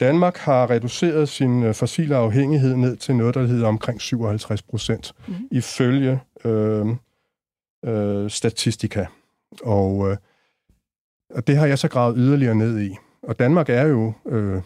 Danmark 0.00 0.36
har 0.36 0.70
reduceret 0.70 1.28
sin 1.28 1.62
øh, 1.62 1.74
fossile 1.74 2.16
afhængighed 2.16 2.76
ned 2.76 2.96
til 2.96 3.16
noget, 3.16 3.34
der 3.34 3.46
hedder 3.46 3.68
omkring 3.68 4.00
57 4.00 4.62
procent, 4.62 5.14
mm. 5.28 5.34
ifølge 5.50 6.20
øh, 6.44 6.86
øh, 7.84 8.30
statistika. 8.30 9.06
Og, 9.62 10.10
øh, 10.10 10.16
og 11.34 11.46
det 11.46 11.56
har 11.56 11.66
jeg 11.66 11.78
så 11.78 11.88
gravet 11.88 12.14
yderligere 12.18 12.54
ned 12.54 12.80
i. 12.80 12.96
Og 13.22 13.38
Danmark 13.38 13.68
er 13.68 13.86
jo, 13.86 14.12
øh, 14.26 14.62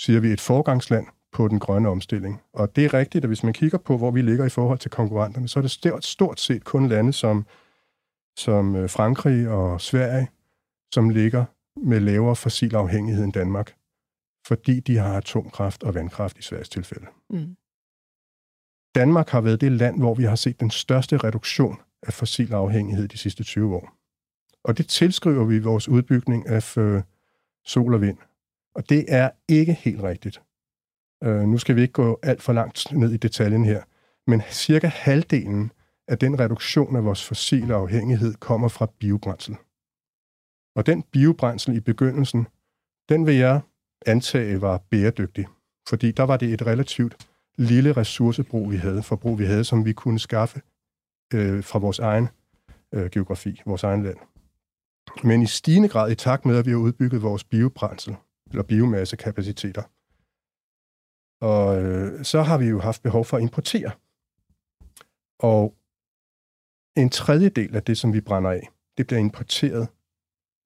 siger 0.00 0.20
vi, 0.20 0.32
et 0.32 0.40
forgangsland 0.40 1.06
på 1.32 1.48
den 1.48 1.58
grønne 1.58 1.88
omstilling. 1.88 2.42
Og 2.52 2.76
det 2.76 2.84
er 2.84 2.94
rigtigt, 2.94 3.24
at 3.24 3.28
hvis 3.28 3.42
man 3.42 3.52
kigger 3.52 3.78
på, 3.78 3.96
hvor 3.96 4.10
vi 4.10 4.22
ligger 4.22 4.44
i 4.44 4.48
forhold 4.48 4.78
til 4.78 4.90
konkurrenterne, 4.90 5.48
så 5.48 5.58
er 5.58 5.62
det 5.62 5.70
stort, 5.70 6.04
stort 6.04 6.40
set 6.40 6.64
kun 6.64 6.88
lande 6.88 7.12
som, 7.12 7.46
som 8.36 8.76
øh, 8.76 8.90
Frankrig 8.90 9.48
og 9.48 9.80
Sverige, 9.80 10.28
som 10.94 11.10
ligger 11.10 11.44
med 11.76 12.00
lavere 12.00 12.36
fossil 12.36 12.76
afhængighed 12.76 13.24
end 13.24 13.32
Danmark 13.32 13.74
fordi 14.46 14.80
de 14.80 14.96
har 14.96 15.16
atomkraft 15.16 15.82
og 15.82 15.94
vandkraft 15.94 16.38
i 16.38 16.42
Sveriges 16.42 16.68
tilfælde. 16.68 17.06
Mm. 17.30 17.56
Danmark 18.94 19.28
har 19.28 19.40
været 19.40 19.60
det 19.60 19.72
land, 19.72 19.98
hvor 19.98 20.14
vi 20.14 20.22
har 20.22 20.36
set 20.36 20.60
den 20.60 20.70
største 20.70 21.16
reduktion 21.16 21.76
af 22.02 22.12
fossil 22.12 22.52
afhængighed 22.52 23.08
de 23.08 23.18
sidste 23.18 23.44
20 23.44 23.76
år. 23.76 23.92
Og 24.64 24.78
det 24.78 24.88
tilskriver 24.88 25.44
vi 25.44 25.58
vores 25.58 25.88
udbygning 25.88 26.48
af 26.48 26.76
øh, 26.76 27.02
sol 27.64 27.94
og 27.94 28.00
vind. 28.00 28.18
Og 28.74 28.88
det 28.88 29.04
er 29.08 29.30
ikke 29.48 29.72
helt 29.72 30.02
rigtigt. 30.02 30.42
Uh, 31.26 31.40
nu 31.40 31.58
skal 31.58 31.76
vi 31.76 31.80
ikke 31.80 31.92
gå 31.92 32.18
alt 32.22 32.42
for 32.42 32.52
langt 32.52 32.92
ned 32.92 33.12
i 33.12 33.16
detaljen 33.16 33.64
her, 33.64 33.82
men 34.26 34.42
cirka 34.50 34.86
halvdelen 34.86 35.72
af 36.08 36.18
den 36.18 36.40
reduktion 36.40 36.96
af 36.96 37.04
vores 37.04 37.24
fossile 37.24 37.74
afhængighed 37.74 38.34
kommer 38.34 38.68
fra 38.68 38.86
biobrændsel. 38.98 39.56
Og 40.76 40.86
den 40.86 41.02
biobrændsel 41.02 41.76
i 41.76 41.80
begyndelsen, 41.80 42.46
den 43.08 43.26
vil 43.26 43.34
jeg 43.34 43.60
antage 44.06 44.60
var 44.60 44.82
bæredygtig, 44.90 45.46
fordi 45.88 46.12
der 46.12 46.22
var 46.22 46.36
det 46.36 46.52
et 46.52 46.66
relativt 46.66 47.28
lille 47.58 47.92
ressourcebrug, 47.92 48.70
vi 48.70 48.76
havde, 48.76 49.02
forbrug 49.02 49.38
vi 49.38 49.44
havde, 49.44 49.64
som 49.64 49.84
vi 49.84 49.92
kunne 49.92 50.18
skaffe 50.18 50.60
øh, 51.34 51.64
fra 51.64 51.78
vores 51.78 51.98
egen 51.98 52.28
øh, 52.94 53.10
geografi, 53.10 53.62
vores 53.66 53.84
egen 53.84 54.02
land. 54.02 54.16
Men 55.24 55.42
i 55.42 55.46
stigende 55.46 55.88
grad, 55.88 56.10
i 56.10 56.14
takt 56.14 56.44
med, 56.44 56.56
at 56.56 56.66
vi 56.66 56.70
har 56.70 56.78
udbygget 56.78 57.22
vores 57.22 57.44
biobrændsel, 57.44 58.16
eller 58.50 58.62
biomassekapaciteter, 58.62 59.82
og 61.40 61.82
øh, 61.82 62.24
så 62.24 62.42
har 62.42 62.58
vi 62.58 62.66
jo 62.66 62.80
haft 62.80 63.02
behov 63.02 63.24
for 63.24 63.36
at 63.36 63.42
importere. 63.42 63.90
Og 65.38 65.74
en 66.96 67.10
tredjedel 67.10 67.76
af 67.76 67.82
det, 67.82 67.98
som 67.98 68.12
vi 68.12 68.20
brænder 68.20 68.50
af, 68.50 68.68
det 68.98 69.06
bliver 69.06 69.20
importeret 69.20 69.88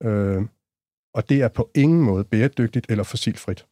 øh, 0.03 0.41
og 1.13 1.29
det 1.29 1.41
er 1.41 1.47
på 1.47 1.69
ingen 1.75 2.01
måde 2.01 2.23
bæredygtigt 2.23 2.85
eller 2.89 3.03
fossilfrit. 3.03 3.65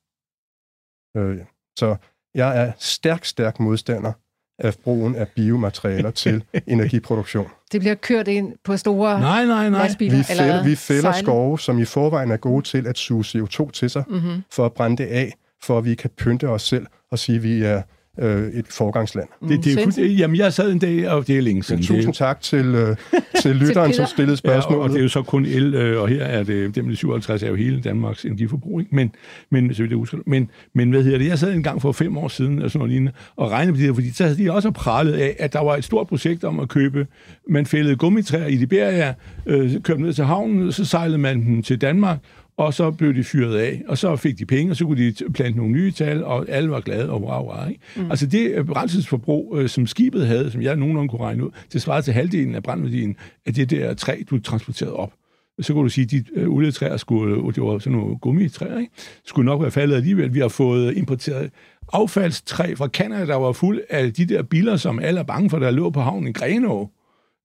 Øh, 1.18 1.38
så 1.80 1.96
jeg 2.36 2.62
er 2.62 2.72
stærk, 2.78 3.26
stærk 3.26 3.60
modstander 3.60 4.14
af 4.60 4.76
brugen 4.84 5.16
af 5.16 5.28
biomaterialer 5.36 6.12
til 6.12 6.44
energiproduktion. 6.68 7.48
Det 7.72 7.80
bliver 7.80 7.96
kørt 7.96 8.28
ind 8.28 8.54
på 8.64 8.78
store 8.78 9.20
nej, 9.20 9.46
nej, 9.46 9.70
nej. 9.70 9.80
lastbiler? 9.84 10.18
Vi 10.18 10.24
fælder, 10.24 10.44
eller 10.44 10.64
vi 10.64 10.76
fælder 10.76 11.12
skove, 11.12 11.60
som 11.60 11.80
i 11.80 11.86
forvejen 11.86 12.32
er 12.32 12.38
gode 12.38 12.62
til 12.62 12.88
at 12.88 12.98
suge 12.98 13.24
CO2 13.24 13.72
til 13.72 13.90
sig, 13.90 14.04
mm-hmm. 14.08 14.44
for 14.52 14.66
at 14.66 14.74
brænde 14.74 14.98
det 14.98 15.10
af, 15.10 15.34
for 15.64 15.78
at 15.78 15.86
vi 15.86 15.96
kan 15.96 16.10
pynte 16.10 16.50
os 16.50 16.62
selv 16.62 16.88
og 17.12 17.20
sige, 17.20 17.36
at 17.36 17.44
vi 17.44 17.64
er 17.64 17.82
øh, 18.22 18.48
et 18.48 18.66
forgangsland. 18.70 19.28
Det, 19.50 19.64
det 19.64 19.80
er 19.80 19.84
fuld, 19.84 20.06
jamen, 20.06 20.38
jeg 20.38 20.54
sad 20.54 20.72
en 20.72 20.80
dag, 20.80 21.10
og 21.10 21.28
det 21.28 21.38
er 21.38 21.42
længe 21.42 21.64
siden. 21.64 21.84
Tusind 21.84 22.14
tak 22.14 22.42
til, 22.42 22.66
øh, 22.66 22.96
til 23.42 23.56
lytteren, 23.62 23.94
som 23.94 24.06
stillede 24.06 24.38
spørgsmål. 24.38 24.78
Ja, 24.78 24.80
og, 24.80 24.84
og 24.84 24.90
det 24.90 24.98
er 24.98 25.02
jo 25.02 25.10
så 25.10 25.22
kun 25.22 25.46
el, 25.46 25.74
øh, 25.76 26.02
og 26.02 26.08
her 26.08 26.24
er 26.24 26.44
det, 26.44 26.76
det 26.76 26.86
med 26.86 26.96
57 26.96 27.44
er 27.44 27.48
jo 27.48 27.56
hele 27.56 27.82
Danmarks 27.82 28.26
energiforbrug, 28.26 28.80
ikke? 28.80 28.96
Men, 28.96 29.12
men, 29.50 29.74
så 29.74 29.84
det 29.84 29.98
husker, 29.98 30.18
men, 30.26 30.50
men 30.74 30.90
hvad 30.90 31.04
hedder 31.04 31.18
det, 31.18 31.28
jeg 31.28 31.40
sad 31.40 31.54
en 31.54 31.64
gang 31.64 31.82
for 31.82 31.92
fem 31.92 32.18
år 32.18 32.28
siden, 32.28 32.62
og, 32.62 32.72
sådan 32.72 32.80
noget 32.80 32.92
lignende, 32.92 33.12
og 33.36 33.52
regnede 33.52 33.74
på 33.74 33.78
det 33.78 33.86
her, 33.86 33.94
fordi 33.94 34.12
så 34.12 34.24
havde 34.24 34.38
de 34.38 34.52
også 34.52 34.72
pralet 34.72 35.14
af, 35.14 35.36
at 35.40 35.54
der 35.54 35.60
var 35.60 35.76
et 35.76 35.84
stort 35.84 36.08
projekt 36.08 36.44
om 36.44 36.60
at 36.60 36.70
købe, 36.70 37.08
man 37.50 37.66
fældede 37.66 37.96
gummitræer 37.96 38.48
i 38.48 38.56
Liberia, 38.56 39.14
øh, 39.46 39.82
kørte 39.82 40.02
ned 40.02 40.14
til 40.14 40.24
havnen, 40.24 40.72
så 40.72 40.86
sejlede 40.86 41.18
man 41.18 41.46
dem 41.46 41.64
til 41.64 41.82
Danmark, 41.82 42.18
og 42.60 42.74
så 42.74 42.92
blev 42.92 43.14
de 43.14 43.24
fyret 43.24 43.58
af, 43.58 43.84
og 43.88 43.98
så 43.98 44.16
fik 44.16 44.40
de 44.40 44.46
penge, 44.46 44.72
og 44.72 44.76
så 44.76 44.86
kunne 44.86 45.12
de 45.12 45.32
plante 45.34 45.58
nogle 45.58 45.74
nye 45.74 45.92
tal, 45.92 46.24
og 46.24 46.46
alle 46.50 46.70
var 46.70 46.80
glade 46.80 47.10
og 47.10 47.22
wow, 47.22 47.46
wow, 47.46 47.70
ikke? 47.70 47.82
Mm. 47.96 48.12
Altså 48.12 48.28
det 48.28 48.52
øh, 48.52 48.66
brændselsforbrug, 48.66 49.58
øh, 49.58 49.70
som 49.70 49.88
skibet 49.88 50.28
havde, 50.28 50.52
som 50.52 50.62
jeg 50.62 50.76
nogenlunde 50.76 51.10
kunne 51.10 51.22
regne 51.22 51.46
ud, 51.46 51.52
det 51.74 51.82
svarede 51.82 52.02
til 52.02 52.14
halvdelen 52.14 52.56
af 52.56 52.64
brændværdien 52.64 53.16
af 53.46 53.54
det 53.54 53.70
der 53.70 53.94
træ, 53.94 54.22
du 54.30 54.40
transporterede 54.40 54.94
op. 54.94 55.14
Så 55.62 55.74
kunne 55.74 55.84
du 55.84 55.90
sige, 55.90 56.06
at 56.06 56.12
de 56.12 56.24
øh, 56.36 56.50
olietræer 56.50 56.98
skulle, 56.98 57.36
øh, 57.36 57.54
det 57.56 57.64
var 57.64 57.80
sådan 57.80 58.00
nogle 58.00 58.18
gummitræer, 58.18 58.80
ikke? 58.80 58.92
skulle 59.26 59.46
nok 59.46 59.62
være 59.62 59.72
faldet 59.72 59.96
alligevel. 59.96 60.34
Vi 60.34 60.40
har 60.40 60.48
fået 60.48 60.98
importeret 60.98 61.50
affaldstræ 61.94 62.76
fra 62.76 62.88
Canada, 62.88 63.26
der 63.26 63.36
var 63.36 63.52
fuld 63.52 63.82
af 63.90 64.14
de 64.14 64.26
der 64.26 64.44
biler, 64.44 64.76
som 64.76 65.00
alle 65.00 65.20
er 65.20 65.24
bange 65.24 65.50
for, 65.50 65.60
der 65.60 65.72
lå 65.72 65.90
på 65.90 66.02
havnen 66.02 66.28
i 66.28 66.32
Grenaa 66.32 66.86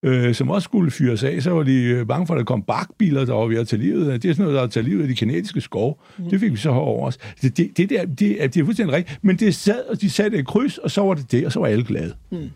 øh, 0.05 0.34
som 0.34 0.50
også 0.50 0.64
skulle 0.64 0.90
fyres 0.90 1.24
af, 1.24 1.42
så 1.42 1.50
var 1.50 1.62
de 1.62 1.82
øh, 1.82 2.07
bange 2.07 2.26
for, 2.26 2.34
at 2.34 2.38
der 2.38 2.44
kom 2.44 2.62
bakbiler, 2.62 3.24
der 3.24 3.34
var 3.34 3.46
ved 3.46 3.59
at 3.59 3.68
tage 3.68 3.82
livet 3.82 4.22
Det 4.22 4.28
er 4.28 4.32
sådan 4.32 4.42
noget, 4.44 4.57
der 4.57 4.62
er 4.62 4.66
taget 4.66 4.84
livet 4.88 5.02
af 5.02 5.09
de 5.09 5.14
kinesiske 5.14 5.61
skove. 5.61 5.94
Mm. 6.18 6.28
Det 6.30 6.40
fik 6.40 6.52
vi 6.52 6.57
så 6.57 6.70
over 6.70 7.07
os. 7.07 7.16
Det, 7.42 7.57
det, 7.57 7.76
det, 7.76 7.90
der, 7.90 8.05
det, 8.05 8.18
det 8.18 8.57
er 8.57 8.64
fuldstændig 8.64 8.96
rigtigt. 8.96 9.18
Men 9.22 9.36
det 9.36 9.55
sad, 9.55 9.84
og 9.84 10.00
de 10.00 10.11
satte 10.11 10.38
et 10.38 10.46
kryds, 10.46 10.78
og 10.78 10.90
så 10.90 11.02
var 11.02 11.14
det 11.14 11.32
det, 11.32 11.46
og 11.46 11.52
så 11.52 11.61
var 11.61 11.66
alle 11.66 11.84
glade. 11.84 12.14
Mm. 12.30 12.50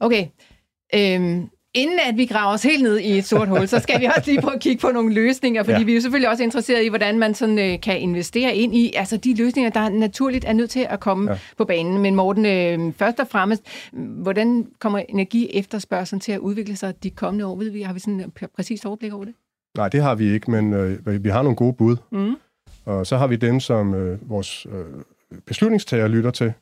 Okay. 0.00 0.26
Øhm, 0.94 1.48
Inden 1.74 1.98
at 2.08 2.16
vi 2.16 2.26
graver 2.26 2.54
os 2.54 2.62
helt 2.62 2.82
ned 2.82 2.98
i 2.98 3.18
et 3.18 3.24
sort 3.24 3.48
hul, 3.48 3.68
så 3.68 3.78
skal 3.78 4.00
vi 4.00 4.04
også 4.04 4.22
lige 4.30 4.40
prøve 4.40 4.54
at 4.54 4.60
kigge 4.60 4.80
på 4.80 4.88
nogle 4.88 5.14
løsninger, 5.14 5.62
fordi 5.62 5.78
ja. 5.78 5.84
vi 5.84 5.92
er 5.92 5.94
jo 5.94 6.00
selvfølgelig 6.00 6.28
også 6.28 6.42
interesseret 6.42 6.84
i, 6.84 6.88
hvordan 6.88 7.18
man 7.18 7.34
sådan, 7.34 7.58
øh, 7.58 7.80
kan 7.80 8.00
investere 8.00 8.54
ind 8.54 8.74
i 8.74 8.92
altså 8.96 9.16
de 9.16 9.34
løsninger, 9.34 9.70
der 9.70 9.88
naturligt 9.88 10.44
er 10.44 10.52
nødt 10.52 10.70
til 10.70 10.86
at 10.90 11.00
komme 11.00 11.30
ja. 11.30 11.38
på 11.58 11.64
banen. 11.64 12.02
Men 12.02 12.14
Morten, 12.14 12.46
øh, 12.46 12.92
først 12.96 13.20
og 13.20 13.28
fremmest, 13.28 13.62
hvordan 13.92 14.66
kommer 14.78 14.98
energi 14.98 15.50
efterspørgselen 15.54 16.20
til 16.20 16.32
at 16.32 16.38
udvikle 16.38 16.76
sig 16.76 17.02
de 17.02 17.10
kommende 17.10 17.46
år? 17.46 17.56
Ved 17.56 17.70
vi, 17.70 17.82
har 17.82 17.92
vi 17.92 18.00
sådan 18.00 18.20
et 18.20 18.50
præcist 18.56 18.86
overblik 18.86 19.12
over 19.12 19.24
det? 19.24 19.34
Nej, 19.76 19.88
det 19.88 20.02
har 20.02 20.14
vi 20.14 20.32
ikke, 20.32 20.50
men 20.50 20.72
øh, 20.72 21.24
vi 21.24 21.28
har 21.28 21.42
nogle 21.42 21.56
gode 21.56 21.72
bud. 21.72 21.96
Mm. 22.10 22.36
Og 22.84 23.06
så 23.06 23.16
har 23.16 23.26
vi 23.26 23.36
dem, 23.36 23.60
som 23.60 23.94
øh, 23.94 24.30
vores 24.30 24.66
øh, 24.66 25.38
beslutningstager 25.46 26.08
lytter 26.08 26.30
til. 26.30 26.52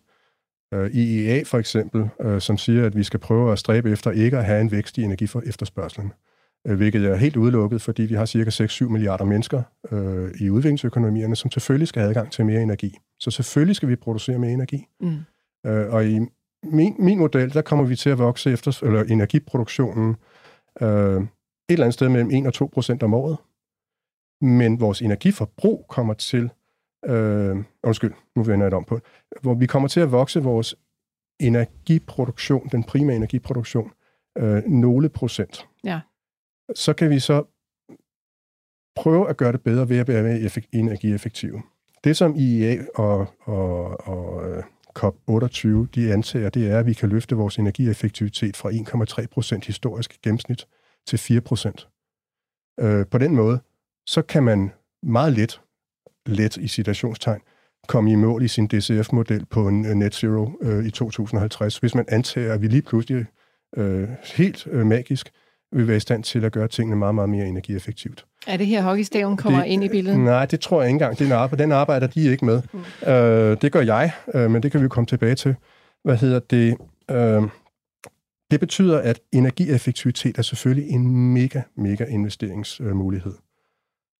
Øh, 0.75 0.91
IEA 0.95 1.43
for 1.43 1.59
eksempel, 1.59 2.09
øh, 2.21 2.41
som 2.41 2.59
siger, 2.59 2.87
at 2.87 2.97
vi 2.97 3.03
skal 3.03 3.21
prøve 3.21 3.53
at 3.53 3.59
stræbe 3.59 3.91
efter 3.91 4.11
ikke 4.11 4.39
at 4.39 4.45
have 4.45 4.61
en 4.61 4.71
vækst 4.71 4.99
i 4.99 5.03
energi 5.03 5.27
for 5.27 5.43
efterspørgselen. 5.47 6.13
Øh, 6.67 6.77
hvilket 6.77 7.05
er 7.05 7.17
helt 7.17 7.37
udelukket, 7.37 7.83
fordi 7.83 8.03
vi 8.03 8.15
har 8.15 8.27
cirka 8.27 8.51
6-7 8.51 8.89
milliarder 8.89 9.25
mennesker 9.25 9.63
øh, 9.93 10.31
i 10.41 10.51
udviklingsøkonomierne, 10.51 11.37
som 11.37 11.51
selvfølgelig 11.51 11.89
skal 11.89 12.01
have 12.01 12.09
adgang 12.09 12.33
til 12.33 12.47
mere 12.47 12.63
energi. 12.63 12.99
Så 13.21 13.31
selvfølgelig 13.31 13.77
skal 13.77 13.89
vi 13.89 13.97
producere 13.97 14.39
mere 14.39 14.53
energi. 14.53 14.87
Mm. 15.01 15.19
Øh, 15.67 15.93
og 15.93 16.07
i 16.07 16.21
min, 16.63 16.95
min 16.99 17.19
model, 17.19 17.55
der 17.55 17.63
kommer 17.63 17.85
vi 17.85 17.97
til 17.97 18.11
at 18.11 18.19
vokse 18.19 18.51
efter 18.51 18.81
eller 18.83 19.03
energiproduktionen 19.03 20.17
øh, 20.81 20.89
et 20.89 21.27
eller 21.69 21.85
andet 21.85 21.95
sted 21.95 22.09
mellem 22.09 22.31
1 22.31 22.47
og 22.47 22.55
2 22.55 22.71
procent 22.73 23.03
om 23.03 23.15
året. 23.15 23.37
Men 24.41 24.81
vores 24.81 25.03
energiforbrug 25.03 25.87
kommer 25.89 26.15
til, 26.15 26.51
øh, 27.07 27.57
undskyld, 27.83 28.13
nu 28.37 28.43
vender 28.43 28.65
jeg 28.65 28.71
det 28.71 28.77
om 28.77 28.85
på, 28.85 29.01
hvor 29.43 29.55
vi 29.55 29.67
kommer 29.67 29.89
til 29.89 30.01
at 30.01 30.13
vokse 30.13 30.43
vores 30.43 30.75
energiproduktion, 31.41 32.69
den 32.73 32.85
primære 32.85 33.17
energiproduktion, 33.17 33.93
øh, 34.39 34.65
nogle 34.67 35.09
procent. 35.09 35.69
Ja. 35.85 36.01
Så 36.75 36.93
kan 36.93 37.11
vi 37.11 37.21
så 37.21 37.45
prøve 38.97 39.29
at 39.29 39.37
gøre 39.37 39.53
det 39.53 39.63
bedre 39.63 39.89
ved 39.89 39.99
at 39.99 40.09
være 40.09 40.23
mere 40.23 40.51
energieffektive. 40.73 41.63
Det, 42.05 42.17
som 42.17 42.35
IEA 42.37 42.85
og, 42.95 43.27
og, 43.41 44.09
og 44.09 44.51
øh, 44.51 44.63
COP28 44.99 45.69
de 45.95 46.13
antager, 46.13 46.51
det 46.51 46.71
er, 46.71 46.79
at 46.79 46.87
vi 46.87 46.93
kan 46.93 47.09
løfte 47.09 47.37
vores 47.37 47.59
energieffektivitet 47.59 48.57
fra 48.57 48.71
1,3 49.23 49.27
procent 49.27 49.65
historisk 49.65 50.23
gennemsnit 50.23 50.67
til 51.07 51.19
4 51.19 51.41
procent. 51.41 51.89
Øh, 52.81 53.07
på 53.07 53.19
den 53.19 53.37
måde, 53.37 53.61
så 54.07 54.23
kan 54.23 54.43
man 54.43 54.73
meget 55.03 55.33
let, 55.33 55.61
let 56.27 56.57
i 56.57 56.69
citationstegn, 56.69 57.41
komme 57.89 58.13
i 58.13 58.15
mål 58.15 58.43
i 58.43 58.49
sin 58.49 58.67
DCF-model 58.67 59.47
på 59.47 59.69
en 59.69 59.83
net 59.83 60.15
zero 60.15 60.51
øh, 60.63 60.87
i 60.87 60.91
2050, 60.91 61.79
hvis 61.79 61.95
man 61.95 62.05
antager, 62.09 62.53
at 62.53 62.63
vi 62.63 62.67
lige 62.67 62.83
pludselig 62.83 63.27
øh, 63.77 64.09
helt 64.37 64.67
øh, 64.71 64.87
magisk 64.87 65.33
vil 65.73 65.89
være 65.89 65.97
i 65.97 66.01
stand 66.01 66.23
til 66.23 66.45
at 66.45 66.53
gøre 66.53 66.69
tingene 66.69 66.97
meget, 66.97 67.15
meget 67.15 67.29
mere 67.29 67.47
energieffektivt. 67.47 68.27
Er 68.47 68.57
det 68.57 68.67
her 68.67 68.83
hockeystaven 68.83 69.37
kommer 69.37 69.61
det, 69.61 69.69
ind 69.69 69.85
i 69.85 69.89
billedet? 69.89 70.21
Nej, 70.21 70.47
det 70.47 70.61
tror 70.61 70.81
jeg 70.81 70.89
ikke 70.89 70.95
engang. 70.95 71.19
Den 71.19 71.33
arbejder, 71.33 71.65
den 71.65 71.73
arbejder 71.73 72.07
de 72.07 72.31
ikke 72.31 72.45
med. 72.45 72.63
Mm. 72.73 73.13
Øh, 73.13 73.57
det 73.63 73.73
gør 73.73 73.81
jeg, 73.81 74.13
øh, 74.35 74.51
men 74.51 74.63
det 74.63 74.73
kan 74.73 74.83
vi 74.83 74.89
komme 74.89 75.07
tilbage 75.07 75.35
til. 75.35 75.55
Hvad 76.05 76.17
hedder 76.17 76.39
det? 76.39 76.77
Øh, 77.11 77.43
det 78.51 78.61
betyder, 78.61 78.99
at 78.99 79.21
energieffektivitet 79.33 80.39
er 80.39 80.43
selvfølgelig 80.43 80.91
en 80.91 81.33
mega, 81.35 81.63
mega 81.77 82.05
investeringsmulighed. 82.05 83.35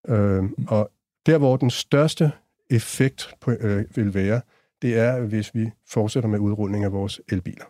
Øh, 0.07 0.43
og 0.67 0.91
der, 1.25 1.37
hvor 1.37 1.57
den 1.57 1.69
største 1.69 2.31
effekt 2.69 3.33
på, 3.41 3.51
øh, 3.51 3.85
vil 3.95 4.13
være, 4.13 4.41
det 4.81 4.97
er, 4.97 5.21
hvis 5.21 5.55
vi 5.55 5.71
fortsætter 5.87 6.29
med 6.29 6.39
udrulling 6.39 6.83
af 6.83 6.91
vores 6.91 7.21
elbiler. 7.31 7.65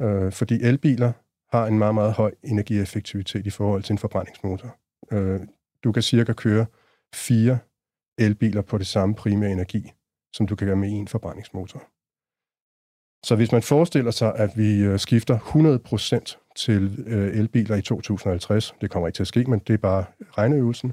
Øh, 0.00 0.32
fordi 0.32 0.62
elbiler 0.62 1.12
har 1.56 1.66
en 1.66 1.78
meget, 1.78 1.94
meget 1.94 2.12
høj 2.12 2.34
energieffektivitet 2.44 3.46
i 3.46 3.50
forhold 3.50 3.82
til 3.82 3.92
en 3.92 3.98
forbrændingsmotor. 3.98 4.76
Øh, 5.12 5.40
du 5.84 5.92
kan 5.92 6.02
cirka 6.02 6.32
køre 6.32 6.66
fire 7.14 7.58
elbiler 8.18 8.62
på 8.62 8.78
det 8.78 8.86
samme 8.86 9.14
primære 9.14 9.50
energi, 9.50 9.92
som 10.32 10.46
du 10.46 10.56
kan 10.56 10.66
gøre 10.66 10.76
med 10.76 10.88
en 10.88 11.08
forbrændingsmotor. 11.08 11.82
Så 13.24 13.36
hvis 13.36 13.52
man 13.52 13.62
forestiller 13.62 14.10
sig, 14.10 14.34
at 14.36 14.50
vi 14.56 14.82
øh, 14.82 14.98
skifter 14.98 15.38
100% 15.38 16.54
til 16.56 17.04
øh, 17.06 17.38
elbiler 17.38 17.76
i 17.76 17.82
2050, 17.82 18.74
det 18.80 18.90
kommer 18.90 19.08
ikke 19.08 19.16
til 19.16 19.22
at 19.22 19.26
ske, 19.26 19.44
men 19.44 19.58
det 19.58 19.74
er 19.74 19.78
bare 19.78 20.04
regneøvelsen, 20.38 20.92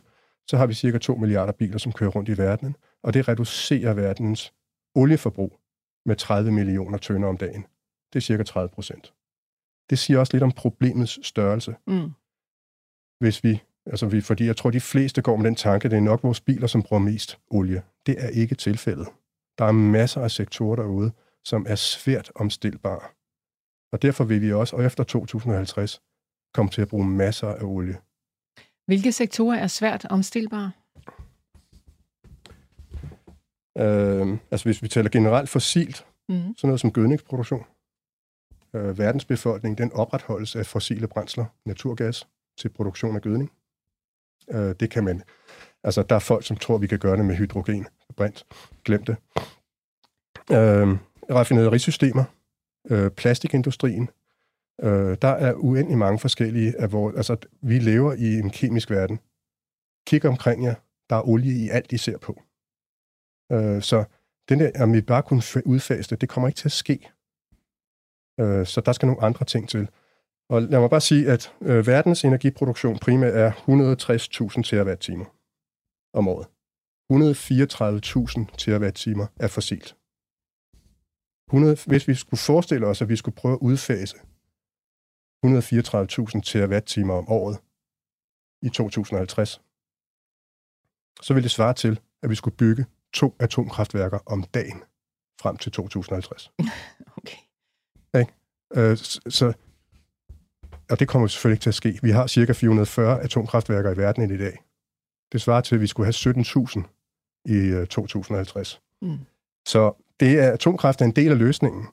så 0.49 0.57
har 0.57 0.67
vi 0.67 0.73
cirka 0.73 0.97
2 0.97 1.15
milliarder 1.15 1.53
biler, 1.53 1.77
som 1.77 1.91
kører 1.91 2.09
rundt 2.09 2.29
i 2.29 2.37
verdenen, 2.37 2.75
og 3.03 3.13
det 3.13 3.27
reducerer 3.27 3.93
verdens 3.93 4.53
olieforbrug 4.95 5.59
med 6.05 6.15
30 6.15 6.51
millioner 6.51 6.97
tønder 6.97 7.29
om 7.29 7.37
dagen. 7.37 7.65
Det 8.13 8.19
er 8.19 8.21
cirka 8.21 8.43
30 8.43 8.69
procent. 8.69 9.13
Det 9.89 9.99
siger 9.99 10.19
også 10.19 10.33
lidt 10.33 10.43
om 10.43 10.51
problemets 10.51 11.27
størrelse. 11.27 11.75
Mm. 11.87 12.11
Hvis 13.19 13.43
vi, 13.43 13.63
altså 13.85 14.05
vi, 14.07 14.21
fordi 14.21 14.45
jeg 14.45 14.57
tror, 14.57 14.69
de 14.69 14.81
fleste 14.81 15.21
går 15.21 15.35
med 15.35 15.45
den 15.45 15.55
tanke, 15.55 15.89
det 15.89 15.97
er 15.97 16.01
nok 16.01 16.23
vores 16.23 16.41
biler, 16.41 16.67
som 16.67 16.83
bruger 16.83 17.03
mest 17.03 17.39
olie. 17.49 17.83
Det 18.05 18.23
er 18.23 18.29
ikke 18.29 18.55
tilfældet. 18.55 19.07
Der 19.57 19.65
er 19.65 19.71
masser 19.71 20.21
af 20.21 20.31
sektorer 20.31 20.75
derude, 20.75 21.11
som 21.43 21.65
er 21.69 21.75
svært 21.75 22.31
omstilbare. 22.35 23.07
Og 23.91 24.01
derfor 24.01 24.23
vil 24.23 24.41
vi 24.41 24.53
også, 24.53 24.75
og 24.75 24.83
efter 24.83 25.03
2050, 25.03 26.01
komme 26.53 26.71
til 26.71 26.81
at 26.81 26.87
bruge 26.87 27.05
masser 27.05 27.47
af 27.47 27.63
olie. 27.63 27.97
Hvilke 28.89 29.11
sektorer 29.11 29.57
er 29.57 29.67
svært 29.67 30.05
omstilbare? 30.05 30.71
Øh, 33.77 34.37
altså 34.51 34.65
hvis 34.65 34.83
vi 34.83 34.87
taler 34.87 35.09
generelt 35.09 35.49
fossilt, 35.49 36.05
mm. 36.29 36.35
sådan 36.35 36.67
noget 36.67 36.79
som 36.79 36.91
gødningsproduktion. 36.91 37.65
Øh, 38.73 38.97
verdensbefolkning, 38.97 39.77
den 39.77 39.91
opretholdes 39.93 40.55
af 40.55 40.65
fossile 40.65 41.07
brændsler, 41.07 41.45
naturgas, 41.65 42.27
til 42.57 42.69
produktion 42.69 43.15
af 43.15 43.21
gødning. 43.21 43.51
Øh, 44.51 44.75
det 44.79 44.89
kan 44.89 45.03
man... 45.03 45.23
Altså, 45.83 46.03
der 46.03 46.15
er 46.15 46.19
folk, 46.19 46.45
som 46.45 46.57
tror, 46.57 46.77
vi 46.77 46.87
kan 46.87 46.99
gøre 46.99 47.17
det 47.17 47.25
med 47.25 47.35
hydrogen. 47.35 47.87
Brint. 48.17 48.45
Glem 48.83 49.03
det. 49.03 49.15
Øh, 50.51 50.97
raffinaderisystemer, 51.31 52.23
øh, 52.89 53.11
plastikindustrien. 53.11 54.09
Øh, 54.83 55.17
der 55.21 55.27
er 55.27 55.53
uendelig 55.53 55.97
mange 55.97 56.19
forskellige 56.19 56.81
af 56.81 56.91
vores... 56.91 57.15
Altså, 57.15 57.37
vi 57.61 57.79
lever 57.79 58.13
i 58.13 58.39
en 58.39 58.49
kemisk 58.49 58.89
verden. 58.89 59.19
Kig 60.07 60.25
omkring 60.25 60.63
jer. 60.63 60.75
Der 61.09 61.15
er 61.15 61.27
olie 61.27 61.65
i 61.65 61.69
alt, 61.69 61.91
I 61.91 61.97
ser 61.97 62.17
på. 62.17 62.41
Øh, 63.51 63.81
så 63.81 64.03
den 64.49 64.59
der, 64.59 64.83
om 64.83 64.93
vi 64.93 65.01
bare 65.01 65.23
kunne 65.23 65.43
udfase 65.65 66.09
det, 66.09 66.21
det 66.21 66.29
kommer 66.29 66.47
ikke 66.47 66.57
til 66.57 66.67
at 66.67 66.71
ske. 66.71 67.11
Øh, 68.39 68.65
så 68.65 68.81
der 68.85 68.91
skal 68.91 69.05
nogle 69.05 69.23
andre 69.23 69.45
ting 69.45 69.69
til. 69.69 69.89
Og 70.49 70.61
lad 70.61 70.79
mig 70.79 70.89
bare 70.89 71.01
sige, 71.01 71.31
at 71.31 71.53
øh, 71.61 71.87
verdens 71.87 72.23
energiproduktion 72.23 72.99
primært 72.99 73.33
er 73.33 73.51
160.000 73.51 74.61
terawatt-timer 74.61 75.25
om 76.13 76.27
året. 76.27 76.47
134.000 77.11 78.55
terawatt-timer 78.57 79.27
er 79.39 79.47
fossilt. 79.47 79.95
100, 81.47 81.77
hvis 81.87 82.07
vi 82.07 82.13
skulle 82.13 82.39
forestille 82.39 82.87
os, 82.87 83.01
at 83.01 83.09
vi 83.09 83.15
skulle 83.15 83.35
prøve 83.35 83.53
at 83.53 83.59
udfase 83.61 84.17
134.000 85.45 86.41
terawatt-timer 86.41 87.13
om 87.13 87.29
året 87.29 87.59
i 88.61 88.69
2050, 88.69 89.61
så 91.21 91.33
ville 91.33 91.43
det 91.43 91.51
svare 91.51 91.73
til, 91.73 91.99
at 92.23 92.29
vi 92.29 92.35
skulle 92.35 92.57
bygge 92.57 92.85
to 93.13 93.35
atomkraftværker 93.39 94.19
om 94.25 94.43
dagen 94.43 94.83
frem 95.41 95.57
til 95.57 95.71
2050. 95.71 96.51
Okay. 97.17 97.37
Ikke? 98.19 98.33
Øh, 98.75 98.97
så, 98.97 99.53
og 100.89 100.99
det 100.99 101.07
kommer 101.07 101.27
selvfølgelig 101.27 101.55
ikke 101.55 101.63
til 101.63 101.69
at 101.69 101.75
ske. 101.75 101.99
Vi 102.01 102.11
har 102.11 102.27
cirka 102.27 102.53
440 102.53 103.21
atomkraftværker 103.21 103.91
i 103.93 103.97
verden 103.97 104.31
i 104.31 104.37
dag. 104.37 104.63
Det 105.31 105.41
svarer 105.41 105.61
til, 105.61 105.75
at 105.75 105.81
vi 105.81 105.87
skulle 105.87 106.05
have 106.05 106.35
17.000 106.35 106.83
i 107.45 107.85
2050. 107.85 108.81
Øh, 109.03 109.09
mm. 109.09 109.17
Så 109.67 110.03
det 110.19 110.39
er, 110.39 110.51
atomkraft 110.51 111.01
er 111.01 111.05
en 111.05 111.11
del 111.11 111.31
af 111.31 111.37
løsningen, 111.37 111.87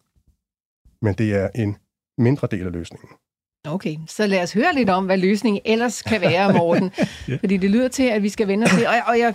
men 1.03 1.14
det 1.14 1.34
er 1.34 1.49
en 1.55 1.76
mindre 2.18 2.49
del 2.51 2.66
af 2.66 2.72
løsningen. 2.72 3.11
Okay, 3.66 3.96
så 4.06 4.26
lad 4.26 4.42
os 4.42 4.52
høre 4.52 4.74
lidt 4.74 4.90
om, 4.90 5.04
hvad 5.04 5.16
løsningen 5.16 5.60
ellers 5.64 6.02
kan 6.02 6.20
være, 6.20 6.52
Morten. 6.52 6.90
ja. 7.28 7.36
Fordi 7.40 7.56
det 7.56 7.70
lyder 7.70 7.88
til, 7.88 8.02
at 8.02 8.22
vi 8.22 8.28
skal 8.28 8.48
vende 8.48 8.68
til, 8.68 8.86
og, 8.86 8.94
og 9.06 9.18
jeg 9.18 9.34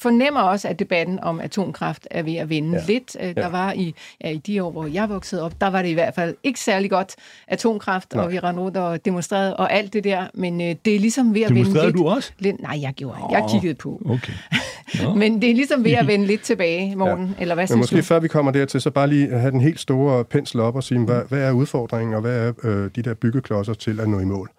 fornemmer 0.00 0.40
også, 0.40 0.68
at 0.68 0.78
debatten 0.78 1.20
om 1.20 1.40
atomkraft 1.40 2.08
er 2.10 2.22
ved 2.22 2.34
at 2.34 2.48
vende 2.48 2.78
ja. 2.78 2.84
lidt. 2.86 3.16
Øh, 3.20 3.34
der 3.34 3.42
ja. 3.42 3.48
var 3.48 3.72
i, 3.72 3.94
ja, 4.24 4.30
i 4.30 4.36
de 4.36 4.62
år, 4.64 4.70
hvor 4.70 4.86
jeg 4.86 5.08
voksede 5.08 5.42
op, 5.42 5.60
der 5.60 5.66
var 5.66 5.82
det 5.82 5.88
i 5.88 5.92
hvert 5.92 6.14
fald 6.14 6.34
ikke 6.42 6.60
særlig 6.60 6.90
godt 6.90 7.14
atomkraft, 7.48 8.14
nej. 8.14 8.24
og 8.24 8.32
vi 8.32 8.38
rendte 8.38 8.62
rundt 8.62 8.76
og 8.76 9.04
demonstrerede 9.04 9.56
og 9.56 9.72
alt 9.72 9.92
det 9.92 10.04
der, 10.04 10.26
men 10.34 10.60
øh, 10.60 10.74
det 10.84 10.94
er 10.94 11.00
ligesom 11.00 11.34
ved 11.34 11.42
at 11.42 11.54
vende 11.54 11.84
lidt... 11.84 11.96
du 11.96 12.08
også? 12.08 12.32
Lidt, 12.38 12.62
nej, 12.62 12.78
jeg 12.82 12.92
gjorde 12.92 13.18
ikke. 13.18 13.42
Jeg 13.42 13.50
kiggede 13.50 13.74
på. 13.74 14.02
Okay. 14.04 14.32
men 15.20 15.42
det 15.42 15.50
er 15.50 15.54
ligesom 15.54 15.84
ved 15.84 15.92
at 15.92 16.06
vende 16.12 16.26
lidt 16.26 16.42
tilbage, 16.42 16.96
Morten, 16.96 17.26
ja. 17.26 17.42
eller 17.42 17.54
hvad 17.54 17.66
men 17.70 17.78
måske 17.78 17.96
du? 17.96 18.02
før 18.02 18.20
vi 18.20 18.28
kommer 18.28 18.52
dertil, 18.52 18.80
så 18.80 18.90
bare 18.90 19.08
lige 19.08 19.28
have 19.28 19.50
den 19.50 19.60
helt 19.60 19.80
store 19.80 20.24
pensel 20.24 20.60
op 20.60 20.76
og 20.76 20.84
sige, 20.84 21.00
hvad, 21.00 21.20
hvad 21.28 21.40
er 21.40 21.52
udfordringen, 21.52 22.14
og 22.14 22.20
hvad 22.20 22.48
er 22.48 22.52
øh, 22.64 22.90
de 22.96 23.02
der 23.02 23.14
byggeklodser 23.14 23.65
til 23.74 24.00
at 24.00 24.08
nå 24.08 24.20
i 24.20 24.24
mål? 24.24 24.50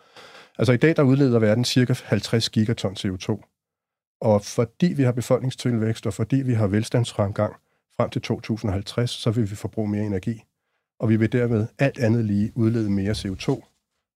Altså 0.57 0.73
i 0.73 0.77
dag, 0.77 0.95
der 0.95 1.03
udleder 1.03 1.39
verden 1.39 1.65
cirka 1.65 1.93
50 2.03 2.49
gigaton 2.49 2.93
CO2. 2.93 3.41
Og 4.21 4.45
fordi 4.45 4.93
vi 4.93 5.03
har 5.03 5.11
befolkningstilvækst, 5.11 6.07
og 6.07 6.13
fordi 6.13 6.35
vi 6.35 6.53
har 6.53 6.67
velstandsfremgang 6.67 7.55
frem 7.97 8.09
til 8.09 8.21
2050, 8.21 9.11
så 9.11 9.31
vil 9.31 9.51
vi 9.51 9.55
forbruge 9.55 9.89
mere 9.89 10.03
energi. 10.03 10.43
Og 10.99 11.09
vi 11.09 11.15
vil 11.15 11.31
dermed 11.31 11.67
alt 11.79 11.99
andet 11.99 12.25
lige 12.25 12.51
udlede 12.55 12.89
mere 12.89 13.11
CO2. 13.11 13.61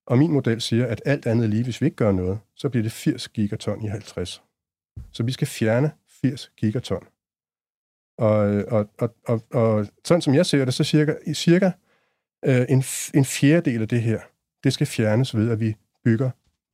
Og 0.07 0.17
min 0.17 0.31
model 0.31 0.61
siger, 0.61 0.87
at 0.87 1.01
alt 1.05 1.25
andet 1.25 1.49
lige, 1.49 1.63
hvis 1.63 1.81
vi 1.81 1.85
ikke 1.85 1.95
gør 1.95 2.11
noget, 2.11 2.39
så 2.55 2.69
bliver 2.69 2.83
det 2.83 2.91
80 2.91 3.29
gigaton 3.29 3.83
i 3.83 3.87
50. 3.87 4.43
Så 5.11 5.23
vi 5.23 5.31
skal 5.31 5.47
fjerne 5.47 5.91
80 6.21 6.51
gigaton. 6.57 7.03
Og, 8.17 8.65
og, 8.67 8.89
og, 8.99 9.15
og, 9.27 9.43
og 9.51 9.87
sådan 10.05 10.21
som 10.21 10.33
jeg 10.33 10.45
ser 10.45 10.65
det, 10.65 10.73
så 10.73 10.83
cirka, 10.83 11.15
cirka 11.33 11.71
øh, 12.45 12.65
en, 12.69 12.83
en 13.13 13.25
fjerdedel 13.25 13.81
af 13.81 13.87
det 13.87 14.01
her, 14.01 14.19
det 14.63 14.73
skal 14.73 14.87
fjernes 14.87 15.35
ved, 15.35 15.51
at 15.51 15.59
vi 15.59 15.75
bygger 16.03 16.29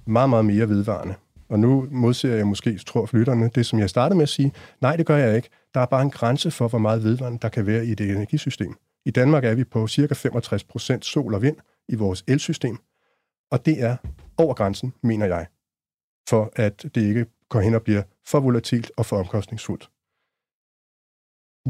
meget, 0.05 0.29
meget 0.29 0.45
mere 0.45 0.69
vedvarende. 0.69 1.15
Og 1.49 1.59
nu 1.59 1.87
modser 1.91 2.35
jeg 2.35 2.47
måske, 2.47 2.77
tror 2.77 3.05
flytterne, 3.05 3.49
det 3.55 3.65
som 3.65 3.79
jeg 3.79 3.89
startede 3.89 4.17
med 4.17 4.23
at 4.23 4.29
sige, 4.29 4.53
nej, 4.81 4.95
det 4.95 5.05
gør 5.05 5.17
jeg 5.17 5.35
ikke. 5.35 5.49
Der 5.73 5.79
er 5.79 5.85
bare 5.85 6.01
en 6.01 6.11
grænse 6.11 6.51
for, 6.51 6.67
hvor 6.67 6.79
meget 6.79 7.03
vedvarende 7.03 7.39
der 7.41 7.49
kan 7.49 7.65
være 7.65 7.85
i 7.85 7.95
det 7.95 8.09
energisystem. 8.09 8.75
I 9.05 9.11
Danmark 9.11 9.45
er 9.45 9.55
vi 9.55 9.63
på 9.63 9.87
cirka 9.87 10.13
65 10.13 10.63
procent 10.63 11.05
sol 11.05 11.33
og 11.33 11.41
vind 11.41 11.57
i 11.87 11.95
vores 11.95 12.23
elsystem, 12.27 12.77
og 13.51 13.65
det 13.65 13.83
er 13.83 13.97
over 14.37 14.53
grænsen, 14.53 14.93
mener 15.03 15.25
jeg, 15.25 15.47
for 16.29 16.51
at 16.55 16.83
det 16.95 17.01
ikke 17.01 17.25
går 17.49 17.59
hen 17.61 17.75
og 17.75 17.81
bliver 17.81 18.03
for 18.25 18.39
volatilt 18.39 18.91
og 18.97 19.05
for 19.05 19.17
omkostningsfuldt. 19.17 19.89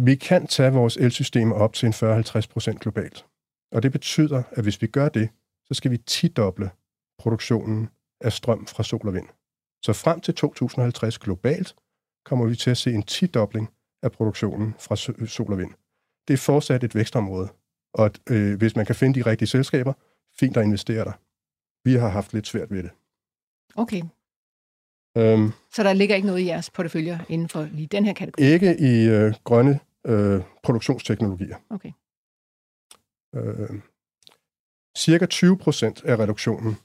Vi 0.06 0.16
kan 0.16 0.48
tage 0.48 0.74
vores 0.74 0.98
elsystem 0.98 1.52
op 1.52 1.74
til 1.74 1.88
en 1.88 1.94
40-50 1.94 2.48
procent 2.50 2.80
globalt. 2.80 3.26
Og 3.72 3.84
det 3.84 3.92
betyder, 3.92 4.44
at 4.52 4.64
hvis 4.64 4.82
vi 4.82 4.88
gør 4.88 5.10
det, 5.10 5.30
så 5.68 5.74
skal 5.74 5.92
vi 5.92 5.98
tidoble 5.98 6.70
produktionen 7.20 7.90
af 8.22 8.34
strøm 8.34 8.68
fra 8.68 8.84
sol 8.84 9.08
og 9.08 9.14
vind. 9.14 9.28
Så 9.86 9.94
frem 9.94 10.22
til 10.22 10.36
2050 10.36 11.20
globalt 11.20 11.76
kommer 12.26 12.46
vi 12.46 12.56
til 12.56 12.70
at 12.70 12.78
se 12.78 12.94
en 12.94 13.04
tidobling 13.04 13.70
af 14.04 14.12
produktionen 14.12 14.76
fra 14.80 14.96
sol 15.28 15.52
og 15.52 15.58
vind. 15.58 15.74
Det 16.28 16.34
er 16.34 16.38
fortsat 16.38 16.84
et 16.84 16.96
vækstområde, 16.96 17.50
og 17.94 18.12
øh, 18.30 18.58
hvis 18.58 18.76
man 18.76 18.86
kan 18.86 18.96
finde 18.96 19.20
de 19.20 19.30
rigtige 19.30 19.48
selskaber, 19.48 19.94
fint 20.40 20.58
at 20.58 20.64
investere 20.64 21.06
der. 21.06 21.12
Vi 21.84 21.94
har 21.94 22.08
haft 22.08 22.34
lidt 22.34 22.48
svært 22.48 22.72
ved 22.72 22.84
det. 22.84 22.92
Okay. 23.76 24.02
Øhm, 25.18 25.52
så 25.74 25.84
der 25.84 25.94
ligger 25.94 26.16
ikke 26.16 26.28
noget 26.28 26.40
i 26.40 26.46
jeres 26.46 26.70
portefølje 26.70 27.26
inden 27.30 27.50
for 27.50 27.64
lige 27.64 27.88
den 27.88 28.06
her 28.06 28.14
kategori? 28.14 28.44
Ikke 28.44 28.80
i 28.80 29.08
øh, 29.08 29.34
grønne 29.44 29.80
øh, 30.06 30.42
produktionsteknologier. 30.64 31.58
Okay. 31.70 31.92
Øh, 33.36 33.82
cirka 34.98 35.26
20 35.26 35.58
procent 35.58 36.04
af 36.06 36.20
reduktionen 36.20 36.76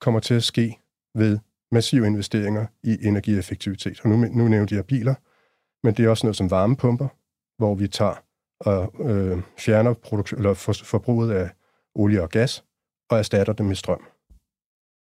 kommer 0.00 0.20
til 0.20 0.34
at 0.34 0.42
ske 0.42 0.78
ved 1.14 1.38
massive 1.72 2.06
investeringer 2.06 2.66
i 2.82 3.06
energieffektivitet. 3.06 4.00
Og 4.00 4.08
nu, 4.08 4.16
nu 4.16 4.48
nævnte 4.48 4.74
jeg 4.74 4.86
biler, 4.86 5.14
men 5.86 5.94
det 5.94 6.04
er 6.04 6.08
også 6.08 6.26
noget 6.26 6.36
som 6.36 6.50
varmepumper, 6.50 7.08
hvor 7.58 7.74
vi 7.74 7.88
tager 7.88 8.14
og 8.60 8.94
øh, 9.10 9.42
fjerner 9.58 9.94
produktion, 9.94 10.38
eller 10.38 10.54
for, 10.54 10.72
forbruget 10.72 11.32
af 11.32 11.50
olie 11.94 12.22
og 12.22 12.28
gas 12.28 12.64
og 13.10 13.18
erstatter 13.18 13.52
det 13.52 13.66
med 13.66 13.74
strøm. 13.74 14.04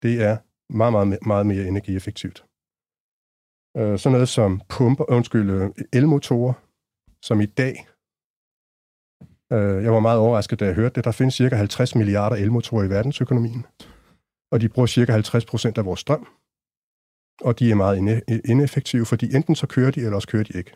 Det 0.02 0.22
er 0.22 0.36
meget, 0.72 0.92
meget, 0.92 1.26
meget 1.26 1.46
mere 1.46 1.66
energieffektivt. 1.66 2.44
Øh, 3.76 3.98
sådan 3.98 4.12
noget 4.12 4.28
som 4.28 4.60
pumper, 4.68 5.04
undskyld, 5.10 5.50
øh, 5.50 5.70
elmotorer, 5.92 6.52
som 7.22 7.40
i 7.40 7.46
dag, 7.46 7.86
Øh, 9.52 9.84
jeg 9.84 9.92
var 9.92 10.00
meget 10.00 10.18
overrasket, 10.18 10.60
da 10.60 10.64
jeg 10.64 10.74
hørte 10.74 10.94
det, 10.94 11.04
der 11.04 11.12
findes 11.12 11.34
cirka 11.34 11.56
50 11.56 11.94
milliarder 11.94 12.36
elmotorer 12.36 12.84
i 12.84 12.90
verdensøkonomien, 12.90 13.66
og 14.50 14.60
de 14.60 14.68
bruger 14.68 14.86
cirka 14.86 15.12
50 15.12 15.44
procent 15.44 15.78
af 15.78 15.84
vores 15.84 16.00
strøm, 16.00 16.26
og 17.40 17.58
de 17.58 17.70
er 17.70 17.74
meget 17.74 18.22
ineffektive, 18.44 19.06
fordi 19.06 19.34
enten 19.34 19.56
så 19.56 19.66
kører 19.66 19.90
de, 19.90 20.00
eller 20.00 20.14
også 20.14 20.28
kører 20.28 20.44
de 20.44 20.58
ikke. 20.58 20.72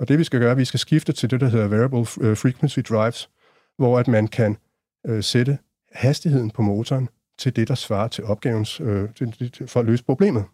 Og 0.00 0.08
det 0.08 0.18
vi 0.18 0.24
skal 0.24 0.40
gøre, 0.40 0.56
vi 0.56 0.64
skal 0.64 0.80
skifte 0.80 1.12
til 1.12 1.30
det, 1.30 1.40
der 1.40 1.48
hedder 1.48 1.68
Variable 1.68 1.98
øh, 1.98 2.36
Frequency 2.36 2.78
Drives, 2.78 3.30
hvor 3.76 3.98
at 3.98 4.08
man 4.08 4.28
kan 4.28 4.56
øh, 5.06 5.22
sætte 5.22 5.58
hastigheden 5.92 6.50
på 6.50 6.62
motoren 6.62 7.08
til 7.38 7.56
det, 7.56 7.68
der 7.68 7.74
svarer 7.74 8.08
til 8.08 8.24
opgavens, 8.24 8.80
øh, 8.80 9.08
for 9.66 9.80
at 9.80 9.86
løse 9.86 10.04
problemet. 10.04 10.44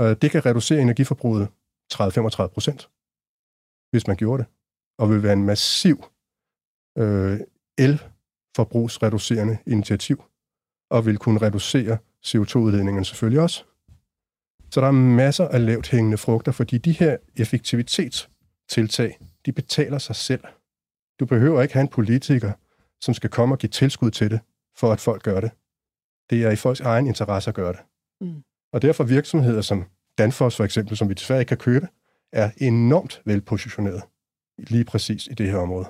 Øh, 0.00 0.16
det 0.22 0.30
kan 0.30 0.46
reducere 0.46 0.80
energiforbruget 0.80 1.48
30-35 1.94 2.46
procent, 2.46 2.90
hvis 3.90 4.06
man 4.06 4.16
gjorde 4.16 4.42
det, 4.42 4.55
og 4.98 5.10
vil 5.10 5.22
være 5.22 5.32
en 5.32 5.44
massiv 5.44 6.04
øh, 6.98 7.40
elforbrugsreducerende 7.78 9.58
initiativ, 9.66 10.24
og 10.90 11.06
vil 11.06 11.18
kunne 11.18 11.42
reducere 11.42 11.98
CO2-udledningen 12.26 13.04
selvfølgelig 13.04 13.40
også. 13.40 13.64
Så 14.70 14.80
der 14.80 14.86
er 14.86 14.90
masser 14.90 15.48
af 15.48 15.66
lavt 15.66 15.88
hængende 15.88 16.18
frugter, 16.18 16.52
fordi 16.52 16.78
de 16.78 16.92
her 16.92 17.16
effektivitetstiltag, 17.36 19.18
de 19.46 19.52
betaler 19.52 19.98
sig 19.98 20.16
selv. 20.16 20.44
Du 21.20 21.26
behøver 21.26 21.62
ikke 21.62 21.74
have 21.74 21.82
en 21.82 21.88
politiker, 21.88 22.52
som 23.00 23.14
skal 23.14 23.30
komme 23.30 23.54
og 23.54 23.58
give 23.58 23.70
tilskud 23.70 24.10
til 24.10 24.30
det, 24.30 24.40
for 24.76 24.92
at 24.92 25.00
folk 25.00 25.22
gør 25.22 25.40
det. 25.40 25.50
Det 26.30 26.44
er 26.44 26.50
i 26.50 26.56
folks 26.56 26.80
egen 26.80 27.06
interesse 27.06 27.48
at 27.50 27.54
gøre 27.54 27.72
det. 27.72 27.80
Mm. 28.20 28.42
Og 28.72 28.82
derfor 28.82 29.04
virksomheder 29.04 29.60
som 29.60 29.84
Danfoss 30.18 30.56
for 30.56 30.64
eksempel, 30.64 30.96
som 30.96 31.08
vi 31.08 31.14
desværre 31.14 31.40
ikke 31.40 31.48
kan 31.48 31.58
købe, 31.58 31.88
er 32.32 32.50
enormt 32.56 33.22
velpositioneret 33.24 34.02
lige 34.58 34.84
præcis 34.84 35.26
i 35.26 35.34
det 35.34 35.50
her 35.50 35.58
område. 35.58 35.88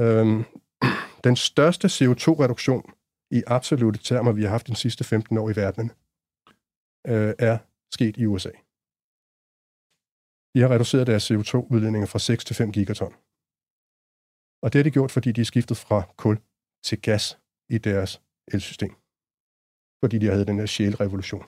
Øhm, 0.00 0.44
den 1.24 1.36
største 1.36 1.86
CO2-reduktion 1.96 2.84
i 3.30 3.42
absolute 3.46 3.98
termer, 3.98 4.32
vi 4.32 4.42
har 4.42 4.50
haft 4.50 4.66
de 4.66 4.76
sidste 4.76 5.04
15 5.04 5.38
år 5.38 5.50
i 5.50 5.56
verden, 5.56 5.90
øh, 7.06 7.34
er 7.48 7.58
sket 7.94 8.16
i 8.16 8.26
USA. 8.26 8.52
De 10.54 10.60
har 10.60 10.70
reduceret 10.74 11.06
deres 11.06 11.30
CO2-udledninger 11.30 12.06
fra 12.06 12.18
6 12.18 12.44
til 12.44 12.56
5 12.56 12.72
gigaton. 12.72 13.14
Og 14.62 14.72
det 14.72 14.78
har 14.78 14.82
de 14.82 14.90
gjort, 14.90 15.10
fordi 15.10 15.32
de 15.32 15.40
er 15.40 15.44
skiftet 15.52 15.76
fra 15.76 16.14
kul 16.16 16.36
til 16.84 17.00
gas 17.02 17.38
i 17.68 17.78
deres 17.78 18.22
elsystem. 18.52 18.92
Fordi 20.00 20.18
de 20.18 20.26
havde 20.26 20.46
den 20.46 20.58
her 20.58 20.66
shale-revolution. 20.66 21.44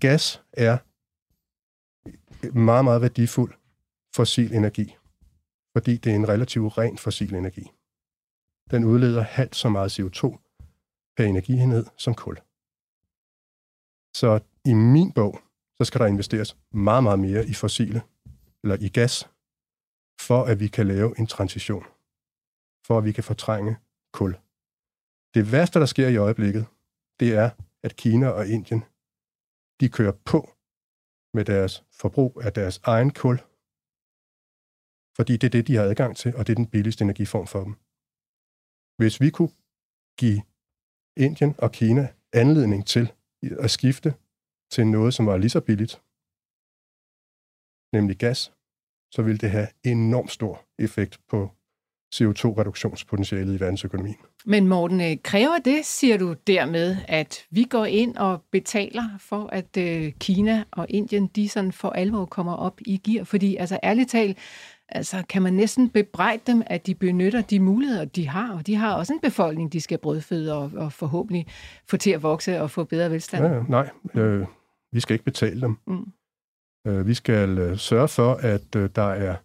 Gas 0.00 0.42
er 0.52 0.78
meget, 2.52 2.84
meget 2.84 3.02
værdifuld 3.02 3.54
fossil 4.16 4.54
energi, 4.54 4.96
fordi 5.76 5.96
det 5.96 6.12
er 6.12 6.16
en 6.16 6.28
relativt 6.28 6.78
ren 6.78 6.98
fossil 6.98 7.34
energi. 7.34 7.70
Den 8.70 8.84
udleder 8.84 9.22
halvt 9.22 9.56
så 9.56 9.68
meget 9.68 10.00
CO2 10.00 10.22
per 11.16 11.24
energienhed 11.24 11.86
som 11.96 12.14
kul. 12.14 12.36
Så 14.16 14.40
i 14.64 14.74
min 14.74 15.12
bog, 15.12 15.40
så 15.78 15.84
skal 15.84 16.00
der 16.00 16.06
investeres 16.06 16.56
meget, 16.72 17.02
meget 17.02 17.18
mere 17.18 17.46
i 17.46 17.54
fossile, 17.54 18.02
eller 18.62 18.76
i 18.80 18.88
gas, 18.88 19.28
for 20.20 20.44
at 20.44 20.60
vi 20.60 20.68
kan 20.68 20.86
lave 20.86 21.18
en 21.18 21.26
transition. 21.26 21.84
For 22.86 22.98
at 22.98 23.04
vi 23.04 23.12
kan 23.12 23.24
fortrænge 23.24 23.76
kul. 24.12 24.32
Det 25.34 25.52
værste, 25.52 25.80
der 25.80 25.86
sker 25.86 26.08
i 26.08 26.16
øjeblikket, 26.16 26.66
det 27.20 27.34
er, 27.34 27.50
at 27.82 27.96
Kina 27.96 28.28
og 28.28 28.48
Indien, 28.48 28.84
de 29.80 29.88
kører 29.88 30.12
på 30.24 30.50
med 31.34 31.44
deres 31.44 31.84
forbrug 32.00 32.42
af 32.44 32.52
deres 32.52 32.76
egen 32.78 33.10
kul, 33.10 33.36
fordi 35.16 35.32
det 35.36 35.46
er 35.46 35.54
det, 35.56 35.66
de 35.66 35.76
har 35.76 35.84
adgang 35.84 36.16
til, 36.16 36.36
og 36.36 36.46
det 36.46 36.52
er 36.52 36.62
den 36.62 36.70
billigste 36.74 37.02
energiform 37.02 37.46
for 37.46 37.62
dem. 37.64 37.74
Hvis 39.00 39.20
vi 39.20 39.30
kunne 39.30 39.54
give 40.20 40.40
Indien 41.24 41.54
og 41.64 41.72
Kina 41.72 42.04
anledning 42.32 42.86
til 42.86 43.12
at 43.64 43.70
skifte 43.70 44.10
til 44.74 44.86
noget, 44.86 45.14
som 45.14 45.26
var 45.26 45.36
lige 45.36 45.54
så 45.56 45.60
billigt, 45.60 45.94
nemlig 47.96 48.16
gas, 48.24 48.40
så 49.14 49.22
ville 49.22 49.38
det 49.38 49.50
have 49.50 49.68
enormt 49.84 50.30
stor 50.30 50.54
effekt 50.78 51.14
på 51.28 51.38
CO2-reduktionspotentialet 52.14 53.56
i 53.56 53.60
verdensøkonomien. 53.60 54.16
Men 54.46 54.68
Morten, 54.68 55.00
øh, 55.00 55.16
kræver 55.22 55.58
det, 55.64 55.84
siger 55.84 56.18
du 56.18 56.34
dermed, 56.46 56.96
at 57.08 57.46
vi 57.50 57.64
går 57.64 57.84
ind 57.84 58.16
og 58.16 58.42
betaler 58.52 59.04
for, 59.18 59.48
at 59.52 59.76
øh, 59.78 60.12
Kina 60.20 60.64
og 60.70 60.86
Indien, 60.88 61.26
de 61.26 61.48
sådan 61.48 61.72
for 61.72 61.90
alvor 61.90 62.24
kommer 62.24 62.54
op 62.54 62.80
i 62.86 62.96
gear? 62.96 63.24
Fordi 63.24 63.56
altså 63.56 63.78
ærligt 63.82 64.10
talt, 64.10 64.38
altså, 64.88 65.22
kan 65.28 65.42
man 65.42 65.52
næsten 65.52 65.90
bebrejde 65.90 66.42
dem, 66.46 66.62
at 66.66 66.86
de 66.86 66.94
benytter 66.94 67.42
de 67.42 67.60
muligheder, 67.60 68.04
de 68.04 68.28
har. 68.28 68.54
Og 68.54 68.66
de 68.66 68.74
har 68.74 68.94
også 68.94 69.12
en 69.12 69.20
befolkning, 69.20 69.72
de 69.72 69.80
skal 69.80 69.98
brødføde 69.98 70.54
og, 70.54 70.70
og 70.76 70.92
forhåbentlig 70.92 71.46
få 71.90 71.96
til 71.96 72.10
at 72.10 72.22
vokse 72.22 72.60
og 72.60 72.70
få 72.70 72.84
bedre 72.84 73.10
velstand. 73.10 73.46
Ja, 73.46 73.62
nej, 73.68 73.90
øh, 74.14 74.46
vi 74.92 75.00
skal 75.00 75.14
ikke 75.14 75.24
betale 75.24 75.60
dem. 75.60 75.76
Mm. 75.86 76.12
Øh, 76.86 77.06
vi 77.06 77.14
skal 77.14 77.58
øh, 77.58 77.76
sørge 77.76 78.08
for, 78.08 78.34
at 78.34 78.76
øh, 78.76 78.90
der 78.94 79.10
er 79.10 79.36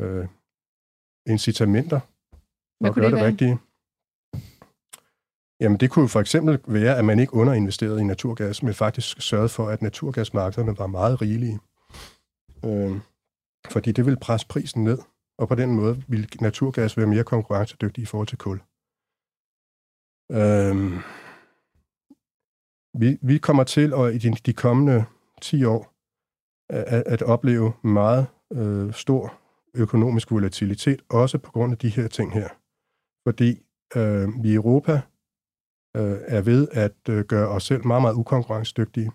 øh, 0.00 0.26
incitamenter 1.26 2.00
Hvad 2.80 2.90
at 2.90 2.94
gøre 2.94 3.04
det, 3.04 3.12
det 3.12 3.22
rigtige. 3.22 3.58
Jamen, 5.60 5.80
det 5.80 5.90
kunne 5.90 6.08
for 6.08 6.20
eksempel 6.20 6.60
være, 6.66 6.96
at 6.98 7.04
man 7.04 7.18
ikke 7.18 7.34
underinvesterede 7.34 8.00
i 8.00 8.04
naturgas, 8.04 8.62
men 8.62 8.74
faktisk 8.74 9.20
sørgede 9.20 9.48
for, 9.48 9.68
at 9.68 9.82
naturgasmarkederne 9.82 10.78
var 10.78 10.86
meget 10.86 11.22
rigelige. 11.22 11.60
Øh, 12.64 13.00
fordi 13.70 13.92
det 13.92 14.06
vil 14.06 14.16
presse 14.20 14.46
prisen 14.46 14.84
ned, 14.84 14.98
og 15.38 15.48
på 15.48 15.54
den 15.54 15.74
måde 15.74 16.04
vil 16.08 16.28
naturgas 16.40 16.96
være 16.96 17.06
mere 17.06 17.24
konkurrencedygtig 17.24 18.02
i 18.02 18.06
forhold 18.06 18.28
til 18.28 18.38
kul. 18.38 18.60
Øh, 20.32 21.00
vi, 23.00 23.18
vi 23.22 23.38
kommer 23.38 23.64
til 23.64 23.92
at 23.94 24.14
i 24.14 24.18
de, 24.18 24.36
de 24.46 24.52
kommende 24.52 25.04
10 25.40 25.64
år 25.64 25.92
at, 26.68 27.02
at 27.06 27.22
opleve 27.22 27.72
meget 27.82 28.26
øh, 28.52 28.92
stor 28.92 29.41
økonomisk 29.74 30.30
volatilitet, 30.30 31.02
også 31.08 31.38
på 31.38 31.50
grund 31.50 31.72
af 31.72 31.78
de 31.78 31.88
her 31.88 32.08
ting 32.08 32.32
her. 32.32 32.48
Fordi 33.28 33.60
øh, 33.96 34.42
vi 34.42 34.50
i 34.50 34.54
Europa 34.54 34.92
øh, 35.96 36.18
er 36.26 36.40
ved 36.40 36.68
at 36.72 37.08
øh, 37.08 37.24
gøre 37.24 37.48
os 37.48 37.64
selv 37.64 37.86
meget, 37.86 38.02
meget 38.02 38.14
ukonkurrencedygtige, 38.14 39.10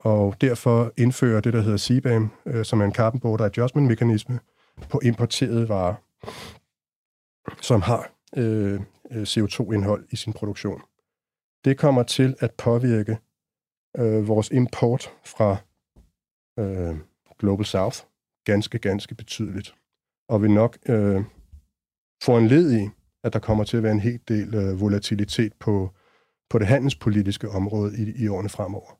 og 0.00 0.40
derfor 0.40 0.92
indfører 0.96 1.40
det, 1.40 1.52
der 1.52 1.60
hedder 1.60 1.78
CBAM, 1.78 2.30
øh, 2.46 2.64
som 2.64 2.80
er 2.80 2.84
en 2.84 2.94
Carbon 2.94 3.20
Border 3.20 3.44
Adjustment 3.44 3.86
mekanisme 3.86 4.40
på 4.90 5.00
importerede 5.04 5.68
varer, 5.68 5.94
som 7.62 7.82
har 7.82 8.12
øh, 8.36 8.80
øh 9.10 9.22
CO2-indhold 9.22 10.06
i 10.10 10.16
sin 10.16 10.32
produktion. 10.32 10.82
Det 11.64 11.78
kommer 11.78 12.02
til 12.02 12.36
at 12.40 12.54
påvirke 12.54 13.18
øh, 13.98 14.28
vores 14.28 14.50
import 14.50 15.12
fra 15.24 15.56
øh, 16.58 16.96
Global 17.38 17.66
South 17.66 18.09
ganske, 18.44 18.78
ganske 18.78 19.14
betydeligt, 19.14 19.74
og 20.28 20.42
vil 20.42 20.50
nok 20.50 20.78
øh, 20.88 21.22
få 22.22 22.38
en 22.38 22.46
led 22.46 22.72
i, 22.72 22.88
at 23.24 23.32
der 23.32 23.38
kommer 23.38 23.64
til 23.64 23.76
at 23.76 23.82
være 23.82 23.92
en 23.92 24.00
hel 24.00 24.20
del 24.28 24.54
øh, 24.54 24.80
volatilitet 24.80 25.52
på, 25.60 25.90
på 26.50 26.58
det 26.58 26.66
handelspolitiske 26.66 27.48
område 27.48 27.98
i, 27.98 28.24
i 28.24 28.28
årene 28.28 28.48
fremover. 28.48 28.98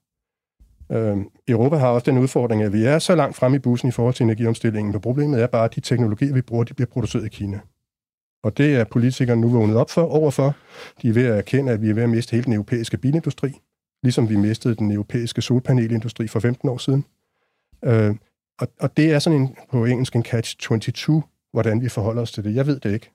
Øh, 0.92 1.18
Europa 1.48 1.76
har 1.76 1.88
også 1.88 2.10
den 2.10 2.18
udfordring, 2.18 2.62
at 2.62 2.72
vi 2.72 2.84
er 2.84 2.98
så 2.98 3.14
langt 3.14 3.36
frem 3.36 3.54
i 3.54 3.58
bussen 3.58 3.88
i 3.88 3.92
forhold 3.92 4.14
til 4.14 4.24
energiomstillingen, 4.24 4.92
men 4.92 5.00
problemet 5.00 5.42
er 5.42 5.46
bare, 5.46 5.64
at 5.64 5.74
de 5.74 5.80
teknologier, 5.80 6.34
vi 6.34 6.42
bruger, 6.42 6.64
de 6.64 6.74
bliver 6.74 6.88
produceret 6.88 7.26
i 7.26 7.28
Kina. 7.28 7.60
Og 8.42 8.56
det 8.56 8.76
er 8.76 8.84
politikerne 8.84 9.40
nu 9.40 9.48
vågnet 9.48 9.76
op 9.76 9.90
for, 9.90 10.02
overfor. 10.02 10.56
De 11.02 11.08
er 11.08 11.12
ved 11.12 11.26
at 11.26 11.38
erkende, 11.38 11.72
at 11.72 11.82
vi 11.82 11.90
er 11.90 11.94
ved 11.94 12.02
at 12.02 12.10
miste 12.10 12.30
hele 12.30 12.44
den 12.44 12.52
europæiske 12.52 12.98
bilindustri, 12.98 13.60
ligesom 14.02 14.28
vi 14.28 14.36
mistede 14.36 14.74
den 14.74 14.90
europæiske 14.90 15.42
solpanelindustri 15.42 16.28
for 16.28 16.40
15 16.40 16.68
år 16.68 16.78
siden. 16.78 17.04
Øh, 17.84 18.14
og, 18.60 18.68
og 18.80 18.96
det 18.96 19.12
er 19.12 19.18
sådan 19.18 19.40
en, 19.40 19.56
på 19.70 19.84
engelsk 19.84 20.16
en 20.16 20.24
catch-22, 20.26 21.12
hvordan 21.52 21.82
vi 21.82 21.88
forholder 21.88 22.22
os 22.22 22.32
til 22.32 22.44
det. 22.44 22.54
Jeg 22.54 22.66
ved 22.66 22.80
det 22.80 22.92
ikke. 22.94 23.10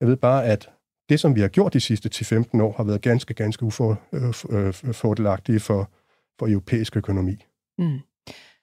Jeg 0.00 0.08
ved 0.08 0.16
bare, 0.16 0.44
at 0.44 0.70
det, 1.08 1.20
som 1.20 1.34
vi 1.34 1.40
har 1.40 1.48
gjort 1.48 1.72
de 1.72 1.80
sidste 1.80 2.10
10-15 2.14 2.62
år, 2.62 2.72
har 2.72 2.84
været 2.84 3.02
ganske, 3.02 3.34
ganske 3.34 3.64
ufordelagtige 3.64 5.54
øh, 5.54 5.60
for, 5.60 5.90
for 6.38 6.48
europæisk 6.48 6.96
økonomi. 6.96 7.44
Mm. 7.78 7.98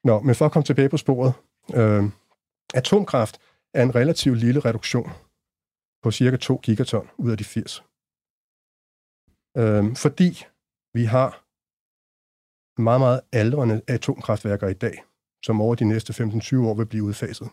Nå, 0.04 0.20
men 0.20 0.36
for 0.36 0.46
at 0.46 0.52
komme 0.52 0.64
tilbage 0.64 0.90
på 0.90 0.98
sporet. 0.98 1.34
Øh, 1.76 2.04
atomkraft 2.74 3.40
er 3.74 3.84
en 3.84 3.96
relativt 3.96 4.38
lille 4.38 4.60
reduktion 4.60 5.10
på 6.04 6.12
cirka 6.12 6.38
2 6.38 6.60
gigaton 6.64 7.10
ud 7.18 7.32
af 7.32 7.38
de 7.38 7.44
80. 7.44 7.84
Øh, 9.58 9.96
fordi 9.96 10.46
vi 10.94 11.04
har 11.06 11.46
meget, 12.82 13.02
meget 13.02 13.22
aldrende 13.32 13.82
atomkraftværker 13.88 14.68
i 14.68 14.74
dag, 14.74 15.04
som 15.46 15.62
over 15.62 15.76
de 15.76 15.86
næste 15.86 16.24
15-20 16.24 16.58
år 16.58 16.74
vil 16.74 16.86
blive 16.86 17.04
udfaset. 17.04 17.50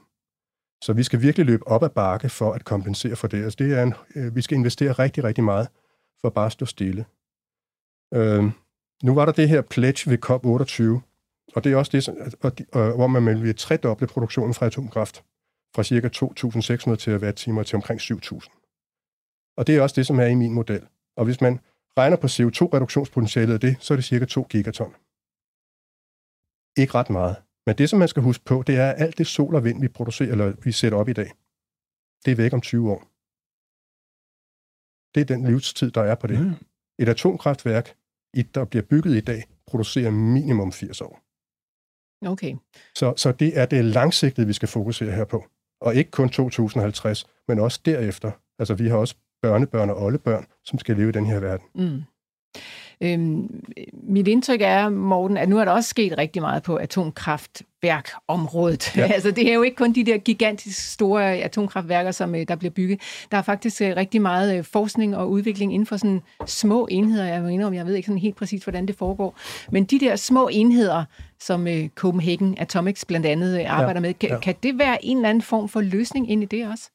Så 0.84 0.93
vi 0.93 1.03
skal 1.03 1.20
virkelig 1.20 1.47
løbe 1.47 1.66
op 1.66 1.82
ad 1.82 1.91
bakke 1.91 2.28
for 2.28 2.53
at 2.53 2.64
kompensere 2.64 3.16
for 3.16 3.28
det. 3.28 3.45
Altså 3.45 3.57
det 3.59 3.78
er 3.78 3.82
en, 3.82 3.95
øh, 4.16 4.37
vi 4.37 4.43
skal 4.43 4.59
investere 4.59 4.93
rigtig, 4.93 5.24
rigtig 5.24 5.45
meget 5.45 5.68
for 6.20 6.30
bare 6.30 6.47
at 6.47 6.53
stå 6.53 6.66
stille. 6.66 7.05
Øh, 8.14 8.45
nu 9.03 9.14
var 9.14 9.24
der 9.24 9.32
det 9.32 9.49
her 9.49 9.62
pledge 9.62 10.11
ved 10.11 10.18
COP28, 10.26 11.01
og 11.55 11.64
det 11.64 11.72
er 11.72 11.76
også 11.76 11.93
det, 11.93 12.09
og, 12.41 12.53
og, 12.72 12.97
hvor 12.97 13.07
man 13.07 13.43
vil 13.43 13.57
tredoble 13.57 14.07
produktionen 14.07 14.55
fra 14.55 14.66
atomkraft 14.66 15.24
fra 15.74 15.82
ca. 15.82 16.09
2.600 16.09 16.97
terawatt-timer 16.97 17.62
til 17.62 17.76
omkring 17.76 18.01
7.000. 18.01 19.55
Og 19.57 19.66
det 19.66 19.76
er 19.76 19.82
også 19.82 19.95
det, 19.97 20.07
som 20.07 20.20
er 20.20 20.26
i 20.26 20.34
min 20.34 20.53
model. 20.53 20.87
Og 21.16 21.24
hvis 21.24 21.41
man 21.41 21.61
regner 21.99 22.16
på 22.16 22.26
CO2-reduktionspotentialet 22.26 23.53
af 23.53 23.61
det, 23.61 23.76
så 23.80 23.95
er 23.95 23.97
det 23.97 24.05
cirka 24.05 24.24
2 24.24 24.43
gigaton. 24.43 24.95
Ikke 26.76 26.95
ret 26.95 27.11
meget. 27.11 27.37
Men 27.67 27.79
det, 27.79 27.91
som 27.91 27.99
man 27.99 28.09
skal 28.09 28.23
huske 28.23 28.45
på, 28.45 28.62
det 28.67 28.77
er, 28.77 28.91
at 28.91 29.03
alt 29.03 29.19
det 29.19 29.27
sol 29.27 29.55
og 29.55 29.64
vind, 29.64 29.81
vi 29.81 29.89
producerer, 29.89 30.31
eller 30.31 30.53
vi 30.64 30.73
sætter 30.73 30.99
op 30.99 31.09
i 31.09 31.12
dag, 31.12 31.31
det 32.25 32.33
er 32.33 32.37
væk 32.37 32.53
om 32.53 32.61
20 32.61 32.91
år. 32.91 33.01
Det 35.14 35.21
er 35.21 35.35
den 35.35 35.47
livstid, 35.47 35.91
der 35.91 36.03
er 36.03 36.14
på 36.14 36.27
det. 36.27 36.41
Mm. 36.41 36.53
Et 36.99 37.09
atomkraftværk, 37.09 37.97
der 38.55 38.64
bliver 38.64 38.83
bygget 38.83 39.17
i 39.17 39.21
dag, 39.21 39.45
producerer 39.67 40.11
minimum 40.11 40.73
80 40.73 41.01
år. 41.01 41.23
Okay. 42.27 42.57
Så, 42.95 43.14
så 43.17 43.33
det 43.33 43.59
er 43.59 43.67
det 43.67 43.85
langsigtede, 43.85 44.47
vi 44.47 44.53
skal 44.53 44.69
fokusere 44.69 45.12
her 45.12 45.25
på. 45.25 45.45
Og 45.81 45.95
ikke 45.95 46.11
kun 46.11 46.29
2050, 46.29 47.27
men 47.49 47.59
også 47.59 47.81
derefter. 47.85 48.33
Altså, 48.59 48.75
vi 48.75 48.89
har 48.89 48.97
også 48.97 49.14
børnebørn 49.43 49.91
og 49.91 50.03
oldebørn, 50.03 50.47
som 50.64 50.79
skal 50.79 50.97
leve 50.97 51.09
i 51.09 51.12
den 51.12 51.27
her 51.27 51.41
verden. 51.41 51.67
Mm. 51.75 52.03
Øhm, 53.01 53.65
mit 53.93 54.29
indtryk 54.29 54.61
er, 54.61 54.89
Morten, 54.89 55.37
at 55.37 55.49
nu 55.49 55.59
er 55.59 55.65
der 55.65 55.73
også 55.73 55.91
sket 55.91 56.19
rigtig 56.19 56.43
meget 56.43 56.63
på 56.63 56.77
atomkraftværkområdet. 56.77 58.97
Ja. 58.97 59.07
altså, 59.15 59.31
det 59.31 59.51
er 59.51 59.55
jo 59.55 59.63
ikke 59.63 59.77
kun 59.77 59.93
de 59.93 60.05
der 60.05 60.19
gigantisk 60.19 60.93
store 60.93 61.35
atomkraftværker, 61.35 62.11
som 62.11 62.35
øh, 62.35 62.49
der 62.49 62.57
bliver 62.57 62.71
bygget. 62.71 63.01
Der 63.31 63.39
er 63.39 63.43
faktisk 63.43 63.83
øh, 63.83 63.97
rigtig 63.97 64.23
meget 64.23 64.59
øh, 64.59 64.65
forskning 64.65 65.17
og 65.17 65.31
udvikling 65.31 65.75
inden 65.75 65.87
for 65.87 65.97
sådan 65.97 66.23
små 66.47 66.89
enheder. 66.91 67.25
Jeg 67.25 67.43
mener 67.43 67.67
om, 67.67 67.75
jeg 67.75 67.87
ved 67.87 67.95
ikke 67.95 68.07
sådan 68.07 68.21
helt 68.21 68.37
præcis, 68.37 68.65
hvordan 68.65 68.87
det 68.87 68.97
foregår. 68.97 69.37
Men 69.71 69.85
de 69.85 70.01
der 70.01 70.17
små 70.17 70.49
enheder, 70.53 71.05
som 71.41 71.67
Copenhagen 71.95 72.57
Atomics 72.59 73.05
blandt 73.05 73.27
andet 73.27 73.59
arbejder 73.59 74.01
ja. 74.01 74.03
med, 74.07 74.15
kan, 74.15 74.29
ja. 74.29 74.39
kan 74.39 74.55
det 74.63 74.79
være 74.79 75.05
en 75.05 75.17
eller 75.17 75.29
anden 75.29 75.43
form 75.43 75.69
for 75.69 75.81
løsning 75.81 76.31
ind 76.31 76.43
i 76.43 76.47
det 76.47 76.69
også? 76.69 76.91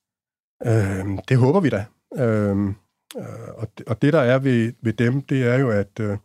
Øhm, 0.65 1.17
det 1.17 1.37
håber 1.37 1.59
vi 1.59 1.69
da. 1.69 1.85
Øhm, 2.17 2.67
Øh, 2.67 2.73
Øh, 3.17 3.53
og, 3.55 3.77
det, 3.77 3.87
og 3.87 4.01
det, 4.01 4.13
der 4.13 4.19
er 4.19 4.39
ved, 4.39 4.73
ved 4.81 4.93
dem, 4.93 5.21
det 5.21 5.43
er 5.43 5.59
jo, 5.59 5.69
at 5.69 5.99
øh, 5.99 6.17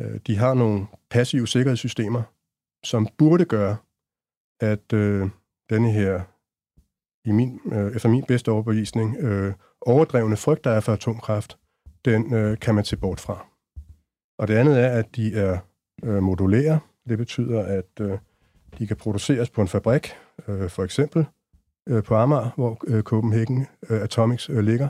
øh, 0.00 0.20
de 0.26 0.36
har 0.36 0.54
nogle 0.54 0.86
passive 1.10 1.48
sikkerhedssystemer, 1.48 2.22
som 2.84 3.08
burde 3.18 3.44
gøre, 3.44 3.76
at 4.60 4.92
øh, 4.92 5.28
denne 5.70 5.92
her, 5.92 6.22
i 7.24 7.32
min, 7.32 7.60
øh, 7.72 7.96
efter 7.96 8.08
min 8.08 8.24
bedste 8.28 8.50
overbevisning, 8.50 9.16
øh, 9.16 9.54
overdrevne 9.80 10.36
frygt, 10.36 10.64
der 10.64 10.70
er 10.70 10.80
for 10.80 10.92
atomkraft, 10.92 11.58
den 12.04 12.34
øh, 12.34 12.58
kan 12.58 12.74
man 12.74 12.84
se 12.84 12.96
bort 12.96 13.20
fra. 13.20 13.46
Og 14.38 14.48
det 14.48 14.54
andet 14.54 14.80
er, 14.80 14.88
at 14.88 15.16
de 15.16 15.34
er 15.34 15.58
øh, 16.04 16.22
modulære. 16.22 16.80
Det 17.08 17.18
betyder, 17.18 17.62
at 17.62 18.00
øh, 18.00 18.18
de 18.78 18.86
kan 18.86 18.96
produceres 18.96 19.50
på 19.50 19.60
en 19.60 19.68
fabrik, 19.68 20.08
øh, 20.48 20.70
for 20.70 20.84
eksempel 20.84 21.26
øh, 21.88 22.02
på 22.02 22.14
Amager, 22.14 22.50
hvor 22.56 22.78
øh, 22.86 23.02
Copenhagen 23.02 23.66
øh, 23.90 24.02
Atomics 24.02 24.50
øh, 24.50 24.58
ligger, 24.58 24.88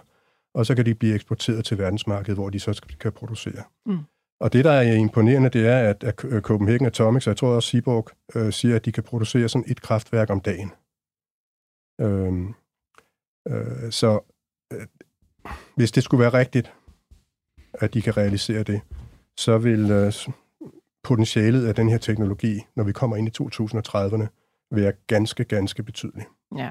og 0.56 0.66
så 0.66 0.74
kan 0.74 0.86
de 0.86 0.94
blive 0.94 1.14
eksporteret 1.14 1.64
til 1.64 1.78
verdensmarkedet, 1.78 2.36
hvor 2.36 2.50
de 2.50 2.60
så 2.60 2.82
kan 3.00 3.12
producere. 3.12 3.62
Mm. 3.86 3.98
Og 4.40 4.52
det, 4.52 4.64
der 4.64 4.70
er 4.70 4.92
imponerende, 4.92 5.48
det 5.48 5.66
er, 5.66 5.78
at, 5.90 6.04
at 6.04 6.14
Copenhagen 6.40 6.86
Atomics, 6.86 7.26
og 7.26 7.30
jeg 7.30 7.36
tror 7.36 7.48
også 7.48 7.68
Seaborg, 7.68 8.08
øh, 8.34 8.52
siger, 8.52 8.76
at 8.76 8.84
de 8.84 8.92
kan 8.92 9.02
producere 9.02 9.48
sådan 9.48 9.70
et 9.70 9.82
kraftværk 9.82 10.30
om 10.30 10.40
dagen. 10.40 10.72
Øhm, 12.00 12.54
øh, 13.48 13.90
så 13.90 14.20
øh, 14.72 14.86
hvis 15.76 15.92
det 15.92 16.02
skulle 16.02 16.20
være 16.20 16.32
rigtigt, 16.32 16.72
at 17.74 17.94
de 17.94 18.02
kan 18.02 18.16
realisere 18.16 18.62
det, 18.62 18.80
så 19.36 19.58
vil 19.58 19.90
øh, 19.90 20.12
potentialet 21.02 21.66
af 21.66 21.74
den 21.74 21.88
her 21.88 21.98
teknologi, 21.98 22.60
når 22.76 22.84
vi 22.84 22.92
kommer 22.92 23.16
ind 23.16 23.28
i 23.28 23.42
2030'erne, 23.42 24.26
være 24.70 24.92
ganske, 25.06 25.44
ganske 25.44 25.82
betydeligt. 25.82 26.28
Ja. 26.56 26.70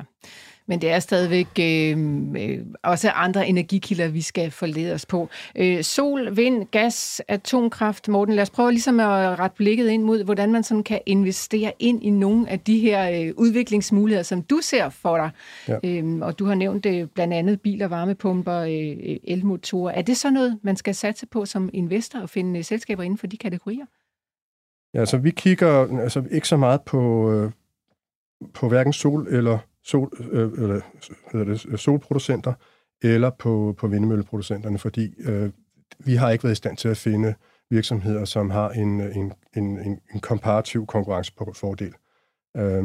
Men 0.68 0.82
det 0.82 0.92
er 0.92 1.00
stadigvæk 1.00 1.48
øh, 1.60 1.98
øh, 2.38 2.66
også 2.84 3.10
andre 3.10 3.48
energikilder, 3.48 4.08
vi 4.08 4.22
skal 4.22 4.52
forlede 4.52 4.94
os 4.94 5.06
på. 5.06 5.30
Øh, 5.56 5.84
sol, 5.84 6.38
vind, 6.38 6.66
gas, 6.66 7.22
atomkraft. 7.28 8.08
Morten, 8.08 8.36
lad 8.36 8.42
os 8.42 8.50
prøve 8.50 8.72
ligesom 8.72 9.00
at 9.00 9.40
rette 9.40 9.56
blikket 9.56 9.90
ind 9.90 10.04
mod, 10.04 10.24
hvordan 10.24 10.52
man 10.52 10.64
sådan 10.64 10.84
kan 10.84 11.00
investere 11.06 11.74
ind 11.80 12.04
i 12.04 12.10
nogle 12.10 12.50
af 12.50 12.60
de 12.60 12.80
her 12.80 13.28
øh, 13.28 13.34
udviklingsmuligheder, 13.38 14.24
som 14.24 14.42
du 14.42 14.60
ser 14.62 14.90
for 14.90 15.18
dig. 15.18 15.30
Ja. 15.68 15.78
Øh, 15.84 16.20
og 16.22 16.40
du 16.40 16.46
har 16.46 16.56
nævnt 16.56 16.84
det 16.84 17.02
øh, 17.02 17.08
blandt 17.08 17.34
andet 17.34 17.62
biler, 17.62 17.88
varmepumper, 17.88 18.58
øh, 18.60 19.18
elmotorer. 19.24 19.92
Er 19.92 20.02
det 20.02 20.18
så 20.18 20.30
noget, 20.32 20.60
man 20.62 20.76
skal 20.76 20.96
satse 20.96 21.26
på 21.28 21.46
som 21.46 21.70
investor 21.74 22.20
og 22.20 22.30
finde 22.30 22.60
øh, 22.60 22.66
selskaber 22.66 23.04
inden 23.04 23.18
for 23.18 23.28
de 23.28 23.38
kategorier? 23.38 23.86
Ja, 24.94 25.00
altså 25.00 25.18
vi 25.18 25.32
kigger 25.32 26.00
altså, 26.02 26.24
ikke 26.32 26.48
så 26.48 26.58
meget 26.58 26.82
på, 26.82 27.32
øh, 27.32 27.52
på 28.54 28.70
hverken 28.70 28.94
sol 28.94 29.28
eller 29.28 29.58
sol, 29.84 30.12
øh, 30.32 30.52
eller, 30.52 30.82
hedder 31.32 31.46
det, 31.46 31.80
solproducenter 31.80 32.54
eller 33.04 33.30
på, 33.30 33.76
på 33.78 33.88
vindmølleproducenterne, 33.88 34.78
fordi 34.78 35.14
øh, 35.20 35.50
vi 36.00 36.16
har 36.16 36.30
ikke 36.30 36.44
været 36.44 36.54
i 36.54 36.56
stand 36.56 36.78
til 36.78 36.88
at 36.88 36.98
finde 36.98 37.34
virksomheder, 37.70 38.26
som 38.26 38.50
har 38.50 38.70
en, 38.70 39.02
en, 39.02 39.34
en, 39.58 39.80
en 40.14 40.20
komparativ 40.22 40.86
konkurrencefordel. 40.86 41.94
Øh, 42.58 42.84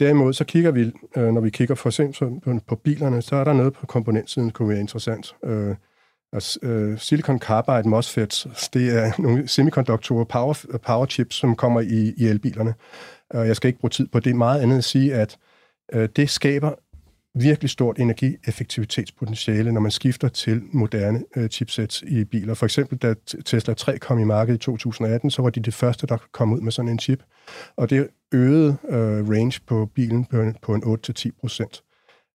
derimod 0.00 0.32
så 0.32 0.44
kigger 0.44 0.70
vi, 0.70 0.92
øh, 1.16 1.32
når 1.32 1.40
vi 1.40 1.50
kigger 1.50 1.74
for 1.74 1.88
eksempel 1.88 2.40
på, 2.40 2.58
på 2.68 2.76
bilerne, 2.76 3.22
så 3.22 3.36
er 3.36 3.44
der 3.44 3.52
noget 3.52 3.72
på 3.72 3.86
komponentsiden, 3.86 4.48
der 4.48 4.52
kunne 4.52 4.68
være 4.68 4.80
interessant. 4.80 5.36
Øh, 5.44 5.76
altså, 6.32 6.58
øh, 6.62 6.98
silicon 6.98 7.38
carbide 7.38 7.88
MOSFETs, 7.88 8.68
det 8.68 8.98
er 8.98 9.12
nogle 9.18 9.48
semikonduktorer, 9.48 10.24
power, 10.24 10.78
power 10.86 11.06
chips, 11.06 11.36
som 11.36 11.56
kommer 11.56 11.80
i, 11.80 12.14
i 12.16 12.26
elbilerne. 12.26 12.74
Og 13.32 13.46
jeg 13.46 13.56
skal 13.56 13.68
ikke 13.68 13.80
bruge 13.80 13.90
tid 13.90 14.06
på 14.06 14.20
det. 14.20 14.36
Meget 14.36 14.60
andet 14.60 14.78
at 14.78 14.84
sige, 14.84 15.14
at 15.14 15.38
Øh, 15.92 16.08
det 16.16 16.30
skaber 16.30 16.72
virkelig 17.34 17.70
stort 17.70 17.98
energieffektivitetspotentiale, 17.98 19.72
når 19.72 19.80
man 19.80 19.90
skifter 19.90 20.28
til 20.28 20.62
moderne 20.72 21.24
øh, 21.36 21.48
chipsets 21.48 22.02
i 22.02 22.24
biler. 22.24 22.54
For 22.54 22.66
eksempel, 22.66 22.98
da 22.98 23.14
Tesla 23.44 23.74
3 23.74 23.98
kom 23.98 24.18
i 24.18 24.24
markedet 24.24 24.58
i 24.58 24.60
2018, 24.60 25.30
så 25.30 25.42
var 25.42 25.50
de 25.50 25.60
det 25.60 25.74
første, 25.74 26.06
der 26.06 26.16
kom 26.32 26.52
ud 26.52 26.60
med 26.60 26.72
sådan 26.72 26.88
en 26.88 26.98
chip. 26.98 27.22
Og 27.76 27.90
det 27.90 28.08
øgede 28.32 28.76
øh, 28.88 29.28
range 29.28 29.60
på 29.66 29.86
bilen 29.94 30.24
på, 30.24 30.52
på 30.62 30.74
en 30.74 30.82
8-10 30.82 31.30
procent. 31.40 31.82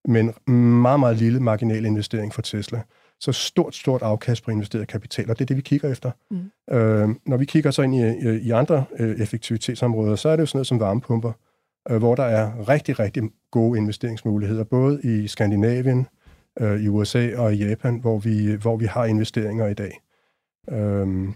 Men 0.05 0.33
meget, 0.81 0.99
meget 0.99 1.17
lille 1.17 1.39
marginal 1.39 1.85
investering 1.85 2.33
for 2.33 2.41
Tesla. 2.41 2.81
Så 3.19 3.31
stort, 3.31 3.75
stort 3.75 4.01
afkast 4.01 4.43
på 4.43 4.51
investeret 4.51 4.87
kapital, 4.87 5.29
og 5.29 5.39
det 5.39 5.45
er 5.45 5.45
det, 5.45 5.57
vi 5.57 5.61
kigger 5.61 5.91
efter. 5.91 6.11
Mm. 6.31 6.75
Øh, 6.75 7.09
når 7.25 7.37
vi 7.37 7.45
kigger 7.45 7.71
så 7.71 7.81
ind 7.81 7.95
i, 7.95 8.29
i 8.47 8.51
andre 8.51 8.85
øh, 8.99 9.21
effektivitetsområder, 9.21 10.15
så 10.15 10.29
er 10.29 10.35
det 10.35 10.41
jo 10.41 10.45
sådan 10.45 10.57
noget 10.57 10.67
som 10.67 10.79
varmepumper, 10.79 11.31
øh, 11.89 11.97
hvor 11.97 12.15
der 12.15 12.23
er 12.23 12.69
rigtig, 12.69 12.99
rigtig 12.99 13.23
gode 13.51 13.77
investeringsmuligheder, 13.77 14.63
både 14.63 15.01
i 15.03 15.27
Skandinavien, 15.27 16.07
øh, 16.59 16.81
i 16.81 16.87
USA 16.87 17.37
og 17.37 17.53
i 17.53 17.57
Japan, 17.57 17.99
hvor 17.99 18.19
vi, 18.19 18.55
hvor 18.55 18.77
vi 18.77 18.85
har 18.85 19.05
investeringer 19.05 19.67
i 19.67 19.73
dag. 19.73 20.01
Øh, 20.69 21.27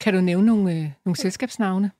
kan 0.00 0.14
du 0.14 0.20
nævne 0.20 0.46
nogle, 0.46 0.72
øh, 0.72 0.90
nogle 1.04 1.16
selskabsnavne? 1.16 1.90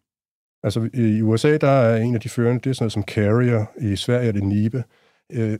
Altså 0.62 0.90
i 0.94 1.22
USA, 1.22 1.56
der 1.56 1.68
er 1.68 1.96
en 1.96 2.14
af 2.14 2.20
de 2.20 2.28
førende, 2.28 2.60
det 2.60 2.70
er 2.70 2.74
sådan 2.74 2.84
noget 2.84 2.92
som 2.92 3.02
Carrier, 3.02 3.64
i 3.80 3.96
Sverige 3.96 4.28
er 4.28 4.32
det 4.32 4.42
Nibe. 4.42 4.84
Øh, 5.32 5.58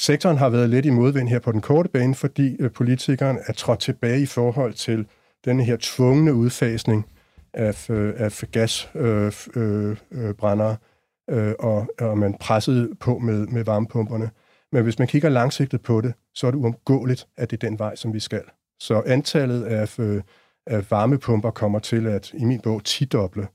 sektoren 0.00 0.36
har 0.36 0.48
været 0.48 0.70
lidt 0.70 0.86
i 0.86 0.90
modvind 0.90 1.28
her 1.28 1.38
på 1.38 1.52
den 1.52 1.60
korte 1.60 1.88
bane, 1.88 2.14
fordi 2.14 2.56
øh, 2.60 2.70
politikeren 2.70 3.38
er 3.46 3.52
trådt 3.52 3.80
tilbage 3.80 4.22
i 4.22 4.26
forhold 4.26 4.74
til 4.74 5.06
den 5.44 5.60
her 5.60 5.76
tvungne 5.80 6.34
udfasning 6.34 7.06
af, 7.54 7.90
øh, 7.90 8.14
af 8.16 8.42
gasbrændere, 8.52 10.76
øh, 11.30 11.48
øh, 11.48 11.54
og, 11.58 11.88
og 12.00 12.18
man 12.18 12.34
pressede 12.40 12.94
på 13.00 13.18
med, 13.18 13.46
med 13.46 13.64
varmepumperne. 13.64 14.30
Men 14.72 14.82
hvis 14.82 14.98
man 14.98 15.08
kigger 15.08 15.28
langsigtet 15.28 15.82
på 15.82 16.00
det, 16.00 16.14
så 16.34 16.46
er 16.46 16.50
det 16.50 16.58
uomgåeligt, 16.58 17.26
at 17.36 17.50
det 17.50 17.62
er 17.62 17.68
den 17.68 17.78
vej, 17.78 17.96
som 17.96 18.14
vi 18.14 18.20
skal. 18.20 18.42
Så 18.80 19.02
antallet 19.06 19.64
af, 19.64 19.98
øh, 19.98 20.22
af 20.66 20.90
varmepumper 20.90 21.50
kommer 21.50 21.78
til 21.78 22.06
at, 22.06 22.30
i 22.34 22.44
min 22.44 22.60
bog, 22.60 22.84
tidoble 22.84 23.48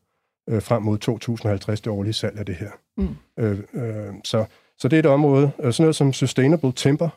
øh, 0.49 0.61
frem 0.61 0.83
mod 0.83 0.97
2050, 0.97 1.81
det 1.81 1.91
årlige 1.91 2.13
salg 2.13 2.39
af 2.39 2.45
det 2.45 2.55
her. 2.55 2.69
Mm. 2.97 3.15
Øh, 3.39 3.59
øh, 3.73 4.13
så, 4.23 4.45
så 4.82 4.88
det 4.88 4.97
er 4.97 4.99
et 4.99 5.05
område, 5.05 5.51
øh, 5.59 5.73
sådan 5.73 5.84
noget 5.84 5.95
som 5.95 6.13
sustainable 6.13 6.71
timber, 6.71 7.09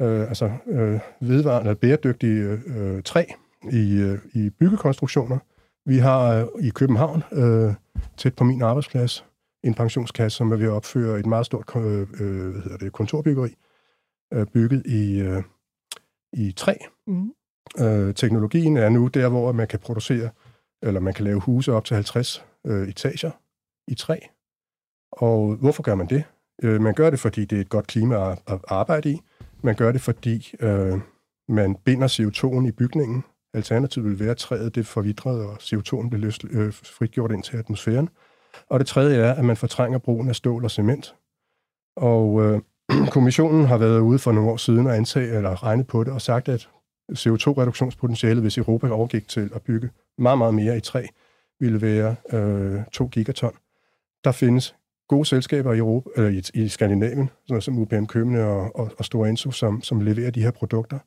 øh, 0.00 0.28
altså 0.28 0.52
øh, 0.66 1.00
vedvarende 1.20 1.74
bæredygtige 1.74 2.60
øh, 2.66 3.02
træ 3.02 3.24
i, 3.72 3.96
øh, 3.96 4.18
i 4.34 4.50
byggekonstruktioner. 4.50 5.38
Vi 5.86 5.98
har 5.98 6.34
øh, 6.34 6.46
i 6.60 6.68
København, 6.68 7.22
øh, 7.32 7.74
tæt 8.16 8.34
på 8.34 8.44
min 8.44 8.62
arbejdsplads, 8.62 9.24
en 9.64 9.74
pensionskasse, 9.74 10.36
som 10.36 10.52
er 10.52 10.56
ved 10.56 10.66
at 10.66 10.70
opføre 10.70 11.18
et 11.18 11.26
meget 11.26 11.46
stort 11.46 11.76
øh, 11.76 12.00
øh 12.20 12.50
hvad 12.52 12.62
hedder 12.62 12.76
det, 12.76 12.92
kontorbyggeri, 12.92 13.54
øh, 14.32 14.46
bygget 14.46 14.86
i, 14.86 15.20
øh, 15.20 15.42
i 16.32 16.52
træ. 16.52 16.74
Mm. 17.06 17.32
Øh, 17.80 18.14
teknologien 18.14 18.76
er 18.76 18.88
nu 18.88 19.06
der, 19.06 19.28
hvor 19.28 19.52
man 19.52 19.68
kan 19.68 19.78
producere, 19.78 20.30
eller 20.82 21.00
man 21.00 21.14
kan 21.14 21.24
lave 21.24 21.40
huse 21.40 21.72
op 21.72 21.84
til 21.84 21.94
50 21.94 22.44
øh, 22.66 22.88
etager 22.88 23.30
i 23.88 23.94
træ. 23.94 24.18
Og 25.12 25.54
hvorfor 25.54 25.82
gør 25.82 25.94
man 25.94 26.06
det? 26.06 26.24
Øh, 26.62 26.80
man 26.80 26.94
gør 26.94 27.10
det, 27.10 27.20
fordi 27.20 27.44
det 27.44 27.56
er 27.56 27.60
et 27.60 27.68
godt 27.68 27.86
klima 27.86 28.32
at, 28.32 28.38
at 28.46 28.58
arbejde 28.68 29.10
i. 29.10 29.20
Man 29.62 29.74
gør 29.74 29.92
det, 29.92 30.00
fordi 30.00 30.54
øh, 30.60 30.98
man 31.48 31.76
binder 31.84 32.08
CO2'en 32.08 32.68
i 32.68 32.70
bygningen. 32.70 33.24
Alternativet 33.54 34.10
vil 34.10 34.20
være, 34.20 34.30
at 34.30 34.36
træet 34.36 34.74
det 34.74 34.86
forvidret, 34.86 35.46
og 35.46 35.54
CO2'en 35.54 36.08
bliver 36.08 36.20
løs, 36.20 36.38
øh, 36.50 36.72
fritgjort 36.72 37.32
ind 37.32 37.42
til 37.42 37.56
atmosfæren. 37.56 38.08
Og 38.68 38.78
det 38.78 38.86
tredje 38.86 39.16
er, 39.16 39.34
at 39.34 39.44
man 39.44 39.56
fortrænger 39.56 39.98
brugen 39.98 40.28
af 40.28 40.36
stål 40.36 40.64
og 40.64 40.70
cement. 40.70 41.14
Og 41.96 42.42
øh, 42.42 42.60
kommissionen 43.14 43.64
har 43.64 43.78
været 43.78 44.00
ude 44.00 44.18
for 44.18 44.32
nogle 44.32 44.50
år 44.50 44.56
siden 44.56 44.86
og 44.86 44.96
antage, 44.96 45.36
eller 45.36 45.62
regnet 45.62 45.86
på 45.86 46.04
det 46.04 46.12
og 46.12 46.20
sagt, 46.20 46.48
at 46.48 46.68
CO2-reduktionspotentialet, 47.12 48.40
hvis 48.40 48.58
Europa 48.58 48.88
overgik 48.88 49.28
til 49.28 49.50
at 49.54 49.62
bygge 49.62 49.90
meget, 50.18 50.38
meget 50.38 50.54
mere 50.54 50.76
i 50.76 50.80
træ, 50.80 51.06
ville 51.60 51.80
være 51.82 52.16
øh, 52.32 52.80
2 52.92 53.06
gigaton. 53.06 53.52
Der 54.24 54.32
findes 54.32 54.74
gode 55.08 55.24
selskaber 55.24 55.72
i, 55.72 55.78
Europa, 55.78 56.10
eller 56.16 56.30
i, 56.30 56.62
i 56.64 56.68
Skandinavien, 56.68 57.30
sådan 57.46 57.62
som 57.62 57.78
UPM 57.78 58.04
Købende 58.04 58.44
og, 58.44 58.76
og, 58.76 58.90
og 58.98 59.04
Store 59.04 59.28
Enso, 59.28 59.50
som, 59.50 59.82
som 59.82 60.00
leverer 60.00 60.30
de 60.30 60.42
her 60.42 60.50
produkter. 60.50 60.98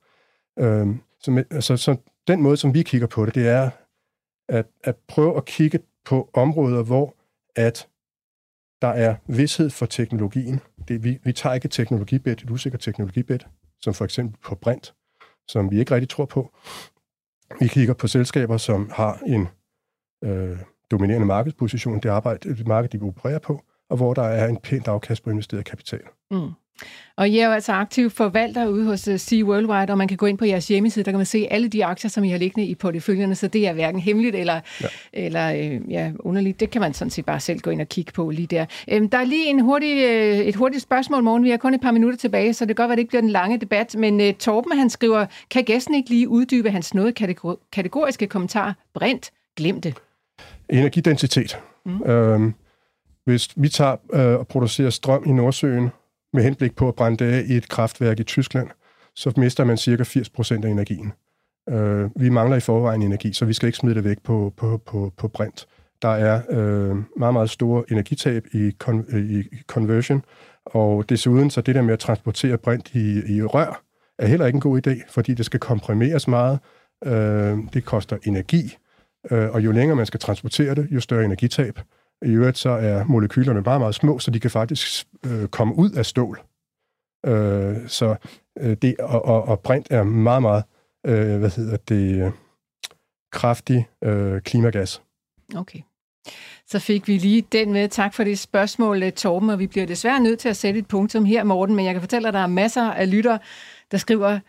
Øhm, 0.59 1.01
så, 1.19 1.31
med, 1.31 1.43
altså, 1.51 1.77
så 1.77 1.95
den 2.27 2.41
måde, 2.41 2.57
som 2.57 2.73
vi 2.73 2.83
kigger 2.83 3.07
på 3.07 3.25
det, 3.25 3.35
det 3.35 3.47
er 3.47 3.69
at, 4.49 4.65
at 4.83 4.95
prøve 5.07 5.37
at 5.37 5.45
kigge 5.45 5.79
på 6.05 6.29
områder, 6.33 6.83
hvor 6.83 7.15
at 7.55 7.87
der 8.81 8.87
er 8.87 9.15
vidshed 9.27 9.69
for 9.69 9.85
teknologien. 9.85 10.59
Det, 10.87 11.03
vi, 11.03 11.19
vi 11.23 11.33
tager 11.33 11.53
ikke 11.53 11.65
et 11.65 11.71
teknologibed, 11.71 12.31
et 12.31 12.49
usikkert 12.49 12.81
teknologibed, 12.81 13.39
som 13.81 13.93
for 13.93 14.05
eksempel 14.05 14.39
på 14.43 14.55
brint, 14.55 14.93
som 15.47 15.71
vi 15.71 15.79
ikke 15.79 15.95
rigtig 15.95 16.09
tror 16.09 16.25
på. 16.25 16.53
Vi 17.59 17.67
kigger 17.67 17.93
på 17.93 18.07
selskaber, 18.07 18.57
som 18.57 18.89
har 18.93 19.19
en 19.27 19.47
øh, 20.23 20.59
dominerende 20.91 21.27
markedsposition, 21.27 21.99
det 21.99 22.09
arbejde, 22.09 22.55
det 22.55 22.67
marked, 22.67 22.89
de 22.89 23.01
opererer 23.01 23.39
på, 23.39 23.61
og 23.89 23.97
hvor 23.97 24.13
der 24.13 24.23
er 24.23 24.47
en 24.47 24.57
pænt 24.57 24.87
afkast 24.87 25.23
på 25.23 25.29
investeret 25.29 25.65
kapital. 25.65 26.01
Mm. 26.31 26.51
Og 27.17 27.29
I 27.29 27.39
er 27.39 27.45
jo 27.45 27.51
altså 27.51 27.71
aktiv 27.71 28.09
forvalter 28.09 28.67
ude 28.67 28.85
hos 28.85 29.07
øh, 29.07 29.19
Sea 29.19 29.43
Worldwide, 29.43 29.91
og 29.91 29.97
man 29.97 30.07
kan 30.07 30.17
gå 30.17 30.25
ind 30.25 30.37
på 30.37 30.45
jeres 30.45 30.67
hjemmeside, 30.67 31.05
der 31.05 31.11
kan 31.11 31.19
man 31.19 31.25
se 31.25 31.47
alle 31.51 31.67
de 31.67 31.85
aktier, 31.85 32.09
som 32.09 32.23
I 32.23 32.29
har 32.29 32.37
liggende 32.37 32.67
i 32.67 32.75
porteføljerne, 32.75 33.35
så 33.35 33.47
det 33.47 33.67
er 33.67 33.73
hverken 33.73 34.01
hemmeligt 34.01 34.35
eller, 34.35 34.59
ja. 34.81 34.87
eller 35.13 35.53
øh, 35.53 35.91
ja, 35.91 36.11
underligt. 36.19 36.59
Det 36.59 36.69
kan 36.69 36.81
man 36.81 36.93
sådan 36.93 37.11
set 37.11 37.25
bare 37.25 37.39
selv 37.39 37.59
gå 37.59 37.69
ind 37.69 37.81
og 37.81 37.89
kigge 37.89 38.11
på 38.11 38.29
lige 38.29 38.47
der. 38.47 38.65
Øhm, 38.91 39.09
der 39.09 39.17
er 39.17 39.23
lige 39.23 39.49
en 39.49 39.59
hurtig, 39.59 40.03
øh, 40.03 40.37
et 40.37 40.55
hurtigt 40.55 40.83
spørgsmål, 40.83 41.23
morgen. 41.23 41.43
Vi 41.43 41.49
har 41.49 41.57
kun 41.57 41.73
et 41.73 41.81
par 41.81 41.91
minutter 41.91 42.17
tilbage, 42.17 42.53
så 42.53 42.65
det 42.65 42.75
kan 42.75 42.83
godt 42.83 42.89
være, 42.89 42.95
det 42.95 43.01
ikke 43.01 43.09
bliver 43.09 43.21
den 43.21 43.29
lange 43.29 43.57
debat, 43.57 43.95
men 43.97 44.35
Torben 44.35 44.77
han 44.77 44.89
skriver, 44.89 45.25
kan 45.49 45.63
gæsten 45.63 45.95
ikke 45.95 46.09
lige 46.09 46.29
uddybe 46.29 46.71
hans 46.71 46.93
noget 46.93 47.15
kategoriske 47.71 48.27
kommentar? 48.27 48.75
Brint, 48.93 49.31
glem 49.57 49.81
det. 49.81 49.93
Energidensitet. 50.69 51.59
Mm. 51.85 52.03
Øhm, 52.03 52.53
hvis 53.27 53.49
vi 53.55 53.69
tager 53.69 53.95
øh, 54.13 54.39
og 54.39 54.47
producerer 54.47 54.89
strøm 54.89 55.23
i 55.25 55.31
Nordsøen, 55.31 55.89
med 56.33 56.43
henblik 56.43 56.75
på 56.75 56.87
at 56.87 56.95
brænde 56.95 57.25
det 57.25 57.31
af 57.31 57.43
i 57.47 57.53
et 57.53 57.69
kraftværk 57.69 58.19
i 58.19 58.23
Tyskland, 58.23 58.69
så 59.15 59.33
mister 59.37 59.63
man 59.63 59.77
cirka 59.77 60.03
80 60.03 60.29
procent 60.29 60.65
af 60.65 60.69
energien. 60.69 61.13
Øh, 61.69 62.09
vi 62.15 62.29
mangler 62.29 62.57
i 62.57 62.59
forvejen 62.59 63.01
energi, 63.01 63.33
så 63.33 63.45
vi 63.45 63.53
skal 63.53 63.67
ikke 63.67 63.77
smide 63.77 63.95
det 63.95 64.03
væk 64.03 64.17
på, 64.23 64.53
på, 64.57 64.81
på, 64.85 65.13
på 65.17 65.27
brint. 65.27 65.67
Der 66.01 66.09
er 66.09 66.41
øh, 66.49 66.97
meget, 67.17 67.33
meget 67.33 67.49
store 67.49 67.83
energitab 67.91 68.45
i, 68.53 68.71
con, 68.79 69.05
øh, 69.09 69.29
i 69.31 69.43
conversion, 69.67 70.23
og 70.65 71.09
desuden 71.09 71.49
så 71.49 71.61
det 71.61 71.75
der 71.75 71.81
med 71.81 71.93
at 71.93 71.99
transportere 71.99 72.57
brint 72.57 72.95
i, 72.95 73.35
i 73.35 73.43
rør, 73.43 73.81
er 74.19 74.27
heller 74.27 74.45
ikke 74.45 74.57
en 74.57 74.61
god 74.61 74.87
idé, 74.87 75.01
fordi 75.09 75.33
det 75.33 75.45
skal 75.45 75.59
komprimeres 75.59 76.27
meget. 76.27 76.59
Øh, 77.05 77.57
det 77.73 77.85
koster 77.85 78.17
energi, 78.23 78.77
øh, 79.31 79.49
og 79.49 79.65
jo 79.65 79.71
længere 79.71 79.95
man 79.95 80.05
skal 80.05 80.19
transportere 80.19 80.75
det, 80.75 80.87
jo 80.91 80.99
større 80.99 81.25
energitab. 81.25 81.79
I 82.25 82.29
øvrigt 82.29 82.57
så 82.57 82.69
er 82.69 83.03
molekylerne 83.03 83.63
bare 83.63 83.79
meget 83.79 83.95
små, 83.95 84.19
så 84.19 84.31
de 84.31 84.39
kan 84.39 84.51
faktisk 84.51 85.07
øh, 85.25 85.47
komme 85.47 85.75
ud 85.75 85.91
af 85.91 86.05
stål. 86.05 86.41
Øh, 87.25 87.87
så 87.87 88.15
øh, 88.59 88.77
det, 88.81 88.95
og, 88.99 89.25
og, 89.25 89.43
og 89.43 89.59
brint 89.59 89.87
er 89.89 90.03
meget, 90.03 90.41
meget, 90.41 90.63
øh, 91.05 91.39
hvad 91.39 91.49
hedder 91.49 91.77
det, 91.77 92.33
kraftig 93.31 93.87
øh, 94.03 94.41
klimagas. 94.41 95.01
Okay. 95.55 95.79
Så 96.67 96.79
fik 96.79 97.07
vi 97.07 97.17
lige 97.17 97.41
den 97.51 97.73
med. 97.73 97.89
Tak 97.89 98.13
for 98.13 98.23
det 98.23 98.39
spørgsmål, 98.39 99.03
øh, 99.03 99.11
Torben, 99.11 99.49
og 99.49 99.59
vi 99.59 99.67
bliver 99.67 99.85
desværre 99.85 100.19
nødt 100.19 100.39
til 100.39 100.49
at 100.49 100.57
sætte 100.57 100.79
et 100.79 100.87
punktum 100.87 101.25
her, 101.25 101.43
Morten, 101.43 101.75
men 101.75 101.85
jeg 101.85 101.93
kan 101.93 102.01
fortælle, 102.01 102.27
at 102.27 102.33
der 102.33 102.39
er 102.39 102.47
masser 102.47 102.91
af 102.91 103.11
lytter, 103.11 103.37
der 103.91 103.97
skriver, 103.97 104.39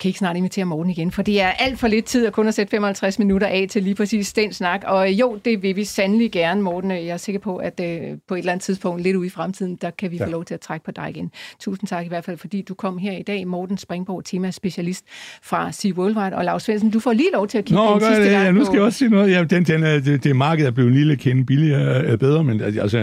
kan 0.00 0.08
ikke 0.08 0.18
snart 0.18 0.36
invitere 0.36 0.64
Morten 0.64 0.90
igen, 0.90 1.10
for 1.10 1.22
det 1.22 1.40
er 1.40 1.48
alt 1.48 1.78
for 1.78 1.88
lidt 1.88 2.04
tid 2.04 2.26
at 2.26 2.32
kun 2.32 2.48
at 2.48 2.54
sætte 2.54 2.70
55 2.70 3.18
minutter 3.18 3.46
af 3.46 3.66
til 3.70 3.82
lige 3.82 3.94
præcis 3.94 4.32
den 4.32 4.52
snak. 4.52 4.82
Og 4.86 5.10
jo, 5.10 5.38
det 5.44 5.62
vil 5.62 5.76
vi 5.76 5.84
sandelig 5.84 6.32
gerne, 6.32 6.62
Morten. 6.62 6.90
Jeg 6.90 7.06
er 7.06 7.16
sikker 7.16 7.40
på, 7.40 7.56
at 7.56 7.80
uh, 7.80 7.86
på 8.28 8.34
et 8.34 8.38
eller 8.38 8.52
andet 8.52 8.64
tidspunkt, 8.64 9.02
lidt 9.02 9.16
ude 9.16 9.26
i 9.26 9.30
fremtiden, 9.30 9.76
der 9.76 9.90
kan 9.90 10.10
vi 10.10 10.16
ja. 10.16 10.26
få 10.26 10.30
lov 10.30 10.44
til 10.44 10.54
at 10.54 10.60
trække 10.60 10.84
på 10.84 10.90
dig 10.90 11.10
igen. 11.10 11.30
Tusind 11.60 11.88
tak 11.88 12.04
i 12.04 12.08
hvert 12.08 12.24
fald, 12.24 12.38
fordi 12.38 12.62
du 12.62 12.74
kom 12.74 12.98
her 12.98 13.12
i 13.12 13.22
dag. 13.22 13.46
Morten 13.46 13.78
Springborg, 13.78 14.24
temaspecialist 14.24 15.04
fra 15.42 15.72
Sea 15.72 15.92
Worldwide. 15.92 16.36
Og 16.36 16.44
Lars 16.44 16.62
Svendsen, 16.62 16.90
du 16.90 17.00
får 17.00 17.12
lige 17.12 17.30
lov 17.32 17.48
til 17.48 17.58
at 17.58 17.64
kigge 17.64 17.82
Nå, 17.82 17.92
den 17.92 18.00
sidste 18.00 18.22
det, 18.22 18.30
gang 18.30 18.44
ja, 18.44 18.52
nu 18.52 18.64
skal 18.64 18.74
jeg 18.74 18.84
også 18.84 18.98
sige 18.98 19.10
noget. 19.10 19.30
Ja, 19.30 19.44
den, 19.44 19.64
den, 19.64 19.82
det, 19.82 20.24
det 20.24 20.36
marked 20.36 20.66
er 20.66 20.70
blevet 20.70 20.88
en 20.88 20.96
lille 20.96 21.16
kende 21.16 21.46
billigere, 21.46 22.04
er 22.04 22.16
bedre, 22.16 22.44
men 22.44 22.60
altså 22.60 22.98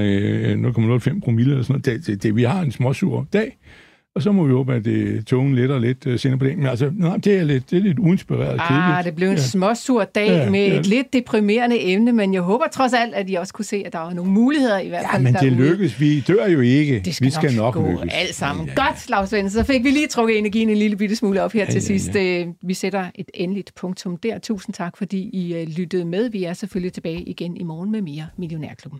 0,05 1.09 1.19
promille 1.19 1.51
eller 1.51 1.63
sådan 1.63 1.81
noget. 1.85 1.85
Det, 1.85 2.07
det, 2.07 2.23
det, 2.23 2.35
vi 2.35 2.43
har 2.43 2.61
en 2.61 2.71
småsur 2.71 3.27
dag. 3.33 3.57
Og 4.15 4.21
så 4.21 4.31
må 4.31 4.43
vi 4.45 4.51
håbe, 4.53 4.73
at 4.73 4.85
det 4.85 5.27
togen 5.27 5.55
letter 5.55 5.79
lidt 5.79 6.05
uh, 6.05 6.19
senere 6.19 6.39
på 6.39 6.45
dagen. 6.45 6.59
Men 6.59 6.67
altså, 6.67 6.91
nej, 6.95 7.17
det 7.17 7.37
er 7.37 7.43
lidt, 7.43 7.71
det 7.71 7.77
er 7.77 7.81
lidt 7.81 7.99
uinspireret 7.99 8.59
ah, 8.59 8.67
kedeligt. 8.67 9.05
det 9.05 9.15
blev 9.15 9.29
en 9.29 9.35
ja. 9.35 9.41
småsur 9.41 10.03
dag 10.03 10.27
ja, 10.27 10.49
med 10.49 10.67
ja. 10.67 10.79
et 10.79 10.87
lidt 10.87 11.13
deprimerende 11.13 11.81
emne, 11.81 12.11
men 12.11 12.33
jeg 12.33 12.41
håber 12.41 12.65
trods 12.67 12.93
alt, 12.93 13.13
at 13.13 13.29
I 13.29 13.33
også 13.33 13.53
kunne 13.53 13.65
se, 13.65 13.83
at 13.85 13.93
der 13.93 13.99
var 13.99 14.13
nogle 14.13 14.31
muligheder 14.31 14.79
i 14.79 14.87
hvert 14.87 15.05
fald. 15.11 15.25
Ja, 15.25 15.31
men 15.31 15.41
det 15.41 15.51
lykkes. 15.51 15.99
Vi 15.99 16.19
dør 16.19 16.47
jo 16.47 16.59
ikke. 16.59 17.01
Det 17.05 17.15
skal 17.15 17.25
vi 17.25 17.31
skal 17.31 17.55
nok, 17.55 17.75
nok 17.75 17.87
lykkes. 17.89 18.13
alt 18.13 18.35
sammen. 18.35 18.67
Ja. 18.67 18.73
Godt, 18.73 19.09
Lars 19.09 19.29
Svendsen. 19.29 19.63
Så 19.63 19.73
fik 19.73 19.83
vi 19.83 19.89
lige 19.89 20.07
trukket 20.07 20.37
energien 20.37 20.69
en 20.69 20.77
lille 20.77 20.97
bitte 20.97 21.15
smule 21.15 21.41
op 21.41 21.51
her 21.51 21.59
ja, 21.59 21.65
til 21.65 21.73
ja, 21.73 21.79
sidst. 21.79 22.15
Ja. 22.15 22.41
Øh, 22.41 22.47
vi 22.63 22.73
sætter 22.73 23.05
et 23.15 23.31
endeligt 23.33 23.71
punktum 23.75 24.17
der. 24.17 24.39
Tusind 24.39 24.73
tak, 24.73 24.97
fordi 24.97 25.29
I 25.33 25.65
lyttede 25.77 26.05
med. 26.05 26.29
Vi 26.29 26.43
er 26.43 26.53
selvfølgelig 26.53 26.93
tilbage 26.93 27.21
igen 27.21 27.57
i 27.57 27.63
morgen 27.63 27.91
med 27.91 28.01
mere 28.01 28.27
Millionærklubben. 28.37 28.99